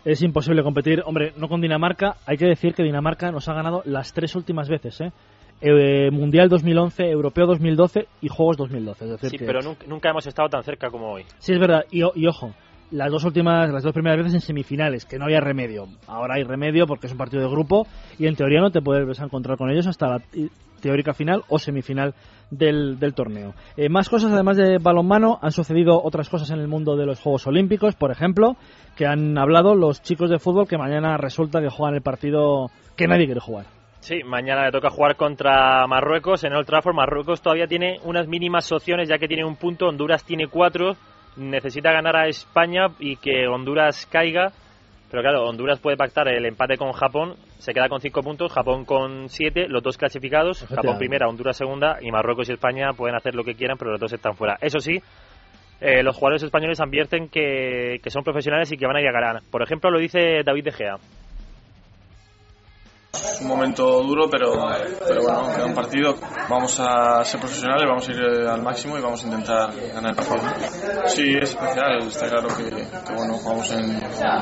Es 0.07 0.23
imposible 0.23 0.63
competir, 0.63 1.03
hombre, 1.05 1.33
no 1.37 1.49
con 1.49 1.61
Dinamarca. 1.61 2.15
Hay 2.27 2.37
que 2.37 2.47
decir 2.47 2.75
que 2.75 2.85
Dinamarca 2.85 3.33
nos 3.33 3.49
ha 3.49 3.55
ganado 3.55 3.83
las 3.85 4.13
tres 4.13 4.37
últimas 4.37 4.69
veces, 4.69 5.01
¿eh? 5.01 5.11
Eh, 5.61 6.11
Mundial 6.13 6.49
2011, 6.49 7.11
Europeo 7.11 7.47
2012 7.47 8.07
y 8.23 8.29
Juegos 8.29 8.57
2012. 8.57 9.05
Es 9.05 9.11
decir, 9.11 9.31
Sí, 9.31 9.39
que- 9.39 9.45
pero 9.47 9.63
nunca, 9.63 9.85
nunca 9.89 10.11
hemos 10.11 10.25
estado 10.27 10.49
tan 10.49 10.63
cerca 10.63 10.91
como 10.91 11.11
hoy. 11.13 11.25
Sí, 11.39 11.53
es 11.55 11.59
verdad. 11.59 11.85
Y 11.91 12.03
ojo, 12.27 12.53
las 12.91 13.11
dos 13.11 13.25
últimas, 13.25 13.71
las 13.71 13.83
dos 13.83 13.93
primeras 13.93 14.19
veces 14.19 14.35
en 14.35 14.41
semifinales, 14.41 15.05
que 15.05 15.19
no 15.19 15.25
había 15.25 15.41
remedio. 15.41 15.87
Ahora 16.07 16.37
hay 16.37 16.45
remedio 16.45 16.87
porque 16.87 17.07
es 17.07 17.13
un 17.13 17.19
partido 17.19 17.43
de 17.43 17.49
grupo 17.49 17.87
y 18.19 18.27
en 18.27 18.37
teoría 18.37 18.61
no 18.61 18.71
te 18.71 18.81
puedes 18.81 19.19
encontrar 19.21 19.57
con 19.57 19.71
ellos 19.71 19.87
hasta 19.87 20.09
la 20.09 20.23
teórica 20.81 21.15
final 21.15 21.43
o 21.49 21.59
semifinal 21.59 22.15
del, 22.51 22.99
del 22.99 23.15
torneo. 23.15 23.55
Eh, 23.77 23.89
más 23.89 24.09
cosas, 24.09 24.33
además 24.33 24.57
de 24.57 24.79
balonmano, 24.79 25.39
han 25.43 25.51
sucedido 25.51 26.01
otras 26.03 26.29
cosas 26.29 26.51
en 26.51 26.61
el 26.61 26.69
mundo 26.69 26.97
de 26.97 27.07
los 27.07 27.21
Juegos 27.21 27.47
Olímpicos, 27.47 27.97
por 27.97 28.11
ejemplo, 28.11 28.57
que 28.97 29.07
han 29.07 29.37
hablado 29.39 29.75
los 29.75 30.03
chicos 30.03 30.31
de 30.31 30.39
fútbol 30.39 30.69
que 30.69 30.79
mañana 30.79 31.17
resulta 31.17 31.61
que 31.61 31.71
juegan 31.71 31.95
el 31.95 32.03
partido 32.03 32.71
que 32.97 33.09
nadie 33.09 33.27
quiere 33.27 33.41
jugar. 33.41 33.67
Sí, 34.01 34.23
mañana 34.25 34.67
le 34.67 34.71
toca 34.71 34.89
jugar 34.89 35.17
contra 35.17 35.85
Marruecos 35.89 36.45
en 36.45 36.53
Old 36.53 36.67
Trafford. 36.67 36.95
Marruecos 36.95 37.43
todavía 37.43 37.67
tiene 37.67 37.99
unas 38.05 38.29
mínimas 38.29 38.71
opciones 38.71 39.09
ya 39.09 39.19
que 39.19 39.27
tiene 39.27 39.45
un 39.45 39.57
punto, 39.57 39.87
Honduras 39.89 40.25
tiene 40.25 40.47
cuatro. 40.47 40.93
Necesita 41.37 41.93
ganar 41.93 42.17
a 42.17 42.29
España 42.29 42.87
y 42.99 43.17
que 43.17 43.47
Honduras 43.47 44.07
caiga. 44.11 44.53
Pero 45.11 45.23
claro, 45.23 45.45
Honduras 45.45 45.79
puede 45.79 45.97
pactar 45.97 46.27
el 46.29 46.45
empate 46.45 46.77
con 46.77 46.93
Japón, 46.93 47.37
se 47.59 47.73
queda 47.73 47.89
con 47.89 48.01
cinco 48.01 48.23
puntos, 48.23 48.53
Japón 48.53 48.85
con 48.85 49.29
siete, 49.29 49.69
los 49.69 49.83
dos 49.83 49.97
clasificados, 49.97 50.67
Japón 50.67 50.99
primera, 50.99 51.29
Honduras 51.29 51.57
segunda 51.57 51.99
y 52.01 52.11
Marruecos 52.11 52.49
y 52.49 52.55
España 52.55 52.93
pueden 52.93 53.15
hacer 53.15 53.37
lo 53.37 53.45
que 53.45 53.55
quieran, 53.55 53.77
pero 53.79 53.93
los 53.93 54.01
dos 54.01 54.13
están 54.13 54.35
fuera. 54.35 54.57
Eso 54.61 54.81
sí, 54.81 55.01
eh, 55.81 56.03
los 56.03 56.17
jugadores 56.17 56.43
españoles 56.43 56.81
advierten 56.81 57.29
que, 57.29 58.01
que 58.03 58.11
son 58.11 58.25
profesionales 58.25 58.73
y 58.73 58.77
que 58.77 58.87
van 58.87 58.97
a 58.97 59.01
llegar 59.01 59.23
a 59.23 59.27
ganar. 59.29 59.43
Por 59.51 59.63
ejemplo, 59.63 59.91
lo 59.91 60.01
dice 60.01 60.43
David 60.45 60.65
De 60.65 60.73
Gea. 60.73 60.97
Un 63.41 63.49
momento 63.49 64.03
duro, 64.03 64.29
pero, 64.31 64.53
pero 65.07 65.23
bueno, 65.23 65.49
queda 65.55 65.67
un 65.67 65.75
partido. 65.75 66.15
Vamos 66.49 66.79
a 66.81 67.25
ser 67.25 67.41
profesionales, 67.41 67.85
vamos 67.87 68.09
a 68.09 68.13
ir 68.13 68.21
eh, 68.21 68.49
al 68.49 68.63
máximo 68.63 68.99
y 68.99 69.01
vamos 69.01 69.23
a 69.23 69.27
intentar 69.27 69.71
ganar 69.95 70.11
el 70.11 70.17
partido. 70.17 70.41
Sí, 71.07 71.35
es 71.35 71.51
especial, 71.51 71.99
está 72.07 72.29
claro 72.29 72.49
que, 72.49 72.87
bueno, 73.15 73.35
jugamos 73.35 73.71
en, 73.73 73.97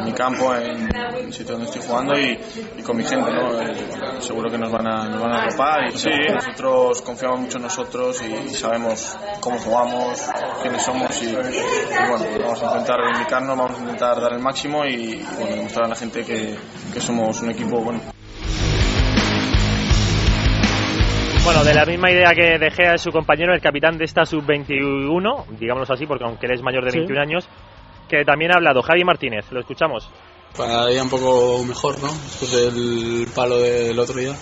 mi 0.05 0.13
campo, 0.13 0.55
en 0.55 0.89
el 1.17 1.33
sitio 1.33 1.55
donde 1.55 1.67
estoy 1.67 1.83
jugando 1.87 2.19
y, 2.19 2.83
con 2.83 2.97
mi 2.97 3.05
gente, 3.05 3.31
¿no? 3.33 3.61
Eh, 3.61 3.75
seguro 4.21 4.51
que 4.51 4.59
nos 4.59 4.71
van 4.71 4.87
a, 4.87 5.09
nos 5.09 5.21
van 5.21 5.33
a 5.33 5.43
arropar. 5.45 5.89
Y, 5.89 5.99
sí, 5.99 6.11
nosotros 6.33 7.03
confiamos 7.03 7.41
mucho 7.41 7.57
en 7.59 7.65
nosotros 7.65 8.23
y, 8.23 8.49
sabemos 8.55 9.17
cómo 9.41 9.59
jugamos, 9.59 10.23
quiénes 10.63 10.83
somos 10.83 11.23
y, 11.23 11.27
y, 11.27 11.35
bueno, 11.35 12.25
vamos 12.41 12.63
a 12.63 12.67
intentar 12.67 12.97
reivindicarnos, 12.99 13.57
vamos 13.57 13.79
a 13.79 13.81
intentar 13.81 14.21
dar 14.21 14.33
el 14.33 14.41
máximo 14.41 14.85
y, 14.85 14.95
y 14.95 15.27
bueno, 15.39 15.57
demostrar 15.57 15.87
a 15.87 15.89
la 15.89 15.97
gente 15.97 16.25
que, 16.25 16.57
que 16.93 17.01
somos 17.01 17.41
un 17.43 17.51
equipo 17.51 17.81
bueno. 17.81 18.01
Bueno, 21.45 21.63
de 21.63 21.75
la 21.75 21.85
misma 21.85 22.11
idea 22.11 22.31
que 22.35 22.59
De 22.59 22.71
Gea 22.71 22.95
es 22.95 23.03
su 23.03 23.11
compañero, 23.11 23.53
el 23.55 23.61
capitán 23.61 23.99
de 23.99 24.07
esta 24.07 24.25
sub-21, 24.25 25.45
digámoslo 25.59 25.95
así, 25.95 26.07
porque 26.07 26.25
aunque 26.25 26.47
él 26.47 26.53
es 26.55 26.63
mayor 26.63 26.85
de 26.87 26.93
Sí. 26.93 26.99
21 26.99 27.21
años, 27.21 27.47
que 28.09 28.25
también 28.25 28.51
ha 28.53 28.55
hablado 28.57 28.81
Javi 28.81 29.05
Martínez, 29.05 29.45
lo 29.51 29.61
escuchamos. 29.61 30.09
Cada 30.57 30.87
día 30.89 31.03
un 31.03 31.11
poco 31.11 31.63
mejor, 31.65 32.01
¿no? 32.01 32.09
Después 32.09 32.51
del 32.51 33.29
palo 33.35 33.59
del 33.61 33.99
otro 33.99 34.19
día. 34.19 34.35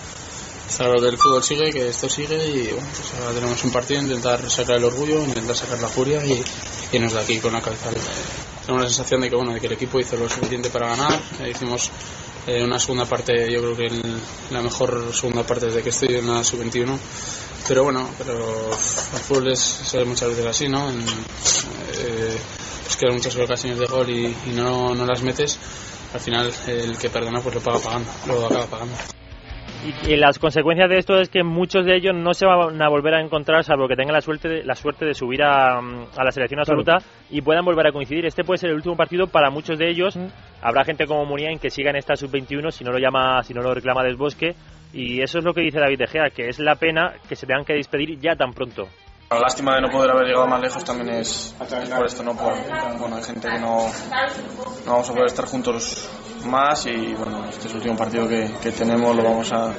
Está 0.69 0.85
claro 0.85 1.01
que 1.01 1.09
el 1.09 1.17
fútbol 1.17 1.43
sigue, 1.43 1.71
que 1.73 1.89
esto 1.89 2.07
sigue 2.07 2.37
y 2.47 2.67
bueno, 2.71 2.87
pues 2.89 3.13
ahora 3.19 3.33
tenemos 3.35 3.63
un 3.65 3.71
partido, 3.73 4.01
intentar 4.01 4.39
sacar 4.49 4.77
el 4.77 4.85
orgullo, 4.85 5.21
intentar 5.23 5.55
sacar 5.55 5.79
la 5.79 5.89
furia 5.89 6.25
y 6.25 6.41
irnos 6.93 7.13
de 7.13 7.19
aquí 7.19 7.39
con 7.39 7.51
la 7.51 7.61
cabeza. 7.61 7.89
Tengo 8.65 8.79
la 8.79 8.87
sensación 8.87 9.21
de 9.21 9.29
que 9.29 9.35
bueno, 9.35 9.53
de 9.53 9.59
que 9.59 9.67
el 9.67 9.73
equipo 9.73 9.99
hizo 9.99 10.15
lo 10.15 10.29
suficiente 10.29 10.69
para 10.69 10.95
ganar. 10.95 11.19
Hicimos 11.49 11.91
eh, 12.47 12.63
una 12.63 12.79
segunda 12.79 13.05
parte, 13.05 13.51
yo 13.51 13.59
creo 13.61 13.75
que 13.75 13.85
el- 13.87 14.21
la 14.51 14.61
mejor 14.61 15.13
segunda 15.13 15.43
parte 15.43 15.67
desde 15.67 15.81
que 15.81 15.89
estoy 15.89 16.15
en 16.15 16.27
la 16.27 16.43
sub-21. 16.43 16.97
Pero 17.67 17.83
bueno, 17.83 18.09
pero 18.17 18.69
el 18.71 19.19
fútbol 19.19 19.51
es, 19.51 19.59
ser 19.59 20.05
muchas 20.05 20.29
veces 20.29 20.45
así, 20.45 20.67
¿no? 20.67 20.89
En- 20.89 20.99
eh, 21.01 22.37
pues 22.85 23.13
muchas 23.13 23.35
ocasiones 23.37 23.79
de 23.79 23.85
gol 23.85 24.09
y, 24.09 24.25
y 24.45 24.49
no, 24.53 24.93
no 24.93 25.05
las 25.05 25.21
metes. 25.21 25.57
Al 26.13 26.19
final 26.19 26.53
el 26.67 26.97
que 26.97 27.09
perdona 27.09 27.41
pues 27.41 27.55
lo 27.55 27.61
paga 27.61 27.79
pagando, 27.79 28.11
lo 28.27 28.45
acaba 28.45 28.67
pagando. 28.67 28.95
Y, 29.85 30.13
y 30.13 30.15
las 30.15 30.39
consecuencias 30.39 30.89
de 30.89 30.97
esto 30.97 31.19
es 31.19 31.27
que 31.27 31.43
muchos 31.43 31.85
de 31.85 31.97
ellos 31.97 32.15
no 32.15 32.33
se 32.33 32.45
van 32.45 32.81
a 32.81 32.89
volver 32.89 33.15
a 33.15 33.21
encontrar, 33.21 33.63
salvo 33.65 33.87
que 33.87 33.95
tengan 33.95 34.13
la 34.13 34.21
suerte 34.21 34.47
de, 34.47 34.63
la 34.63 34.75
suerte 34.75 35.05
de 35.05 35.13
subir 35.13 35.43
a, 35.43 35.81
mm, 35.81 36.07
a 36.17 36.23
la 36.23 36.31
selección 36.31 36.59
absoluta 36.61 36.99
y 37.29 37.41
puedan 37.41 37.65
volver 37.65 37.87
a 37.87 37.91
coincidir. 37.91 38.25
Este 38.25 38.43
puede 38.45 38.59
ser 38.59 38.69
el 38.69 38.77
último 38.77 38.95
partido 38.95 39.27
para 39.27 39.49
muchos 39.49 39.77
de 39.77 39.89
ellos. 39.89 40.17
Habrá 40.61 40.85
gente 40.85 41.05
como 41.05 41.25
Muniain 41.25 41.59
que 41.59 41.69
siga 41.69 41.89
en 41.89 41.97
esta 41.97 42.15
sub-21 42.15 42.71
si 42.71 42.85
no 42.85 42.91
lo 42.91 42.99
llama, 42.99 43.43
si 43.43 43.53
no 43.53 43.61
lo 43.61 43.73
reclama 43.73 44.03
del 44.03 44.15
bosque. 44.15 44.55
Y 44.93 45.21
eso 45.21 45.39
es 45.39 45.43
lo 45.43 45.53
que 45.53 45.61
dice 45.61 45.79
David 45.79 45.97
De 45.97 46.07
Gea, 46.07 46.29
que 46.29 46.47
es 46.47 46.59
la 46.59 46.75
pena 46.75 47.13
que 47.27 47.35
se 47.35 47.45
tengan 47.45 47.65
que 47.65 47.73
despedir 47.73 48.19
ya 48.19 48.35
tan 48.35 48.53
pronto. 48.53 48.87
La 49.33 49.39
lástima 49.39 49.75
de 49.75 49.81
no 49.81 49.89
poder 49.89 50.11
haber 50.11 50.27
llegado 50.27 50.45
más 50.47 50.61
lejos 50.61 50.83
también 50.83 51.09
es, 51.17 51.55
por 51.57 52.05
esto, 52.05 52.21
¿no? 52.23 52.35
Por, 52.35 52.53
bueno, 52.99 53.15
hay 53.15 53.23
gente 53.23 53.49
que 53.49 53.59
no, 53.59 53.87
vamos 54.85 55.09
a 55.09 55.13
poder 55.13 55.25
estar 55.25 55.45
juntos 55.45 56.07
más 56.45 56.85
y 56.85 57.15
bueno, 57.15 57.43
este 57.49 57.67
es 57.67 57.71
el 57.71 57.77
último 57.77 57.95
partido 57.97 58.27
que, 58.27 58.71
tenemos, 58.71 59.15
lo 59.15 59.23
vamos 59.23 59.51
a, 59.51 59.71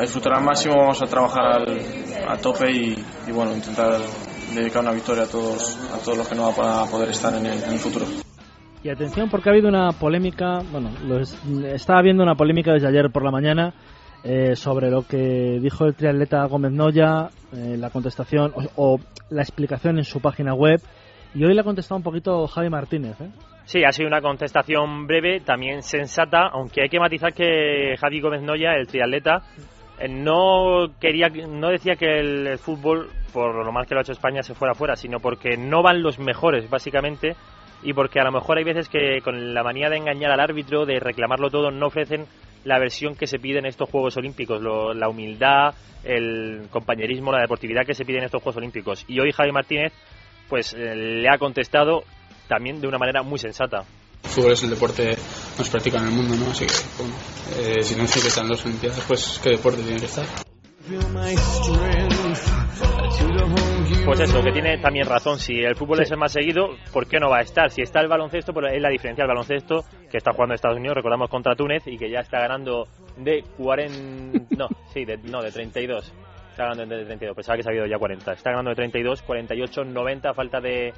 disfrutar 0.00 0.34
al 0.34 0.44
máximo, 0.44 0.76
vamos 0.76 1.02
a 1.02 1.06
trabajar 1.06 1.44
al, 1.46 1.80
a 2.28 2.36
tope 2.36 2.70
y, 2.70 3.04
y 3.26 3.32
bueno, 3.32 3.52
intentar 3.54 3.98
dedicar 4.54 4.82
una 4.82 4.92
victoria 4.92 5.24
a 5.24 5.26
todos, 5.26 5.76
a 5.92 5.98
todos 5.98 6.18
los 6.18 6.28
que 6.28 6.36
no 6.36 6.52
van 6.52 6.86
a 6.86 6.90
poder 6.90 7.08
estar 7.10 7.34
en 7.34 7.46
el, 7.46 7.60
en 7.60 7.72
el 7.72 7.78
futuro. 7.78 8.06
Y 8.84 8.88
atención 8.90 9.30
porque 9.30 9.48
ha 9.48 9.52
habido 9.52 9.68
una 9.68 9.90
polémica, 9.92 10.60
bueno, 10.70 10.90
lo 11.04 11.18
es- 11.18 11.36
estaba 11.72 11.98
habiendo 11.98 12.22
una 12.22 12.36
polémica 12.36 12.72
desde 12.72 12.86
ayer 12.86 13.10
por 13.10 13.24
la 13.24 13.32
mañana 13.32 13.74
eh, 14.24 14.56
sobre 14.56 14.90
lo 14.90 15.06
que 15.06 15.58
dijo 15.60 15.84
el 15.84 15.94
triatleta 15.94 16.46
Gómez 16.46 16.72
Noya, 16.72 17.28
eh, 17.52 17.76
la 17.76 17.90
contestación 17.90 18.52
o, 18.76 18.98
la 19.28 19.42
explicación 19.42 19.98
en 19.98 20.04
su 20.04 20.20
página 20.20 20.54
web. 20.54 20.80
Y 21.34 21.44
hoy 21.44 21.52
le 21.52 21.60
ha 21.60 21.64
contestado 21.64 21.98
un 21.98 22.02
poquito 22.02 22.46
Javi 22.46 22.70
Martínez. 22.70 23.20
¿eh? 23.20 23.28
Sí, 23.66 23.84
ha 23.84 23.92
sido 23.92 24.08
una 24.08 24.22
contestación 24.22 25.06
breve, 25.06 25.40
también 25.40 25.82
sensata, 25.82 26.48
aunque 26.52 26.82
hay 26.82 26.88
que 26.88 26.98
matizar 26.98 27.34
que 27.34 27.96
Javi 27.98 28.20
Gómez 28.20 28.42
Noya, 28.42 28.74
el 28.74 28.86
triatleta, 28.86 29.42
eh, 29.98 30.08
no 30.08 30.86
quería, 30.98 31.28
no 31.28 31.68
decía 31.68 31.96
que 31.96 32.20
el, 32.20 32.46
el 32.46 32.58
fútbol, 32.58 33.10
por 33.32 33.64
lo 33.64 33.72
mal 33.72 33.86
que 33.86 33.94
lo 33.94 34.00
ha 34.00 34.02
hecho 34.02 34.12
España, 34.12 34.42
se 34.42 34.54
fuera 34.54 34.74
fuera, 34.74 34.96
sino 34.96 35.20
porque 35.20 35.56
no 35.58 35.82
van 35.82 36.02
los 36.02 36.18
mejores, 36.18 36.70
básicamente, 36.70 37.36
y 37.82 37.92
porque 37.92 38.20
a 38.20 38.24
lo 38.24 38.32
mejor 38.32 38.56
hay 38.56 38.64
veces 38.64 38.88
que 38.88 39.20
con 39.22 39.52
la 39.52 39.62
manía 39.62 39.90
de 39.90 39.96
engañar 39.96 40.30
al 40.30 40.40
árbitro, 40.40 40.86
de 40.86 40.98
reclamarlo 40.98 41.50
todo, 41.50 41.70
no 41.70 41.88
ofrecen 41.88 42.26
la 42.64 42.78
versión 42.78 43.14
que 43.14 43.26
se 43.26 43.38
pide 43.38 43.58
en 43.58 43.66
estos 43.66 43.88
Juegos 43.90 44.16
Olímpicos, 44.16 44.60
lo- 44.62 44.94
la 44.94 45.08
humildad, 45.08 45.74
el 46.02 46.66
compañerismo, 46.70 47.32
la 47.32 47.40
deportividad 47.40 47.84
que 47.86 47.94
se 47.94 48.04
pide 48.04 48.18
en 48.18 48.24
estos 48.24 48.42
Juegos 48.42 48.56
Olímpicos. 48.58 49.04
Y 49.08 49.20
hoy 49.20 49.32
Javi 49.32 49.52
Martínez, 49.52 49.92
pues 50.48 50.74
eh, 50.74 50.94
le 50.94 51.28
ha 51.28 51.38
contestado 51.38 52.04
también 52.48 52.80
de 52.80 52.86
una 52.88 52.98
manera 52.98 53.22
muy 53.22 53.38
sensata. 53.38 53.84
El 54.22 54.30
fútbol 54.30 54.52
es 54.52 54.62
el 54.64 54.70
deporte 54.70 55.16
más 55.58 55.68
practicado 55.70 56.04
en 56.04 56.10
el 56.10 56.16
mundo, 56.16 56.34
¿no? 56.36 56.50
Así 56.50 56.66
que, 56.66 56.72
bueno, 56.98 57.14
eh, 57.58 57.82
si 57.82 57.94
no 57.94 58.06
se 58.06 58.20
que 58.20 58.28
están 58.28 58.48
las 58.48 58.64
Olimpiadas, 58.64 59.04
pues 59.06 59.40
¿qué 59.42 59.50
deporte 59.50 59.82
tiene 59.82 60.00
que 60.00 60.06
estar? 60.06 60.24
Pues 64.04 64.20
eso, 64.20 64.42
que 64.42 64.52
tiene 64.52 64.76
también 64.78 65.06
razón. 65.06 65.38
Si 65.38 65.60
el 65.60 65.76
fútbol 65.76 66.02
es 66.02 66.10
el 66.10 66.18
más 66.18 66.30
seguido, 66.30 66.76
¿por 66.92 67.06
qué 67.06 67.18
no 67.18 67.30
va 67.30 67.38
a 67.38 67.40
estar? 67.40 67.70
Si 67.70 67.80
está 67.80 68.00
el 68.00 68.08
baloncesto, 68.08 68.52
pues 68.52 68.70
es 68.74 68.82
la 68.82 68.90
diferencia 68.90 69.22
del 69.24 69.28
baloncesto 69.28 69.82
que 70.10 70.18
está 70.18 70.32
jugando 70.32 70.54
Estados 70.54 70.76
Unidos, 70.76 70.96
recordamos 70.96 71.30
contra 71.30 71.56
Túnez, 71.56 71.86
y 71.86 71.96
que 71.96 72.10
ya 72.10 72.20
está 72.20 72.38
ganando 72.38 72.86
de 73.16 73.42
40. 73.56 74.56
No, 74.58 74.68
sí, 74.92 75.06
de, 75.06 75.16
no, 75.16 75.42
de 75.42 75.50
32. 75.50 76.12
Está 76.50 76.64
ganando 76.64 76.94
de 76.94 77.04
32, 77.06 77.34
pensaba 77.34 77.56
que 77.56 77.62
se 77.62 77.70
había 77.70 77.80
ido 77.80 77.88
ya 77.88 77.98
40. 77.98 78.32
Está 78.34 78.50
ganando 78.50 78.70
de 78.70 78.76
32, 78.76 79.22
48, 79.22 79.84
90, 79.84 80.30
a 80.30 80.34
falta 80.34 80.60
de 80.60 80.92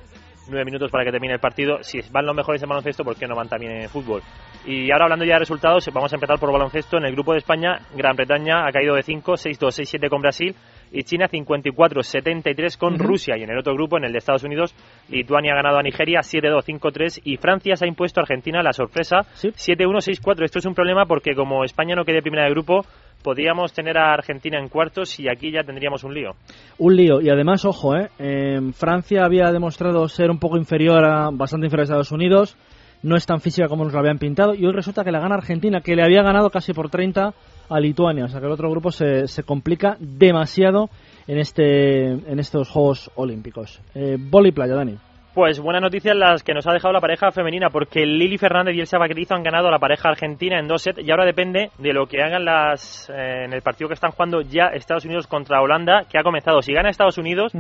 9 0.48 0.64
minutos 0.64 0.90
para 0.90 1.04
que 1.04 1.12
termine 1.12 1.34
el 1.34 1.40
partido. 1.40 1.82
Si 1.82 2.00
van 2.10 2.26
los 2.26 2.34
mejores 2.34 2.60
en 2.62 2.68
baloncesto, 2.68 3.04
¿por 3.04 3.16
qué 3.16 3.28
no 3.28 3.36
van 3.36 3.48
también 3.48 3.82
en 3.82 3.88
fútbol? 3.88 4.20
Y 4.66 4.90
ahora 4.90 5.04
hablando 5.04 5.24
ya 5.24 5.34
de 5.34 5.40
resultados, 5.40 5.88
vamos 5.92 6.12
a 6.12 6.16
empezar 6.16 6.40
por 6.40 6.52
baloncesto. 6.52 6.98
En 6.98 7.04
el 7.04 7.12
grupo 7.12 7.32
de 7.32 7.38
España, 7.38 7.78
Gran 7.94 8.16
Bretaña 8.16 8.66
ha 8.66 8.72
caído 8.72 8.96
de 8.96 9.04
5, 9.04 9.32
6-2, 9.34 9.58
6-7 9.58 10.08
con 10.10 10.20
Brasil 10.20 10.56
y 10.92 11.02
China 11.04 11.28
54-73 11.28 12.78
con 12.78 12.94
Ujú. 12.94 13.02
Rusia. 13.02 13.36
Y 13.36 13.42
en 13.42 13.50
el 13.50 13.58
otro 13.58 13.74
grupo, 13.74 13.98
en 13.98 14.04
el 14.04 14.12
de 14.12 14.18
Estados 14.18 14.44
Unidos, 14.44 14.74
Lituania 15.08 15.52
ha 15.52 15.56
ganado 15.56 15.78
a 15.78 15.82
Nigeria 15.82 16.20
7-2, 16.20 16.64
5-3 16.64 17.20
y 17.24 17.36
Francia 17.36 17.76
se 17.76 17.84
ha 17.84 17.88
impuesto 17.88 18.20
a 18.20 18.22
Argentina 18.22 18.62
la 18.62 18.72
sorpresa 18.72 19.18
7-1, 19.40 20.00
6-4. 20.00 20.44
Esto 20.44 20.58
es 20.58 20.66
un 20.66 20.74
problema 20.74 21.06
porque 21.06 21.34
como 21.34 21.64
España 21.64 21.94
no 21.94 22.04
quede 22.04 22.22
primera 22.22 22.44
de 22.44 22.50
grupo, 22.50 22.84
podríamos 23.22 23.72
tener 23.72 23.98
a 23.98 24.12
Argentina 24.12 24.58
en 24.58 24.68
cuartos 24.68 25.18
y 25.18 25.28
aquí 25.28 25.50
ya 25.50 25.62
tendríamos 25.64 26.04
un 26.04 26.14
lío. 26.14 26.32
Un 26.78 26.96
lío. 26.96 27.20
Y 27.20 27.28
además, 27.28 27.64
ojo, 27.64 27.96
¿eh? 27.96 28.08
En 28.18 28.72
Francia 28.72 29.24
había 29.24 29.50
demostrado 29.50 30.06
ser 30.08 30.30
un 30.30 30.38
poco 30.38 30.56
inferior 30.56 31.04
a, 31.04 31.30
bastante 31.32 31.66
inferior 31.66 31.82
a 31.82 31.84
Estados 31.84 32.12
Unidos. 32.12 32.56
No 33.02 33.16
es 33.16 33.26
tan 33.26 33.40
física 33.40 33.68
como 33.68 33.84
nos 33.84 33.92
lo 33.92 33.98
habían 33.98 34.18
pintado. 34.18 34.54
Y 34.54 34.64
hoy 34.64 34.72
resulta 34.72 35.04
que 35.04 35.10
la 35.10 35.20
gana 35.20 35.34
Argentina, 35.34 35.80
que 35.80 35.96
le 35.96 36.02
había 36.02 36.22
ganado 36.22 36.50
casi 36.50 36.72
por 36.72 36.88
30 36.88 37.34
a 37.68 37.80
Lituania. 37.80 38.24
O 38.24 38.28
sea 38.28 38.40
que 38.40 38.46
el 38.46 38.52
otro 38.52 38.70
grupo 38.70 38.90
se, 38.90 39.26
se 39.28 39.42
complica 39.42 39.96
demasiado 39.98 40.88
en, 41.26 41.38
este, 41.38 42.12
en 42.12 42.38
estos 42.38 42.68
Juegos 42.70 43.10
Olímpicos. 43.14 43.80
Eh, 43.94 44.16
Boli 44.18 44.52
Playa, 44.52 44.74
Dani. 44.74 44.96
Pues 45.36 45.60
buenas 45.60 45.82
noticias 45.82 46.16
las 46.16 46.42
que 46.42 46.54
nos 46.54 46.66
ha 46.66 46.72
dejado 46.72 46.94
la 46.94 47.00
pareja 47.02 47.30
femenina, 47.30 47.68
porque 47.68 48.06
Lili 48.06 48.38
Fernández 48.38 48.74
y 48.74 48.80
Elsa 48.80 48.96
Vaquerizo 48.96 49.34
han 49.34 49.42
ganado 49.42 49.68
a 49.68 49.70
la 49.70 49.78
pareja 49.78 50.08
argentina 50.08 50.58
en 50.58 50.66
dos 50.66 50.80
sets 50.80 51.06
y 51.06 51.10
ahora 51.10 51.26
depende 51.26 51.68
de 51.76 51.92
lo 51.92 52.06
que 52.06 52.22
hagan 52.22 52.46
las 52.46 53.10
eh, 53.10 53.44
en 53.44 53.52
el 53.52 53.60
partido 53.60 53.88
que 53.88 53.94
están 53.94 54.12
jugando 54.12 54.40
ya 54.40 54.68
Estados 54.68 55.04
Unidos 55.04 55.26
contra 55.26 55.60
Holanda, 55.60 56.04
que 56.10 56.18
ha 56.18 56.22
comenzado. 56.22 56.62
Si 56.62 56.72
gana 56.72 56.88
Estados 56.88 57.18
Unidos, 57.18 57.52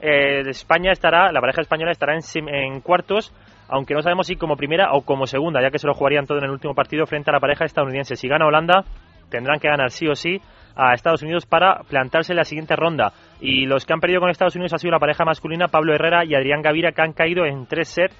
eh, 0.00 0.40
España 0.48 0.90
estará, 0.90 1.30
la 1.30 1.40
pareja 1.40 1.60
española 1.60 1.92
estará 1.92 2.14
en, 2.16 2.48
en 2.48 2.80
cuartos, 2.80 3.32
aunque 3.68 3.94
no 3.94 4.02
sabemos 4.02 4.26
si 4.26 4.34
como 4.34 4.56
primera 4.56 4.92
o 4.92 5.02
como 5.02 5.28
segunda, 5.28 5.62
ya 5.62 5.70
que 5.70 5.78
se 5.78 5.86
lo 5.86 5.94
jugarían 5.94 6.26
todo 6.26 6.38
en 6.38 6.44
el 6.44 6.50
último 6.50 6.74
partido 6.74 7.06
frente 7.06 7.30
a 7.30 7.34
la 7.34 7.40
pareja 7.40 7.64
estadounidense. 7.64 8.16
Si 8.16 8.26
gana 8.26 8.46
Holanda, 8.46 8.84
tendrán 9.32 9.58
que 9.58 9.68
ganar 9.68 9.90
sí 9.90 10.06
o 10.06 10.14
sí 10.14 10.40
a 10.76 10.94
Estados 10.94 11.22
Unidos 11.22 11.44
para 11.44 11.80
plantarse 11.88 12.32
en 12.32 12.36
la 12.36 12.44
siguiente 12.44 12.76
ronda. 12.76 13.12
Y 13.40 13.66
los 13.66 13.84
que 13.84 13.92
han 13.92 14.00
perdido 14.00 14.20
con 14.20 14.30
Estados 14.30 14.54
Unidos 14.54 14.72
ha 14.72 14.78
sido 14.78 14.92
la 14.92 15.00
pareja 15.00 15.24
masculina 15.24 15.66
Pablo 15.68 15.94
Herrera 15.94 16.24
y 16.24 16.34
Adrián 16.34 16.62
Gavira, 16.62 16.92
que 16.92 17.02
han 17.02 17.12
caído 17.12 17.44
en 17.44 17.66
tres 17.66 17.88
sets, 17.88 18.16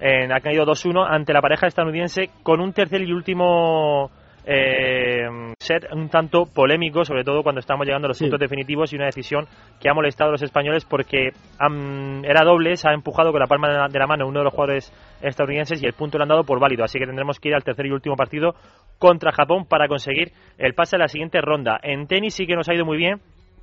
han 0.00 0.40
caído 0.40 0.64
2-1 0.64 1.06
ante 1.08 1.32
la 1.32 1.40
pareja 1.40 1.66
estadounidense 1.66 2.30
con 2.42 2.60
un 2.60 2.72
tercer 2.72 3.02
y 3.02 3.12
último 3.12 4.10
eh, 4.50 5.28
set 5.58 5.84
un 5.92 6.08
tanto 6.08 6.44
polémico, 6.46 7.04
sobre 7.04 7.22
todo 7.22 7.42
cuando 7.42 7.60
estamos 7.60 7.86
llegando 7.86 8.06
a 8.06 8.08
los 8.08 8.18
puntos 8.18 8.40
definitivos 8.40 8.90
y 8.92 8.96
una 8.96 9.04
decisión 9.04 9.46
que 9.78 9.90
ha 9.90 9.94
molestado 9.94 10.30
a 10.30 10.32
los 10.32 10.42
españoles 10.42 10.86
porque 10.86 11.30
han- 11.58 12.24
era 12.24 12.44
doble, 12.44 12.76
se 12.76 12.88
ha 12.88 12.94
empujado 12.94 13.30
con 13.30 13.40
la 13.40 13.46
palma 13.46 13.68
de 13.68 13.74
la, 13.74 13.88
de 13.88 13.98
la 13.98 14.06
mano 14.06 14.26
uno 14.26 14.40
de 14.40 14.44
los 14.44 14.54
jugadores 14.54 14.90
estadounidenses 15.20 15.82
y 15.82 15.86
el 15.86 15.92
punto 15.92 16.16
lo 16.16 16.22
han 16.24 16.28
dado 16.30 16.44
por 16.44 16.58
válido, 16.60 16.82
así 16.84 16.98
que 16.98 17.06
tendremos 17.06 17.38
que 17.38 17.50
ir 17.50 17.54
al 17.54 17.62
tercer 17.64 17.86
y 17.86 17.90
último 17.92 18.16
partido 18.16 18.54
contra 18.98 19.32
Japón 19.32 19.66
para 19.68 19.86
conseguir 19.86 20.32
el 20.56 20.74
pase 20.74 20.96
a 20.96 20.98
la 20.98 21.08
siguiente 21.08 21.40
ronda. 21.42 21.78
En 21.82 22.06
tenis 22.06 22.34
sí 22.34 22.46
que 22.46 22.56
nos 22.56 22.68
ha 22.70 22.74
ido 22.74 22.86
muy 22.86 22.96
bien, 22.96 23.20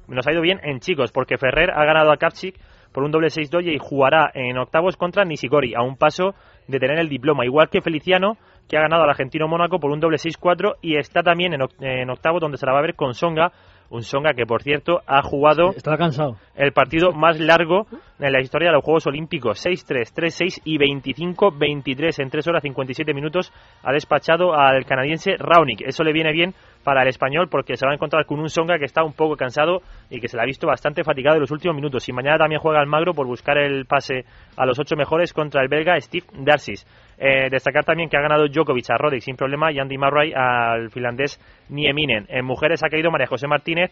nos 0.07 0.27
ha 0.27 0.31
ido 0.31 0.41
bien 0.41 0.59
en 0.63 0.79
chicos, 0.81 1.11
porque 1.11 1.37
Ferrer 1.39 1.71
ha 1.71 1.83
ganado 1.83 2.11
a 2.11 2.17
Kapchik 2.17 2.55
por 2.93 3.03
un 3.03 3.11
doble 3.11 3.27
6-2 3.27 3.65
y 3.73 3.77
jugará 3.79 4.29
en 4.33 4.57
octavos 4.57 4.95
contra 4.95 5.25
Nishikori, 5.25 5.73
a 5.75 5.81
un 5.81 5.97
paso 5.97 6.35
de 6.67 6.79
tener 6.79 6.97
el 6.99 7.09
diploma, 7.09 7.43
igual 7.43 7.69
que 7.69 7.81
Feliciano, 7.81 8.37
que 8.69 8.77
ha 8.77 8.81
ganado 8.81 9.03
al 9.03 9.09
argentino 9.09 9.47
Mónaco 9.47 9.79
por 9.79 9.91
un 9.91 9.99
doble 9.99 10.17
6-4 10.17 10.75
y 10.81 10.97
está 10.97 11.21
también 11.23 11.53
en, 11.53 11.61
oc- 11.61 11.75
en 11.81 12.09
octavos 12.09 12.41
donde 12.41 12.57
se 12.57 12.65
la 12.65 12.73
va 12.73 12.79
a 12.79 12.81
ver 12.83 12.95
con 12.95 13.13
Songa, 13.13 13.51
un 13.91 14.01
Songa 14.01 14.33
que 14.33 14.45
por 14.47 14.63
cierto 14.63 15.01
ha 15.05 15.21
jugado 15.21 15.69
cansado. 15.97 16.37
el 16.55 16.71
partido 16.71 17.11
más 17.11 17.39
largo 17.39 17.85
en 18.19 18.31
la 18.31 18.41
historia 18.41 18.69
de 18.69 18.73
los 18.73 18.83
Juegos 18.83 19.05
Olímpicos. 19.05 19.63
6-3, 19.63 20.11
3-6 20.15 20.61
y 20.65 20.77
25-23 20.79 22.21
en 22.23 22.29
3 22.29 22.47
horas 22.47 22.63
57 22.63 23.13
minutos 23.13 23.51
ha 23.83 23.91
despachado 23.91 24.53
al 24.55 24.85
canadiense 24.85 25.35
Raonic. 25.37 25.81
Eso 25.81 26.03
le 26.03 26.13
viene 26.13 26.31
bien 26.31 26.53
para 26.85 27.01
el 27.01 27.09
español 27.09 27.49
porque 27.49 27.75
se 27.75 27.85
va 27.85 27.91
a 27.91 27.95
encontrar 27.95 28.25
con 28.25 28.39
un 28.39 28.47
Songa 28.47 28.77
que 28.77 28.85
está 28.85 29.03
un 29.03 29.13
poco 29.13 29.35
cansado 29.35 29.81
y 30.09 30.21
que 30.21 30.29
se 30.29 30.37
le 30.37 30.43
ha 30.43 30.45
visto 30.45 30.67
bastante 30.67 31.03
fatigado 31.03 31.35
en 31.35 31.41
los 31.41 31.51
últimos 31.51 31.75
minutos. 31.75 32.07
Y 32.07 32.13
mañana 32.13 32.37
también 32.37 32.61
juega 32.61 32.79
Almagro 32.79 33.13
por 33.13 33.25
buscar 33.25 33.57
el 33.57 33.85
pase 33.85 34.23
a 34.55 34.65
los 34.65 34.79
ocho 34.79 34.95
mejores 34.95 35.33
contra 35.33 35.61
el 35.61 35.67
belga 35.67 35.99
Steve 35.99 36.27
Darcis. 36.39 36.85
Eh, 37.17 37.49
destacar 37.49 37.83
también 37.83 38.07
que 38.07 38.17
ha 38.17 38.21
ganado 38.21 38.47
Djokovic 38.47 38.89
a 38.89 38.97
Roddick 38.97 39.21
sin 39.21 39.35
problema 39.35 39.71
y 39.71 39.79
Andy 39.79 39.97
Murray 39.97 40.31
al 40.33 40.91
finlandés 40.91 41.39
Nieminen. 41.69 42.27
En 42.29 42.45
mujeres 42.45 42.83
ha 42.83 42.89
caído 42.89 43.09
María 43.09 43.27
José 43.27 43.47
Martínez 43.47 43.91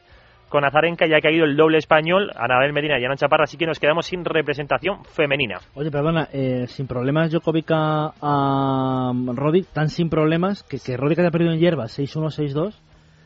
con 0.54 0.66
Azarenka 0.66 1.08
y 1.08 1.14
ha 1.16 1.20
caído 1.20 1.46
el 1.46 1.58
doble 1.58 1.80
español, 1.80 2.30
Anabel 2.36 2.74
Medina 2.74 3.00
y 3.00 3.04
Ana 3.04 3.16
Chaparra, 3.16 3.46
así 3.46 3.58
que 3.58 3.66
nos 3.66 3.80
quedamos 3.80 4.06
sin 4.06 4.24
representación 4.24 5.04
femenina. 5.04 5.58
Oye, 5.74 5.90
perdona, 5.90 6.28
eh, 6.32 6.68
sin 6.68 6.86
problemas 6.86 7.32
Djokovic 7.32 7.72
a, 7.72 8.14
a 8.22 9.12
tan 9.74 9.90
sin 9.90 10.12
problemas 10.12 10.62
que, 10.62 10.78
que 10.78 10.96
Roddick 10.96 11.18
haya 11.18 11.32
perdido 11.32 11.54
en 11.54 11.60
hierba 11.60 11.86
6-1, 11.86 12.54
6-2. 12.54 12.76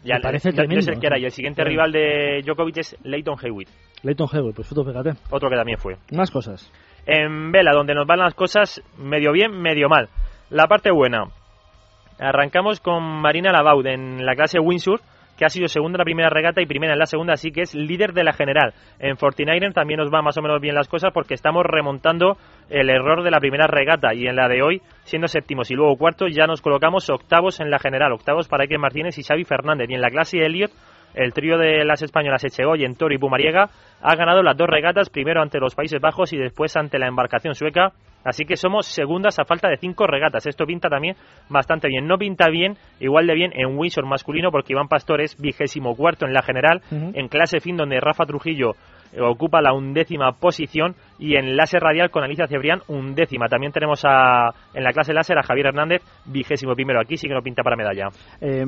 Ya, 0.05 0.15
me 0.15 0.21
parece 0.21 0.53
tremendo. 0.53 0.79
es 0.79 0.87
el 0.87 1.01
que 1.01 1.07
era, 1.07 1.19
y 1.19 1.25
el 1.25 1.31
siguiente 1.31 1.65
rival 1.65 1.91
de 1.91 2.43
Djokovic 2.45 2.77
es 2.77 2.97
Leighton 3.03 3.35
Hewitt, 3.43 3.67
Leighton 4.03 4.29
Hewitt, 4.31 4.55
pues 4.55 4.69
fíjate. 4.69 5.19
otro 5.29 5.49
que 5.49 5.57
también 5.57 5.79
fue. 5.79 5.97
Más 6.13 6.31
cosas. 6.31 6.71
En 7.05 7.51
vela, 7.51 7.73
donde 7.73 7.93
nos 7.93 8.07
van 8.07 8.19
las 8.19 8.35
cosas 8.35 8.81
medio 8.97 9.33
bien, 9.33 9.51
medio 9.51 9.89
mal. 9.89 10.07
La 10.49 10.67
parte 10.67 10.91
buena. 10.91 11.25
Arrancamos 12.19 12.79
con 12.79 13.03
Marina 13.03 13.51
Labaud 13.51 13.85
en 13.85 14.25
la 14.25 14.33
clase 14.33 14.59
Windsor, 14.61 15.01
que 15.37 15.45
ha 15.45 15.49
sido 15.49 15.67
segunda 15.67 15.97
en 15.97 15.99
la 15.99 16.05
primera 16.05 16.29
regata 16.29 16.61
y 16.61 16.65
primera 16.65 16.93
en 16.93 16.99
la 16.99 17.05
segunda, 17.05 17.33
así 17.33 17.51
que 17.51 17.61
es 17.61 17.75
líder 17.75 18.13
de 18.13 18.23
la 18.23 18.33
general. 18.33 18.73
En 18.99 19.15
49 19.15 19.73
también 19.73 19.99
nos 19.99 20.11
va 20.11 20.21
más 20.21 20.37
o 20.37 20.41
menos 20.41 20.59
bien 20.59 20.75
las 20.75 20.87
cosas 20.87 21.11
porque 21.13 21.33
estamos 21.35 21.63
remontando 21.65 22.37
el 22.69 22.89
error 22.89 23.23
de 23.23 23.31
la 23.31 23.39
primera 23.39 23.67
regata 23.67 24.13
y 24.13 24.27
en 24.27 24.35
la 24.35 24.47
de 24.47 24.61
hoy, 24.61 24.81
siendo 25.03 25.27
séptimos 25.27 25.69
y 25.71 25.75
luego 25.75 25.95
cuartos, 25.95 26.33
ya 26.33 26.47
nos 26.47 26.61
colocamos 26.61 27.09
octavos 27.09 27.59
en 27.59 27.69
la 27.69 27.79
general. 27.79 28.13
Octavos 28.13 28.47
para 28.47 28.63
Ike 28.63 28.77
Martínez 28.77 29.17
y 29.17 29.23
Xavi 29.23 29.43
Fernández. 29.43 29.89
Y 29.89 29.93
en 29.93 30.01
la 30.01 30.09
clase 30.09 30.39
Elliot, 30.39 30.71
el 31.13 31.33
trío 31.33 31.57
de 31.57 31.83
las 31.85 32.01
españolas 32.01 32.43
Echegoyen, 32.43 32.95
Toro 32.95 33.13
y 33.13 33.17
Pumariega 33.17 33.69
ha 34.01 34.15
ganado 34.15 34.43
las 34.43 34.55
dos 34.55 34.67
regatas, 34.67 35.09
primero 35.09 35.41
ante 35.41 35.59
los 35.59 35.75
Países 35.75 35.99
Bajos 35.99 36.33
y 36.33 36.37
después 36.37 36.75
ante 36.77 36.99
la 36.99 37.07
embarcación 37.07 37.55
sueca. 37.55 37.91
Así 38.23 38.43
que 38.43 38.57
somos 38.57 38.87
segundas 38.87 39.39
a 39.39 39.45
falta 39.45 39.69
de 39.69 39.77
cinco 39.77 40.05
regatas. 40.05 40.45
Esto 40.45 40.65
pinta 40.65 40.89
también 40.89 41.15
bastante 41.49 41.87
bien. 41.87 42.07
No 42.07 42.17
pinta 42.17 42.49
bien, 42.49 42.75
igual 42.99 43.25
de 43.25 43.35
bien 43.35 43.51
en 43.55 43.77
Windsor 43.77 44.05
masculino, 44.05 44.51
porque 44.51 44.73
Iván 44.73 44.89
Pastor 44.89 45.21
es 45.21 45.39
vigésimo 45.39 45.95
cuarto 45.95 46.25
en 46.25 46.33
la 46.33 46.41
general. 46.41 46.81
En 46.91 47.29
clase 47.29 47.61
fin, 47.61 47.77
donde 47.77 48.01
Rafa 48.01 48.25
Trujillo 48.25 48.73
ocupa 49.19 49.61
la 49.61 49.73
undécima 49.73 50.31
posición. 50.33 50.95
Y 51.19 51.35
en 51.35 51.55
láser 51.55 51.81
radial 51.81 52.11
con 52.11 52.23
Alicia 52.23 52.47
Cebrián, 52.47 52.81
undécima. 52.87 53.47
También 53.47 53.71
tenemos 53.71 54.01
a, 54.05 54.49
en 54.73 54.83
la 54.83 54.93
clase 54.93 55.13
láser 55.13 55.37
a 55.37 55.43
Javier 55.43 55.67
Hernández, 55.67 56.01
vigésimo 56.25 56.75
primero. 56.75 56.99
Aquí 56.99 57.17
sí 57.17 57.27
que 57.27 57.33
no 57.33 57.41
pinta 57.41 57.63
para 57.63 57.75
medalla. 57.75 58.09
Eh, 58.41 58.65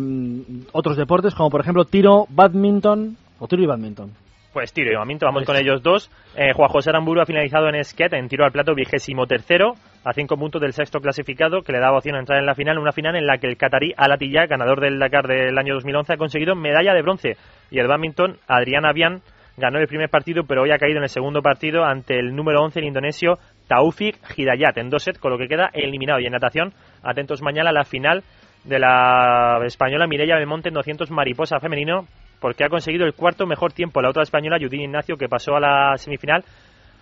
otros 0.71 0.97
deportes, 0.97 1.35
como 1.35 1.49
por 1.49 1.61
ejemplo 1.61 1.85
tiro, 1.85 2.25
badminton 2.29 3.17
o 3.39 3.47
tiro 3.47 3.63
y 3.63 3.67
badminton. 3.67 4.11
Pues 4.51 4.73
tiro 4.73 4.89
y 4.89 4.93
llamamiento, 4.93 5.27
vamos 5.27 5.45
con 5.45 5.55
ellos 5.57 5.83
dos. 5.83 6.09
Eh, 6.35 6.53
Juan 6.53 6.69
José 6.69 6.89
Aramburu 6.89 7.21
ha 7.21 7.25
finalizado 7.25 7.69
en 7.69 7.83
skate, 7.83 8.13
en 8.13 8.27
tiro 8.27 8.45
al 8.45 8.51
plato 8.51 8.73
vigésimo 8.73 9.27
tercero, 9.27 9.75
a 10.03 10.11
cinco 10.13 10.37
puntos 10.37 10.59
del 10.59 10.73
sexto 10.73 10.99
clasificado, 10.99 11.61
que 11.61 11.71
le 11.71 11.79
daba 11.79 11.97
opción 11.97 12.15
a 12.15 12.19
entrar 12.19 12.39
en 12.39 12.47
la 12.47 12.55
final, 12.55 12.79
una 12.79 12.91
final 12.91 13.15
en 13.15 13.27
la 13.27 13.37
que 13.37 13.45
el 13.45 13.57
catarí 13.57 13.93
Alatilla, 13.95 14.47
ganador 14.47 14.81
del 14.81 14.97
Dakar 14.97 15.27
del 15.27 15.55
año 15.55 15.75
2011, 15.75 16.13
ha 16.13 16.17
conseguido 16.17 16.55
medalla 16.55 16.95
de 16.95 17.01
bronce. 17.03 17.37
Y 17.69 17.77
el 17.77 17.87
badminton, 17.87 18.37
Adrián 18.47 18.85
Avian, 18.85 19.21
ganó 19.59 19.79
el 19.79 19.87
primer 19.87 20.09
partido, 20.09 20.43
pero 20.43 20.63
hoy 20.63 20.71
ha 20.71 20.77
caído 20.77 20.97
en 20.97 21.03
el 21.03 21.09
segundo 21.09 21.41
partido 21.41 21.83
ante 21.83 22.17
el 22.17 22.35
número 22.35 22.61
11, 22.63 22.79
el 22.79 22.85
indonesio 22.85 23.37
Taufik 23.67 24.17
Hidayat, 24.35 24.77
en 24.77 24.89
dos 24.89 25.03
sets, 25.03 25.19
con 25.19 25.31
lo 25.31 25.37
que 25.37 25.47
queda 25.47 25.69
eliminado. 25.73 26.19
Y 26.19 26.25
en 26.25 26.31
natación, 26.31 26.73
atentos 27.03 27.41
mañana 27.41 27.69
a 27.69 27.73
la 27.73 27.83
final 27.83 28.23
de 28.63 28.79
la 28.79 29.59
española 29.65 30.07
Mireia 30.07 30.37
Belmonte 30.37 30.69
en 30.69 30.75
200 30.75 31.11
mariposa 31.11 31.59
femenino, 31.59 32.07
porque 32.39 32.63
ha 32.63 32.69
conseguido 32.69 33.05
el 33.05 33.13
cuarto 33.13 33.45
mejor 33.45 33.73
tiempo. 33.73 34.01
La 34.01 34.09
otra 34.09 34.23
española, 34.23 34.57
Judith 34.59 34.81
Ignacio, 34.81 35.17
que 35.17 35.27
pasó 35.27 35.55
a 35.55 35.59
la 35.59 35.97
semifinal, 35.97 36.43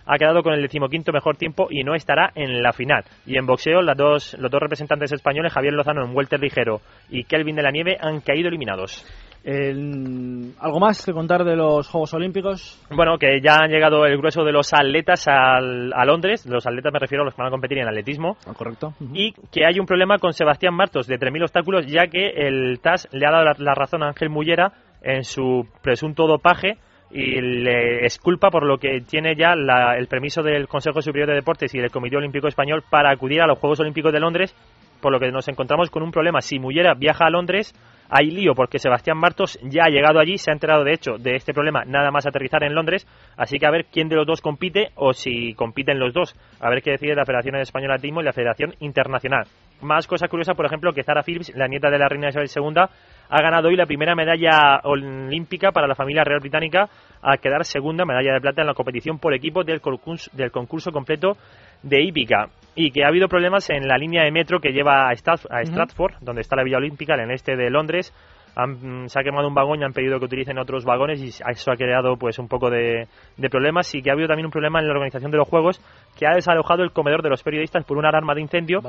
ha 0.05 0.17
quedado 0.17 0.41
con 0.41 0.53
el 0.53 0.61
decimoquinto 0.61 1.11
mejor 1.11 1.35
tiempo 1.35 1.67
y 1.69 1.83
no 1.83 1.93
estará 1.93 2.31
en 2.35 2.61
la 2.61 2.71
final. 2.71 3.03
Y 3.25 3.37
en 3.37 3.45
boxeo, 3.45 3.81
las 3.81 3.97
dos, 3.97 4.35
los 4.39 4.49
dos 4.49 4.61
representantes 4.61 5.11
españoles, 5.11 5.53
Javier 5.53 5.73
Lozano 5.73 6.05
en 6.05 6.15
welter 6.15 6.39
ligero 6.39 6.81
y 7.09 7.25
Kelvin 7.25 7.55
de 7.55 7.63
la 7.63 7.71
Nieve, 7.71 7.97
han 7.99 8.21
caído 8.21 8.47
eliminados. 8.47 9.05
¿Algo 9.47 10.79
más 10.79 11.05
que 11.05 11.13
contar 11.13 11.43
de 11.45 11.55
los 11.55 11.87
Juegos 11.87 12.13
Olímpicos? 12.13 12.77
Bueno, 12.93 13.17
que 13.17 13.39
ya 13.41 13.59
han 13.61 13.69
llegado 13.71 14.05
el 14.05 14.17
grueso 14.17 14.43
de 14.43 14.51
los 14.51 14.73
atletas 14.73 15.25
al- 15.27 15.93
a 15.93 16.03
Londres. 16.05 16.45
Los 16.45 16.67
atletas 16.67 16.91
me 16.91 16.99
refiero 16.99 17.21
a 17.21 17.25
los 17.25 17.33
que 17.33 17.41
van 17.41 17.47
a 17.47 17.51
competir 17.51 17.77
en 17.77 17.87
atletismo. 17.87 18.35
correcto. 18.57 18.93
Y 19.13 19.31
que 19.51 19.65
hay 19.65 19.79
un 19.79 19.85
problema 19.85 20.17
con 20.19 20.33
Sebastián 20.33 20.73
Martos 20.73 21.07
de 21.07 21.17
3.000 21.17 21.43
obstáculos, 21.43 21.85
ya 21.87 22.07
que 22.07 22.27
el 22.29 22.79
TAS 22.81 23.07
le 23.13 23.25
ha 23.25 23.31
dado 23.31 23.45
la, 23.45 23.53
la 23.57 23.73
razón 23.73 24.03
a 24.03 24.07
Ángel 24.09 24.29
Mullera 24.29 24.73
en 25.01 25.23
su 25.23 25.65
presunto 25.81 26.27
dopaje 26.27 26.77
y 27.09 27.39
le 27.39 28.05
esculpa 28.05 28.49
por 28.49 28.65
lo 28.65 28.77
que 28.79 28.99
tiene 29.07 29.35
ya 29.37 29.55
la- 29.55 29.95
el 29.97 30.07
permiso 30.07 30.43
del 30.43 30.67
Consejo 30.67 31.01
Superior 31.01 31.29
de 31.29 31.35
Deportes 31.35 31.73
y 31.73 31.79
del 31.79 31.89
Comité 31.91 32.17
Olímpico 32.17 32.49
Español 32.49 32.83
para 32.89 33.11
acudir 33.11 33.41
a 33.41 33.47
los 33.47 33.59
Juegos 33.59 33.79
Olímpicos 33.79 34.11
de 34.11 34.19
Londres, 34.19 34.53
por 35.01 35.11
lo 35.11 35.19
que 35.19 35.31
nos 35.31 35.47
encontramos 35.47 35.89
con 35.89 36.03
un 36.03 36.11
problema. 36.11 36.41
Si 36.41 36.59
Mullera 36.59 36.93
viaja 36.93 37.25
a 37.25 37.29
Londres, 37.29 37.73
hay 38.09 38.31
lío 38.31 38.53
porque 38.55 38.79
Sebastián 38.79 39.17
Martos 39.17 39.59
ya 39.63 39.83
ha 39.85 39.89
llegado 39.89 40.19
allí, 40.19 40.37
se 40.37 40.51
ha 40.51 40.53
enterado 40.53 40.83
de 40.83 40.93
hecho 40.93 41.17
de 41.17 41.35
este 41.35 41.53
problema 41.53 41.83
nada 41.85 42.11
más 42.11 42.25
aterrizar 42.25 42.63
en 42.63 42.73
Londres, 42.73 43.05
así 43.35 43.57
que 43.57 43.65
a 43.65 43.71
ver 43.71 43.85
quién 43.91 44.07
de 44.09 44.15
los 44.15 44.25
dos 44.25 44.41
compite 44.41 44.91
o 44.95 45.13
si 45.13 45.53
compiten 45.53 45.99
los 45.99 46.13
dos, 46.13 46.35
a 46.59 46.69
ver 46.69 46.81
qué 46.81 46.91
decide 46.91 47.15
la 47.15 47.25
Federación 47.25 47.55
Española 47.55 47.93
de 47.93 47.97
Atletismo 47.97 48.21
y 48.21 48.25
la 48.25 48.33
Federación 48.33 48.75
Internacional. 48.79 49.47
Más 49.81 50.07
cosa 50.07 50.27
curiosa, 50.27 50.55
por 50.55 50.65
ejemplo, 50.65 50.91
que 50.93 51.03
Zara 51.03 51.21
Phillips, 51.21 51.53
la 51.55 51.67
nieta 51.67 51.91
de 51.91 51.99
la 51.99 52.09
reina 52.09 52.29
Isabel 52.29 52.49
II, 52.55 52.81
ha 53.29 53.41
ganado 53.41 53.67
hoy 53.67 53.75
la 53.75 53.85
primera 53.85 54.15
medalla 54.15 54.79
olímpica 54.83 55.71
para 55.71 55.87
la 55.87 55.95
familia 55.95 56.23
real 56.23 56.39
británica 56.39 56.89
a 57.21 57.37
quedar 57.37 57.63
segunda 57.65 58.05
medalla 58.05 58.33
de 58.33 58.41
plata 58.41 58.61
en 58.61 58.67
la 58.67 58.73
competición 58.73 59.19
por 59.19 59.33
equipo 59.33 59.63
del 59.63 59.81
concurso, 59.81 60.31
del 60.33 60.51
concurso 60.51 60.91
completo 60.91 61.37
de 61.83 62.01
hípica 62.03 62.49
y 62.75 62.91
que 62.91 63.03
ha 63.03 63.07
habido 63.07 63.27
problemas 63.27 63.69
en 63.69 63.87
la 63.87 63.97
línea 63.97 64.23
de 64.23 64.31
metro 64.31 64.59
que 64.59 64.71
lleva 64.71 65.09
a, 65.09 65.13
Strat- 65.13 65.47
a 65.49 65.61
Ujú. 65.61 65.71
Stratford, 65.71 66.13
donde 66.21 66.41
está 66.41 66.55
la 66.55 66.63
Villa 66.63 66.77
Olímpica, 66.77 67.15
en 67.15 67.21
el 67.21 67.31
este 67.31 67.55
de 67.55 67.69
Londres. 67.69 68.13
Han- 68.55 69.03
mm, 69.03 69.07
se 69.09 69.19
ha 69.19 69.23
quemado 69.23 69.47
un 69.47 69.53
vagón 69.53 69.79
y 69.81 69.83
han 69.83 69.93
pedido 69.93 70.17
que 70.19 70.25
utilicen 70.25 70.57
otros 70.57 70.83
vagones 70.83 71.21
y 71.21 71.27
eso 71.29 71.71
ha 71.71 71.75
creado 71.75 72.17
pues 72.17 72.39
un 72.39 72.47
poco 72.47 72.71
de, 72.71 73.07
de 73.37 73.49
problemas 73.49 73.93
y 73.93 74.01
que 74.01 74.09
ha 74.09 74.13
habido 74.13 74.27
también 74.27 74.45
un 74.47 74.51
problema 74.51 74.79
en 74.79 74.87
la 74.87 74.93
organización 74.93 75.29
de 75.29 75.37
los 75.37 75.47
juegos 75.47 75.79
que 76.17 76.25
ha 76.25 76.33
desalojado 76.33 76.81
el 76.83 76.91
comedor 76.91 77.21
de 77.21 77.29
los 77.29 77.43
periodistas 77.43 77.85
por 77.85 77.97
una 77.97 78.09
alarma 78.09 78.33
de 78.33 78.41
incendio 78.41 78.81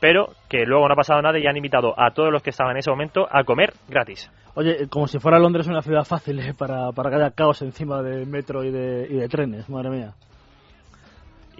pero 0.00 0.28
que 0.48 0.64
luego 0.64 0.88
no 0.88 0.94
ha 0.94 0.96
pasado 0.96 1.20
nada 1.20 1.38
y 1.38 1.46
han 1.46 1.54
invitado 1.56 1.92
a 2.00 2.12
todos 2.12 2.32
los 2.32 2.42
que 2.42 2.48
estaban 2.48 2.72
en 2.72 2.78
ese 2.78 2.90
momento 2.90 3.26
a 3.30 3.44
comer 3.44 3.74
gratis. 3.90 4.30
Oye, 4.54 4.88
como 4.88 5.06
si 5.06 5.18
fuera 5.18 5.38
Londres 5.38 5.66
una 5.68 5.82
ciudad 5.82 6.04
fácil 6.04 6.38
eh, 6.40 6.54
para, 6.58 6.90
para 6.92 7.10
que 7.10 7.16
haya 7.16 7.30
caos 7.32 7.60
encima 7.60 8.02
de 8.02 8.24
metro 8.24 8.64
y 8.64 8.70
de, 8.70 9.06
y 9.10 9.16
de 9.16 9.28
trenes, 9.28 9.68
madre 9.68 9.90
mía. 9.90 10.12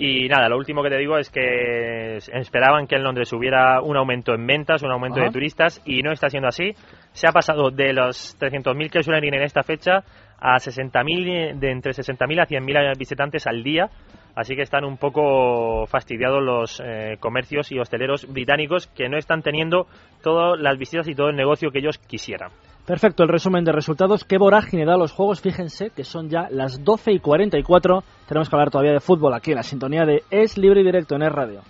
Y 0.03 0.29
nada, 0.29 0.49
lo 0.49 0.57
último 0.57 0.83
que 0.83 0.89
te 0.89 0.97
digo 0.97 1.19
es 1.19 1.29
que 1.29 2.17
esperaban 2.17 2.87
que 2.87 2.97
en 2.97 3.03
Londres 3.03 3.31
hubiera 3.35 3.83
un 3.83 3.99
aumento 3.99 4.33
en 4.33 4.47
ventas, 4.47 4.83
un 4.83 4.91
aumento 4.91 5.19
Ajá. 5.19 5.27
de 5.27 5.33
turistas 5.33 5.83
y 5.85 6.01
no 6.03 6.11
está 6.11 6.31
siendo 6.31 6.49
así. 6.49 6.73
Se 7.13 7.29
ha 7.29 7.33
pasado 7.33 7.71
de 7.71 7.93
los 7.93 8.35
300.000 8.41 8.91
que 8.91 9.03
suelen 9.03 9.25
ir 9.25 9.35
en 9.35 9.43
esta 9.43 9.63
fecha 9.63 10.03
a 10.39 10.55
60.000, 10.55 11.59
de 11.59 11.71
entre 11.71 11.93
60.000 11.93 12.41
a 12.41 12.47
100.000 12.47 12.97
visitantes 12.97 13.47
al 13.47 13.63
día. 13.63 13.91
Así 14.35 14.57
que 14.57 14.63
están 14.63 14.87
un 14.87 14.97
poco 14.97 15.85
fastidiados 15.87 16.43
los 16.43 16.81
eh, 16.83 17.19
comercios 17.21 17.71
y 17.71 17.79
hosteleros 17.79 18.27
británicos 18.33 18.87
que 18.87 19.11
no 19.11 19.19
están 19.19 19.43
teniendo 19.43 19.87
todas 20.23 20.59
las 20.59 20.79
visitas 20.79 21.09
y 21.09 21.15
todo 21.15 21.29
el 21.29 21.37
negocio 21.37 21.71
que 21.71 21.81
ellos 21.81 21.99
quisieran. 21.99 22.53
Perfecto, 22.87 23.23
el 23.23 23.29
resumen 23.29 23.65
de 23.65 23.73
resultados. 23.73 24.25
Qué 24.25 24.39
vorágine 24.39 24.85
da 24.85 24.97
los 24.97 25.13
juegos. 25.13 25.41
Fíjense 25.41 25.91
que 25.91 26.05
son 26.05 26.29
ya 26.29 26.49
las 26.51 26.83
12 26.83 27.13
y 27.13 27.21
44. 27.21 28.03
Tenemos 28.27 28.49
que 28.49 28.57
hablar 28.57 28.71
todavía 28.71 28.93
de 28.93 29.01
fútbol 29.01 29.35
aquí 29.35 29.53
en 29.53 29.57
la 29.57 29.63
sintonía 29.63 30.05
de 30.05 30.25
Es 30.31 30.59
Libre 30.59 30.81
y 30.81 30.85
Directo 30.85 31.15
en 31.15 31.23
Es 31.23 31.33
Radio. 31.33 31.63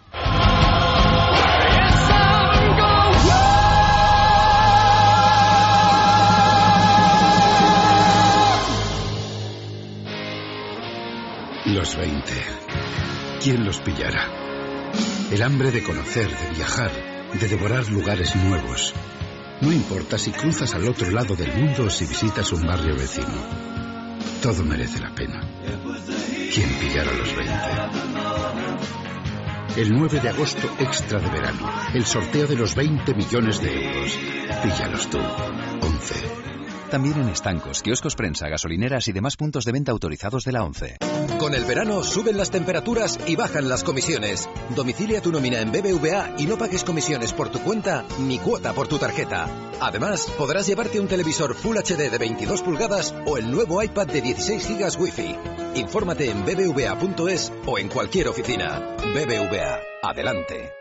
Los 11.67 11.97
20. 11.97 12.33
¿Quién 13.43 13.65
los 13.65 13.81
pillara? 13.81 14.27
El 15.31 15.43
hambre 15.43 15.71
de 15.71 15.83
conocer, 15.83 16.27
de 16.29 16.57
viajar, 16.57 16.91
de 17.33 17.49
devorar 17.49 17.89
lugares 17.89 18.35
nuevos. 18.35 18.93
No 19.61 19.71
importa 19.71 20.17
si 20.17 20.31
cruzas 20.31 20.75
al 20.75 20.89
otro 20.89 21.11
lado 21.11 21.37
del 21.37 21.53
mundo 21.53 21.85
o 21.85 21.91
si 21.91 22.07
visitas 22.07 22.51
un 22.53 22.67
barrio 22.67 22.97
vecino. 22.97 23.27
Todo 24.43 24.65
merece 24.65 25.01
la 25.01 25.15
pena. 25.15 25.41
¿Quién 26.53 26.69
pillara 26.81 27.13
los 27.13 27.37
20? 27.37 27.53
El 29.77 29.93
9 29.93 30.21
de 30.21 30.29
agosto, 30.31 30.69
extra 30.79 31.21
de 31.21 31.29
verano. 31.29 31.71
El 31.95 32.07
sorteo 32.07 32.47
de 32.47 32.57
los 32.57 32.75
20 32.75 33.15
millones 33.15 33.61
de 33.61 33.85
euros. 33.85 34.19
Píllalos 34.63 35.11
tú. 35.11 35.19
11. 35.19 36.40
También 36.91 37.21
en 37.21 37.29
estancos, 37.29 37.83
kioscos 37.83 38.17
prensa, 38.17 38.49
gasolineras 38.49 39.07
y 39.07 39.13
demás 39.13 39.37
puntos 39.37 39.65
de 39.65 39.71
venta 39.71 39.93
autorizados 39.93 40.45
de 40.45 40.51
la 40.51 40.65
ONCE. 40.65 40.97
Con 41.39 41.55
el 41.55 41.65
verano 41.65 42.03
suben 42.03 42.37
las 42.37 42.51
temperaturas 42.51 43.17
y 43.29 43.37
bajan 43.37 43.69
las 43.69 43.85
comisiones. 43.85 44.49
Domicilia 44.75 45.21
tu 45.23 45.31
nómina 45.31 45.61
en 45.61 45.71
BBVA 45.71 46.35
y 46.37 46.47
no 46.47 46.59
pagues 46.59 46.83
comisiones 46.83 47.33
por 47.33 47.49
tu 47.49 47.61
cuenta 47.61 48.05
ni 48.19 48.39
cuota 48.41 48.73
por 48.73 48.89
tu 48.89 48.99
tarjeta. 48.99 49.49
Además, 49.81 50.27
podrás 50.37 50.67
llevarte 50.67 50.99
un 50.99 51.07
televisor 51.07 51.55
Full 51.55 51.77
HD 51.77 52.11
de 52.11 52.19
22 52.19 52.63
pulgadas 52.63 53.15
o 53.25 53.39
el 53.39 53.53
nuevo 53.53 53.81
iPad 53.81 54.09
de 54.09 54.21
16 54.21 54.69
GB 54.69 55.01
Wi-Fi. 55.01 55.37
Infórmate 55.77 56.29
en 56.29 56.45
bbva.es 56.45 57.53
o 57.67 57.79
en 57.79 57.89
cualquier 57.89 58.27
oficina. 58.27 58.81
BBVA. 59.15 59.79
Adelante. 60.03 60.80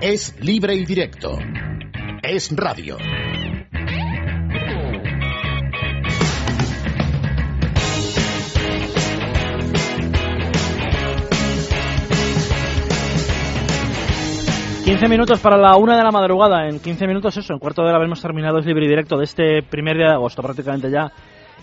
Es 0.00 0.38
libre 0.42 0.74
y 0.74 0.84
directo. 0.84 1.38
Es 2.22 2.54
radio. 2.54 2.98
Quince 14.84 15.08
minutos 15.08 15.40
para 15.40 15.56
la 15.56 15.76
una 15.76 15.96
de 15.96 16.04
la 16.04 16.10
madrugada. 16.10 16.68
En 16.68 16.78
15 16.78 17.06
minutos, 17.06 17.34
eso, 17.38 17.54
en 17.54 17.58
cuarto 17.58 17.82
de 17.82 17.88
hora 17.88 18.04
hemos 18.04 18.20
terminado 18.20 18.58
Es 18.58 18.66
libre 18.66 18.84
y 18.84 18.88
directo 18.88 19.16
de 19.16 19.24
este 19.24 19.62
primer 19.62 19.96
día 19.96 20.08
de 20.08 20.14
agosto, 20.14 20.42
prácticamente 20.42 20.90
ya 20.90 21.10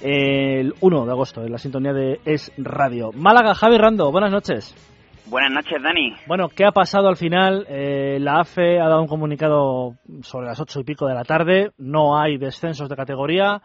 el 0.02 0.74
1 0.82 1.06
de 1.06 1.12
agosto, 1.12 1.44
en 1.44 1.52
la 1.52 1.60
sintonía 1.60 1.94
de 1.94 2.20
Es 2.26 2.52
Radio. 2.58 3.12
Málaga, 3.14 3.54
Javi 3.54 3.78
Rando, 3.78 4.12
buenas 4.12 4.32
noches. 4.32 4.76
Buenas 5.26 5.52
noches, 5.52 5.82
Dani. 5.82 6.14
Bueno, 6.28 6.50
¿qué 6.50 6.66
ha 6.66 6.72
pasado 6.72 7.08
al 7.08 7.16
final? 7.18 7.66
Eh, 7.70 8.18
la 8.20 8.42
AFE 8.42 8.80
ha 8.80 8.88
dado 8.90 9.02
un 9.02 9.08
comunicado 9.08 9.96
sobre 10.22 10.48
las 10.48 10.60
ocho 10.60 10.82
y 10.82 10.84
pico 10.84 11.08
de 11.08 11.16
la 11.16 11.24
tarde. 11.24 11.72
No 11.78 12.20
hay 12.20 12.38
descensos 12.38 12.90
de 12.90 12.96
categoría, 12.96 13.62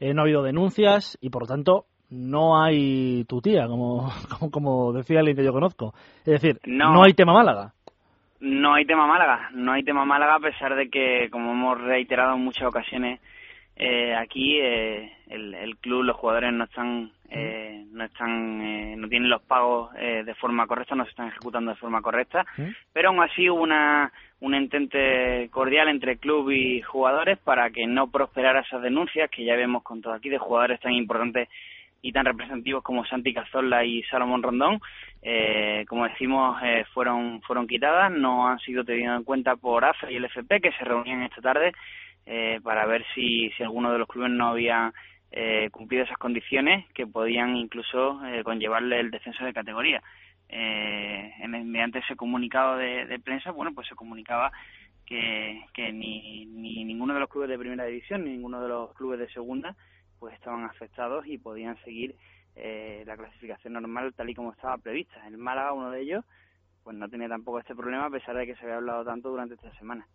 eh, 0.00 0.14
no 0.14 0.22
ha 0.22 0.24
habido 0.24 0.42
denuncias 0.42 1.18
y, 1.20 1.28
por 1.30 1.42
lo 1.42 1.48
tanto, 1.48 1.84
no 2.10 2.62
hay 2.62 3.24
tutía, 3.24 3.66
como, 3.68 4.10
como, 4.38 4.50
como 4.50 4.92
decía 4.92 5.18
alguien 5.20 5.36
que 5.36 5.44
yo 5.44 5.52
conozco. 5.52 5.92
Es 6.24 6.40
decir, 6.40 6.58
No. 6.64 6.92
no 6.92 7.04
hay 7.04 7.12
tema 7.12 7.34
Málaga. 7.34 7.72
No 8.40 8.74
hay 8.74 8.84
tema 8.86 9.06
Málaga, 9.06 9.50
no 9.54 9.72
hay 9.72 9.84
tema 9.84 10.04
Málaga 10.04 10.36
a 10.36 10.40
pesar 10.40 10.74
de 10.74 10.88
que, 10.90 11.28
como 11.30 11.52
hemos 11.52 11.80
reiterado 11.80 12.34
en 12.34 12.42
muchas 12.42 12.66
ocasiones 12.66 13.20
eh, 13.76 14.14
aquí, 14.16 14.58
eh, 14.60 15.12
el, 15.28 15.54
el 15.54 15.76
club, 15.76 16.02
los 16.02 16.16
jugadores 16.16 16.52
no 16.52 16.64
están, 16.64 17.12
eh, 17.34 17.84
no 17.90 18.04
están, 18.04 18.60
eh, 18.60 18.94
no 18.96 19.08
tienen 19.08 19.30
los 19.30 19.42
pagos 19.42 19.90
eh, 19.96 20.22
de 20.24 20.34
forma 20.34 20.66
correcta, 20.66 20.94
no 20.94 21.04
se 21.04 21.10
están 21.10 21.28
ejecutando 21.28 21.70
de 21.70 21.78
forma 21.78 22.02
correcta, 22.02 22.44
pero 22.92 23.08
aún 23.08 23.22
así 23.22 23.48
hubo 23.48 23.62
una, 23.62 24.12
un 24.40 24.54
entente 24.54 25.48
cordial 25.50 25.88
entre 25.88 26.18
club 26.18 26.50
y 26.50 26.82
jugadores 26.82 27.38
para 27.38 27.70
que 27.70 27.86
no 27.86 28.10
prosperara 28.10 28.60
esas 28.60 28.82
denuncias 28.82 29.30
que 29.30 29.44
ya 29.44 29.56
vemos 29.56 29.82
con 29.82 30.02
todo 30.02 30.12
aquí 30.12 30.28
de 30.28 30.38
jugadores 30.38 30.80
tan 30.80 30.92
importantes 30.92 31.48
y 32.02 32.12
tan 32.12 32.26
representativos 32.26 32.82
como 32.82 33.06
Santi 33.06 33.32
Cazorla 33.32 33.84
y 33.84 34.02
Salomón 34.02 34.42
Rondón, 34.42 34.80
eh, 35.22 35.84
como 35.88 36.04
decimos, 36.04 36.60
eh, 36.62 36.84
fueron 36.92 37.40
fueron 37.42 37.66
quitadas, 37.66 38.10
no 38.10 38.48
han 38.48 38.58
sido 38.58 38.84
tenidas 38.84 39.16
en 39.16 39.24
cuenta 39.24 39.56
por 39.56 39.84
AFE 39.84 40.12
y 40.12 40.16
el 40.16 40.24
FP 40.24 40.60
que 40.60 40.72
se 40.72 40.84
reunían 40.84 41.22
esta 41.22 41.40
tarde 41.40 41.72
eh, 42.26 42.60
para 42.62 42.86
ver 42.86 43.04
si, 43.14 43.50
si 43.50 43.62
alguno 43.62 43.92
de 43.92 43.98
los 43.98 44.08
clubes 44.08 44.32
no 44.32 44.48
había 44.48 44.92
eh, 45.32 45.70
cumplido 45.70 46.04
esas 46.04 46.18
condiciones 46.18 46.86
que 46.92 47.06
podían 47.06 47.56
incluso 47.56 48.24
eh, 48.26 48.44
conllevarle 48.44 49.00
el 49.00 49.10
descenso 49.10 49.44
de 49.44 49.52
categoría. 49.52 50.02
Eh, 50.48 51.32
en 51.40 51.50
mediante 51.50 52.00
ese 52.00 52.14
comunicado 52.14 52.76
de, 52.76 53.06
de 53.06 53.18
prensa, 53.18 53.50
bueno, 53.50 53.72
pues 53.74 53.88
se 53.88 53.94
comunicaba 53.94 54.52
que, 55.06 55.64
que 55.72 55.92
ni, 55.92 56.46
ni 56.46 56.84
ninguno 56.84 57.14
de 57.14 57.20
los 57.20 57.30
clubes 57.30 57.48
de 57.48 57.58
primera 57.58 57.84
división 57.84 58.24
ni 58.24 58.30
ninguno 58.30 58.60
de 58.60 58.68
los 58.68 58.94
clubes 58.94 59.18
de 59.18 59.28
segunda 59.30 59.74
pues 60.18 60.34
estaban 60.34 60.64
afectados 60.64 61.26
y 61.26 61.38
podían 61.38 61.76
seguir 61.82 62.14
eh, 62.54 63.02
la 63.06 63.16
clasificación 63.16 63.72
normal 63.72 64.14
tal 64.14 64.30
y 64.30 64.34
como 64.34 64.52
estaba 64.52 64.78
prevista. 64.78 65.26
El 65.26 65.38
Málaga, 65.38 65.72
uno 65.72 65.90
de 65.90 66.00
ellos, 66.00 66.24
pues 66.84 66.96
no 66.96 67.08
tenía 67.08 67.28
tampoco 67.28 67.58
este 67.58 67.74
problema 67.74 68.06
a 68.06 68.10
pesar 68.10 68.36
de 68.36 68.46
que 68.46 68.54
se 68.54 68.62
había 68.62 68.76
hablado 68.76 69.04
tanto 69.04 69.30
durante 69.30 69.54
esta 69.54 69.72
semana. 69.78 70.06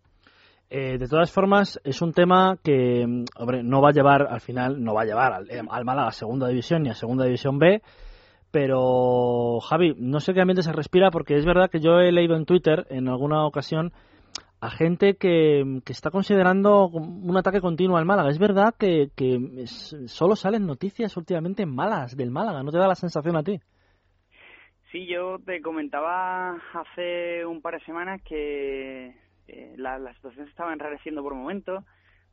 Eh, 0.70 0.98
de 0.98 1.08
todas 1.08 1.32
formas, 1.32 1.80
es 1.84 2.02
un 2.02 2.12
tema 2.12 2.58
que, 2.62 3.06
mm, 3.08 3.26
no 3.64 3.82
va 3.82 3.90
a 3.90 3.94
llevar 3.94 4.28
al 4.28 4.42
final, 4.42 4.84
no 4.84 4.94
va 4.94 5.04
a 5.04 5.06
llevar 5.06 5.34
al, 5.34 5.50
eh, 5.50 5.62
al 5.70 5.86
Málaga 5.86 6.10
a 6.10 6.12
segunda 6.12 6.48
división 6.50 6.84
ni 6.84 6.90
a 6.90 6.94
segunda 6.94 7.24
división 7.24 7.58
B, 7.58 7.82
pero 8.52 9.60
Javi, 9.62 9.96
no 9.98 10.20
sé 10.20 10.34
qué 10.34 10.42
ambiente 10.42 10.64
se 10.64 10.74
respira 10.74 11.10
porque 11.10 11.36
es 11.36 11.46
verdad 11.46 11.70
que 11.70 11.80
yo 11.80 12.00
he 12.00 12.12
leído 12.12 12.36
en 12.36 12.46
Twitter 12.46 12.86
en 12.90 13.08
alguna 13.08 13.46
ocasión 13.46 13.94
a 14.60 14.70
gente 14.70 15.16
que, 15.16 15.82
que 15.86 15.94
está 15.94 16.10
considerando 16.10 16.88
un 16.88 17.38
ataque 17.38 17.62
continuo 17.62 17.98
al 17.98 18.06
Málaga. 18.06 18.30
Es 18.30 18.40
verdad 18.40 18.74
que, 18.78 19.10
solo 20.08 20.36
salen 20.36 20.66
noticias 20.66 21.16
últimamente 21.16 21.66
malas 21.66 22.18
del 22.18 22.32
Málaga, 22.32 22.64
¿no 22.64 22.72
te 22.72 22.80
da 22.80 22.88
la 22.88 22.96
sensación 22.96 23.38
a 23.38 23.44
ti? 23.44 23.60
Sí, 24.92 25.06
yo 25.06 25.38
te 25.46 25.62
comentaba 25.62 26.56
hace 26.74 27.46
un 27.46 27.62
par 27.62 27.76
de 27.76 27.86
semanas 27.86 28.22
que 28.24 29.14
eh, 29.48 29.74
la, 29.78 29.98
la 29.98 30.14
situación 30.14 30.46
se 30.46 30.52
estaba 30.52 30.74
enrareciendo 30.74 31.24
por 31.24 31.34
momentos, 31.36 31.84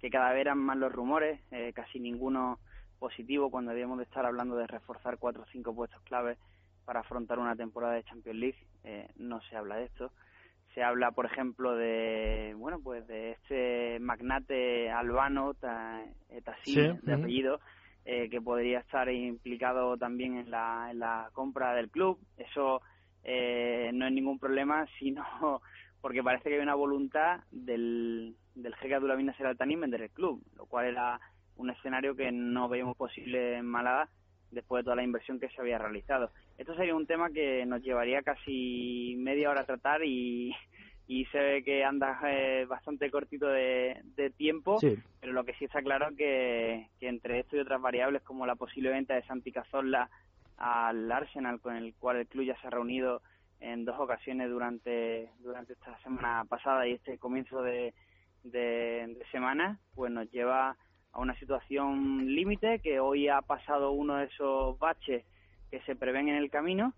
que 0.01 0.11
cada 0.11 0.33
vez 0.33 0.43
eran 0.43 0.59
más 0.59 0.77
los 0.77 0.93
rumores, 0.93 1.41
eh, 1.51 1.73
casi 1.75 1.99
ninguno 2.01 2.59
positivo 2.99 3.51
cuando 3.51 3.71
debíamos 3.71 3.99
de 3.99 4.05
estar 4.05 4.25
hablando 4.27 4.57
de 4.57 4.67
reforzar 4.67 5.19
cuatro 5.19 5.43
o 5.43 5.47
cinco 5.53 5.75
puestos 5.75 6.01
claves 6.03 6.39
para 6.85 7.01
afrontar 7.01 7.39
una 7.39 7.57
temporada 7.57 7.95
de 7.95 8.05
Champions 8.05 8.39
League. 8.39 8.59
Eh, 8.85 9.09
no 9.17 9.41
se 9.43 9.57
habla 9.57 9.77
de 9.77 9.85
esto. 9.85 10.13
Se 10.75 10.83
habla, 10.83 11.13
por 11.13 11.27
ejemplo, 11.27 11.77
de 11.77 12.55
bueno, 12.57 12.81
pues 12.83 13.07
de 13.07 13.33
este 13.33 13.99
magnate 14.01 14.91
albano, 14.91 15.55
Ta- 15.55 16.05
eh, 16.29 16.43
Tassin, 16.43 16.75
Sí, 16.75 16.81
de 16.81 17.15
ujú. 17.15 17.15
apellido, 17.15 17.61
eh, 18.05 18.29
que 18.29 18.41
podría 18.41 18.81
estar 18.81 19.09
implicado 19.11 19.97
también 19.97 20.37
en 20.37 20.51
la, 20.51 20.89
en 20.91 20.99
la 20.99 21.31
compra 21.33 21.75
del 21.75 21.91
club. 21.91 22.19
Eso 22.37 22.83
eh, 23.23 23.91
no 23.95 24.07
es 24.07 24.13
ningún 24.13 24.39
problema, 24.39 24.87
sino 24.99 25.63
porque 26.05 26.23
parece 26.23 26.51
que 26.51 26.57
hay 26.57 26.61
una 26.61 26.75
voluntad 26.75 27.41
del, 27.51 28.37
del 28.55 28.75
jeque 28.75 28.95
Abdullah 28.95 29.17
Nasser 29.17 29.47
Al 29.47 29.57
Thani 29.57 29.73
en 29.73 29.81
vender 29.81 30.03
el 30.03 30.11
club, 30.11 30.43
lo 30.55 30.67
cual 30.67 30.85
era 30.85 31.19
un 31.57 31.71
escenario 31.71 32.15
que 32.15 32.31
no 32.31 32.69
veíamos 32.69 32.95
posible 32.95 33.57
en 33.57 33.65
Málaga 33.65 34.11
después 34.51 34.81
de 34.81 34.85
toda 34.85 34.97
la 34.97 35.03
inversión 35.03 35.41
que 35.41 35.49
se 35.49 35.63
había 35.63 35.79
realizado. 35.79 36.31
Esto 36.59 36.75
sería 36.75 36.95
un 36.95 37.07
tema 37.07 37.31
que 37.31 37.65
nos 37.65 37.81
llevaría 37.83 38.21
casi 38.21 39.15
media 39.17 39.49
hora 39.49 39.63
a 39.63 39.65
tratar 39.65 40.05
y, 40.05 40.55
y 41.07 41.25
se 41.33 41.39
ve 41.39 41.65
que 41.65 41.83
anda 41.85 42.21
eh, 42.27 42.67
bastante 42.67 43.11
cortito 43.11 43.47
de, 43.47 44.03
de 44.15 44.29
tiempo, 44.29 44.79
Sí. 44.81 44.99
pero 45.23 45.33
lo 45.33 45.45
que 45.47 45.55
sí 45.55 45.65
está 45.65 45.81
claro 45.81 46.09
que, 46.15 46.91
que 47.01 47.09
entre 47.09 47.39
esto 47.41 47.57
y 47.57 47.61
otras 47.61 47.81
variables 47.81 48.21
como 48.25 48.45
la 48.45 48.57
posible 48.57 48.91
venta 48.91 49.15
de 49.15 49.23
Santi 49.23 49.53
Cazorla 49.53 50.11
al 50.59 51.11
Arsenal 51.11 51.61
con 51.63 51.77
el 51.77 51.95
cual 51.95 52.19
el 52.19 52.27
club 52.27 52.45
ya 52.45 52.61
se 52.61 52.67
ha 52.67 52.71
reunido 52.71 53.23
en 53.61 53.85
dos 53.85 53.99
ocasiones 53.99 54.51
durante 54.51 55.31
durante 55.41 55.73
esta 55.75 55.99
semana 55.99 56.45
pasada 56.49 56.87
y 56.87 56.93
este 56.93 57.19
comienzo 57.19 57.63
de, 57.63 57.95
de, 58.45 59.19
semana 59.31 59.79
pues 59.95 60.13
nos 60.13 60.31
lleva 60.31 60.77
a 61.13 61.21
una 61.21 61.39
situación 61.39 62.27
límite 62.35 62.81
que 62.81 63.01
hoy 63.01 63.29
ha 63.29 63.41
pasado 63.41 63.93
uno 63.93 64.17
de 64.17 64.25
esos 64.27 64.79
baches 64.79 65.25
que 65.71 65.81
se 65.83 65.97
prevén 65.97 66.29
en 66.29 66.37
el 66.37 66.51
camino 66.51 66.93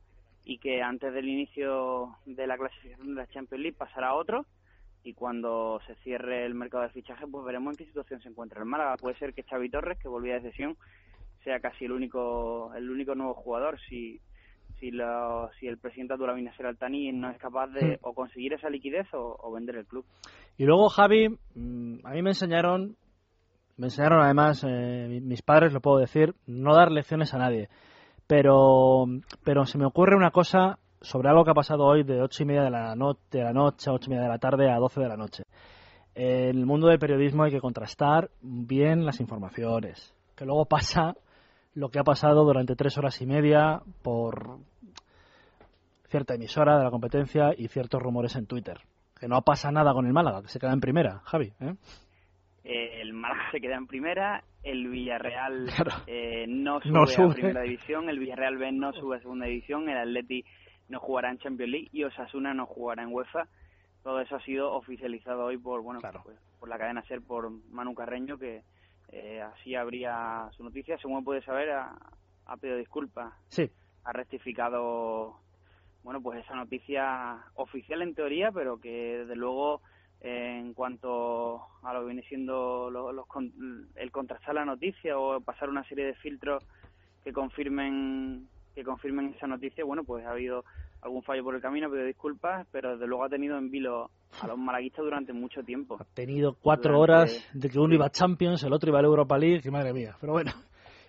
y 0.45 0.59
que 0.59 0.83
antes 0.83 1.13
del 1.13 1.29
inicio 1.29 2.17
de 2.25 2.47
la 2.47 2.57
clasificación 2.57 3.09
de 3.09 3.23
la 3.23 3.27
Champions 3.29 3.63
League 3.63 3.77
pasará 3.77 4.15
otro. 4.15 4.47
Y 5.03 5.15
cuando 5.15 5.81
se 5.87 5.95
cierre 5.97 6.45
el 6.47 6.55
mercado 6.55 6.83
de 6.83 6.91
fichaje 6.91 7.27
pues 7.27 7.45
veremos 7.45 7.73
en 7.73 7.77
qué 7.77 7.85
situación 7.85 8.21
se 8.23 8.29
encuentra 8.29 8.61
el 8.61 8.67
Málaga. 8.67 8.97
Puede 8.97 9.19
ser 9.19 9.35
que 9.35 9.45
Xavi 9.45 9.71
Torres 9.71 9.99
que 9.99 10.09
volvía 10.09 10.35
de 10.35 10.51
sesión 10.51 10.77
sea 11.45 11.61
casi 11.61 11.85
el 11.85 11.93
único 11.93 12.73
el 12.75 12.91
único 12.91 13.15
nuevo 13.15 13.35
jugador. 13.35 13.79
Si 13.89 14.21
si 14.81 14.91
lo, 14.91 15.51
si 15.59 15.67
el 15.67 15.79
presidente 15.79 16.13
Abdullah 16.15 16.37
Nasser 16.37 16.67
Al 16.67 16.77
Thani 16.77 17.13
no 17.13 17.31
es 17.31 17.39
capaz 17.39 17.69
de 17.69 17.95
Hmm. 17.95 17.99
o 18.03 18.15
conseguir 18.15 18.53
esa 18.53 18.69
liquidez 18.71 19.07
o, 19.15 19.37
o 19.41 19.53
vender 19.53 19.77
el 19.77 19.87
club 19.87 20.05
Y 20.59 20.65
luego, 20.65 20.89
Javi, 20.89 21.29
mm, 21.55 21.99
a 22.05 22.11
mí 22.11 22.23
me 22.23 22.31
enseñaron, 22.31 22.97
me 23.77 23.87
enseñaron 23.87 24.23
además, 24.23 24.65
eh, 24.69 25.07
mi- 25.09 25.21
mis 25.21 25.43
padres, 25.43 25.73
lo 25.73 25.81
puedo 25.81 25.99
decir, 25.99 26.35
no 26.47 26.75
dar 26.75 26.91
lecciones 26.93 27.33
a 27.35 27.39
nadie. 27.39 27.69
Pero, 28.27 29.07
pero 29.45 29.65
se 29.67 29.79
me 29.79 29.87
ocurre 29.87 30.17
una 30.17 30.31
cosa 30.31 30.79
sobre 31.01 31.29
algo 31.29 31.45
que 31.45 31.51
ha 31.53 31.55
pasado 31.55 31.85
hoy 31.85 32.03
de 32.03 32.21
ocho 32.23 32.43
y 32.43 32.47
media 32.47 32.63
de 32.65 32.71
la, 32.71 32.97
no- 32.97 33.17
de 33.31 33.43
la 33.45 33.53
noche 33.53 33.89
a 33.89 33.93
ocho 33.93 34.07
y 34.09 34.11
media 34.11 34.25
de 34.25 34.31
la 34.31 34.39
tarde 34.39 34.71
a 34.71 34.77
12 34.79 35.01
de 35.01 35.09
la 35.09 35.17
noche. 35.17 35.45
En 36.15 36.57
el 36.59 36.67
mundo 36.67 36.89
del 36.89 36.99
periodismo 36.99 37.45
hay 37.45 37.51
que 37.53 37.61
contrastar 37.61 38.31
bien 38.41 39.05
las 39.05 39.21
informaciones. 39.21 40.15
Que 40.35 40.45
luego 40.47 40.65
pasa 40.65 41.15
lo 41.77 41.91
que 41.91 41.99
ha 41.99 42.05
pasado 42.05 42.43
durante 42.45 42.75
tres 42.75 42.97
horas 42.97 43.21
y 43.21 43.27
media 43.27 43.83
por 44.03 44.59
cierta 46.09 46.35
emisora 46.35 46.79
de 46.79 46.85
la 46.85 46.91
competencia 46.91 47.53
y 47.57 47.69
ciertos 47.69 48.03
rumores 48.03 48.35
en 48.35 48.47
Twitter. 48.47 48.81
Que 49.21 49.29
no 49.29 49.43
pasa 49.43 49.71
nada 49.71 49.93
con 49.93 50.07
el 50.07 50.13
Málaga, 50.13 50.41
que 50.43 50.49
se 50.49 50.59
queda 50.59 50.73
en 50.73 50.81
primera, 50.81 51.21
Javi. 51.25 51.53
¿eh? 51.61 51.75
eh, 52.65 53.01
el 53.03 53.13
Málaga 53.13 53.51
se 53.51 53.61
queda 53.61 53.77
en 53.77 53.87
primera, 53.87 54.43
el 54.63 54.89
Villarreal 54.89 55.69
eh, 56.07 56.47
no, 56.49 56.81
sube 56.81 56.93
No 56.93 57.07
sube. 57.07 57.31
a 57.31 57.35
primera 57.35 57.61
división, 57.63 58.09
el 58.09 58.19
Villarreal 58.21 58.57
B 58.57 58.73
no 58.73 58.93
sube 58.95 59.17
a 59.17 59.21
segunda 59.21 59.47
división, 59.47 59.89
el 59.91 59.99
Atleti 59.99 60.45
no 60.89 60.99
jugará 60.99 61.31
en 61.31 61.39
Champions 61.39 61.73
League 61.73 61.89
y 61.93 62.05
Osasuna 62.05 62.55
no 62.55 62.65
jugará 62.65 63.03
en 63.03 63.13
UEFA. 63.13 63.49
Todo 64.03 64.21
eso 64.21 64.37
ha 64.37 64.41
sido 64.41 64.73
oficializado 64.73 65.45
hoy 65.45 65.59
por 65.59 65.83
bueno 65.83 66.01
pues, 66.01 66.39
por 66.59 66.69
la 66.71 66.79
cadena 66.79 67.03
Ser 67.03 67.21
por 67.21 67.51
Manu 67.71 67.95
Carreño 67.95 68.39
que 68.39 68.63
eh, 69.09 69.41
así 69.41 69.75
habría 69.75 70.49
su 70.57 70.65
noticia. 70.65 70.99
Según 70.99 71.25
puede 71.25 71.43
saber, 71.43 71.71
ha, 71.71 71.97
ha 72.47 72.57
pedido 72.57 72.79
disculpas, 72.79 73.33
Sí. 73.49 73.71
ha 74.05 74.13
rectificado 74.13 75.41
bueno 76.03 76.21
pues 76.23 76.45
esa 76.45 76.55
noticia 76.55 77.45
oficial 77.55 78.03
en 78.03 78.15
teoría, 78.15 78.53
pero 78.53 78.79
que 78.79 79.19
desde 79.19 79.35
luego 79.37 79.83
en 80.21 80.73
cuanto 80.73 81.63
a 81.83 81.93
lo 81.93 82.01
que 82.01 82.07
viene 82.07 82.23
siendo 82.23 82.91
lo- 82.91 83.13
los 83.13 83.27
con- 83.27 83.89
el 83.97 84.11
contrastar 84.13 84.55
la 84.55 84.65
noticia 84.65 85.19
o 85.19 85.41
pasar 85.41 85.69
una 85.69 85.85
serie 85.85 86.07
de 86.07 86.15
filtros 86.15 86.65
que 87.25 87.33
confirmen 87.33 88.49
que 88.75 88.85
confirmen 88.85 89.33
esa 89.35 89.47
noticia, 89.47 89.85
bueno, 89.85 90.05
pues 90.05 90.25
ha 90.27 90.31
habido 90.33 90.65
algún 91.07 91.23
fallo 91.23 91.43
por 91.45 91.55
el 91.55 91.61
camino, 91.63 91.91
pido 91.91 92.05
disculpas, 92.05 92.67
pero 92.71 92.93
desde 92.93 93.07
luego 93.07 93.25
ha 93.25 93.29
tenido 93.29 93.57
en 93.59 93.71
vilo 93.71 94.11
a 94.43 94.47
los 94.47 94.59
malaguistas 94.59 95.05
durante 95.05 95.33
mucho 95.33 95.63
tiempo. 95.63 95.99
tenido 96.15 96.55
cuatro 96.61 96.99
Durante- 96.99 97.13
horas 97.33 97.51
de 97.55 97.69
que 97.71 97.79
uno 97.79 97.95
iba 97.95 98.07
a 98.07 98.11
Champions, 98.11 98.63
el 98.65 98.73
otro 98.73 98.91
iba 98.91 98.99
a 98.99 99.03
la 99.03 99.09
Europa 99.09 99.39
League, 99.39 99.61
que 99.63 99.71
madre 99.71 99.93
mía. 99.93 100.15
Pero 100.21 100.33
bueno, 100.35 100.53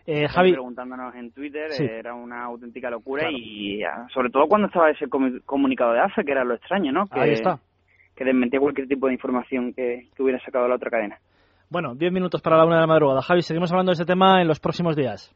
eh, 0.05 0.27
Javi, 0.27 0.53
preguntándonos 0.53 1.13
en 1.15 1.31
Twitter, 1.31 1.69
Sí. 1.71 1.83
era 1.83 2.13
una 2.13 2.45
auténtica 2.45 2.89
locura 2.89 3.23
Claro. 3.23 3.37
y 3.37 3.83
ah, 3.83 4.07
sobre 4.13 4.29
todo 4.29 4.47
cuando 4.47 4.67
estaba 4.67 4.89
ese 4.91 5.07
comu- 5.07 5.41
comunicado 5.45 5.93
de 5.93 5.99
AFE, 5.99 6.23
que 6.23 6.31
era 6.31 6.43
lo 6.45 6.53
extraño, 6.55 6.91
¿no? 6.91 7.07
Que, 7.07 7.19
Ahí 7.19 7.31
está. 7.31 7.59
Que 8.15 8.23
desmentía 8.23 8.59
cualquier 8.59 8.87
tipo 8.87 9.07
de 9.07 9.13
información 9.13 9.73
que, 9.73 10.07
que 10.15 10.23
hubiera 10.23 10.39
sacado 10.43 10.67
la 10.67 10.75
otra 10.75 10.89
cadena. 10.89 11.17
bueno, 11.69 11.95
diez 11.95 12.13
minutos 12.13 12.41
para 12.41 12.55
la 12.57 12.65
una 12.65 12.75
de 12.75 12.81
la 12.81 12.87
madrugada. 12.87 13.21
Javi, 13.21 13.41
seguimos 13.41 13.69
hablando 13.71 13.89
de 13.89 13.93
este 13.95 14.05
tema 14.05 14.41
en 14.41 14.47
los 14.47 14.59
próximos 14.61 14.95
días. 14.95 15.35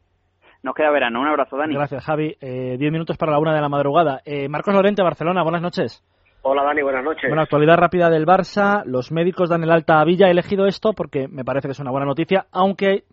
Nos 0.64 0.76
queda 0.76 0.92
verano. 0.92 1.22
Un 1.22 1.28
abrazo, 1.28 1.58
Dani. 1.58 1.74
Gracias, 1.74 2.04
Javi. 2.04 2.36
Eh, 2.40 2.76
diez 2.78 2.92
minutos 2.92 3.18
para 3.18 3.32
la 3.32 3.40
una 3.40 3.54
de 3.56 3.62
la 3.62 3.70
madrugada. 3.70 4.22
Eh, 4.26 4.48
Marcos 4.48 4.74
Lorente, 4.74 5.02
Barcelona, 5.02 5.42
buenas 5.44 5.62
noches. 5.62 6.04
Hola 6.44 6.64
Dani, 6.64 6.82
buenas 6.82 7.04
noches. 7.04 7.24
Bueno, 7.28 7.42
actualidad 7.44 7.78
rápida 7.78 8.10
del 8.10 8.26
Barça. 8.26 8.84
Los 8.86 9.12
médicos 9.12 9.50
dan 9.50 9.64
el 9.64 9.72
alta 9.72 10.00
a 10.00 10.06
Villa. 10.06 10.28
He 10.28 10.32
elegido 10.32 10.66
esto 10.66 10.94
porque 10.94 11.28
me 11.28 11.44
parece 11.44 11.68
que 11.68 11.74
es 11.74 11.80
una 11.80 11.92
buena 11.92 12.06
noticia, 12.08 12.46
aunque 12.52 13.04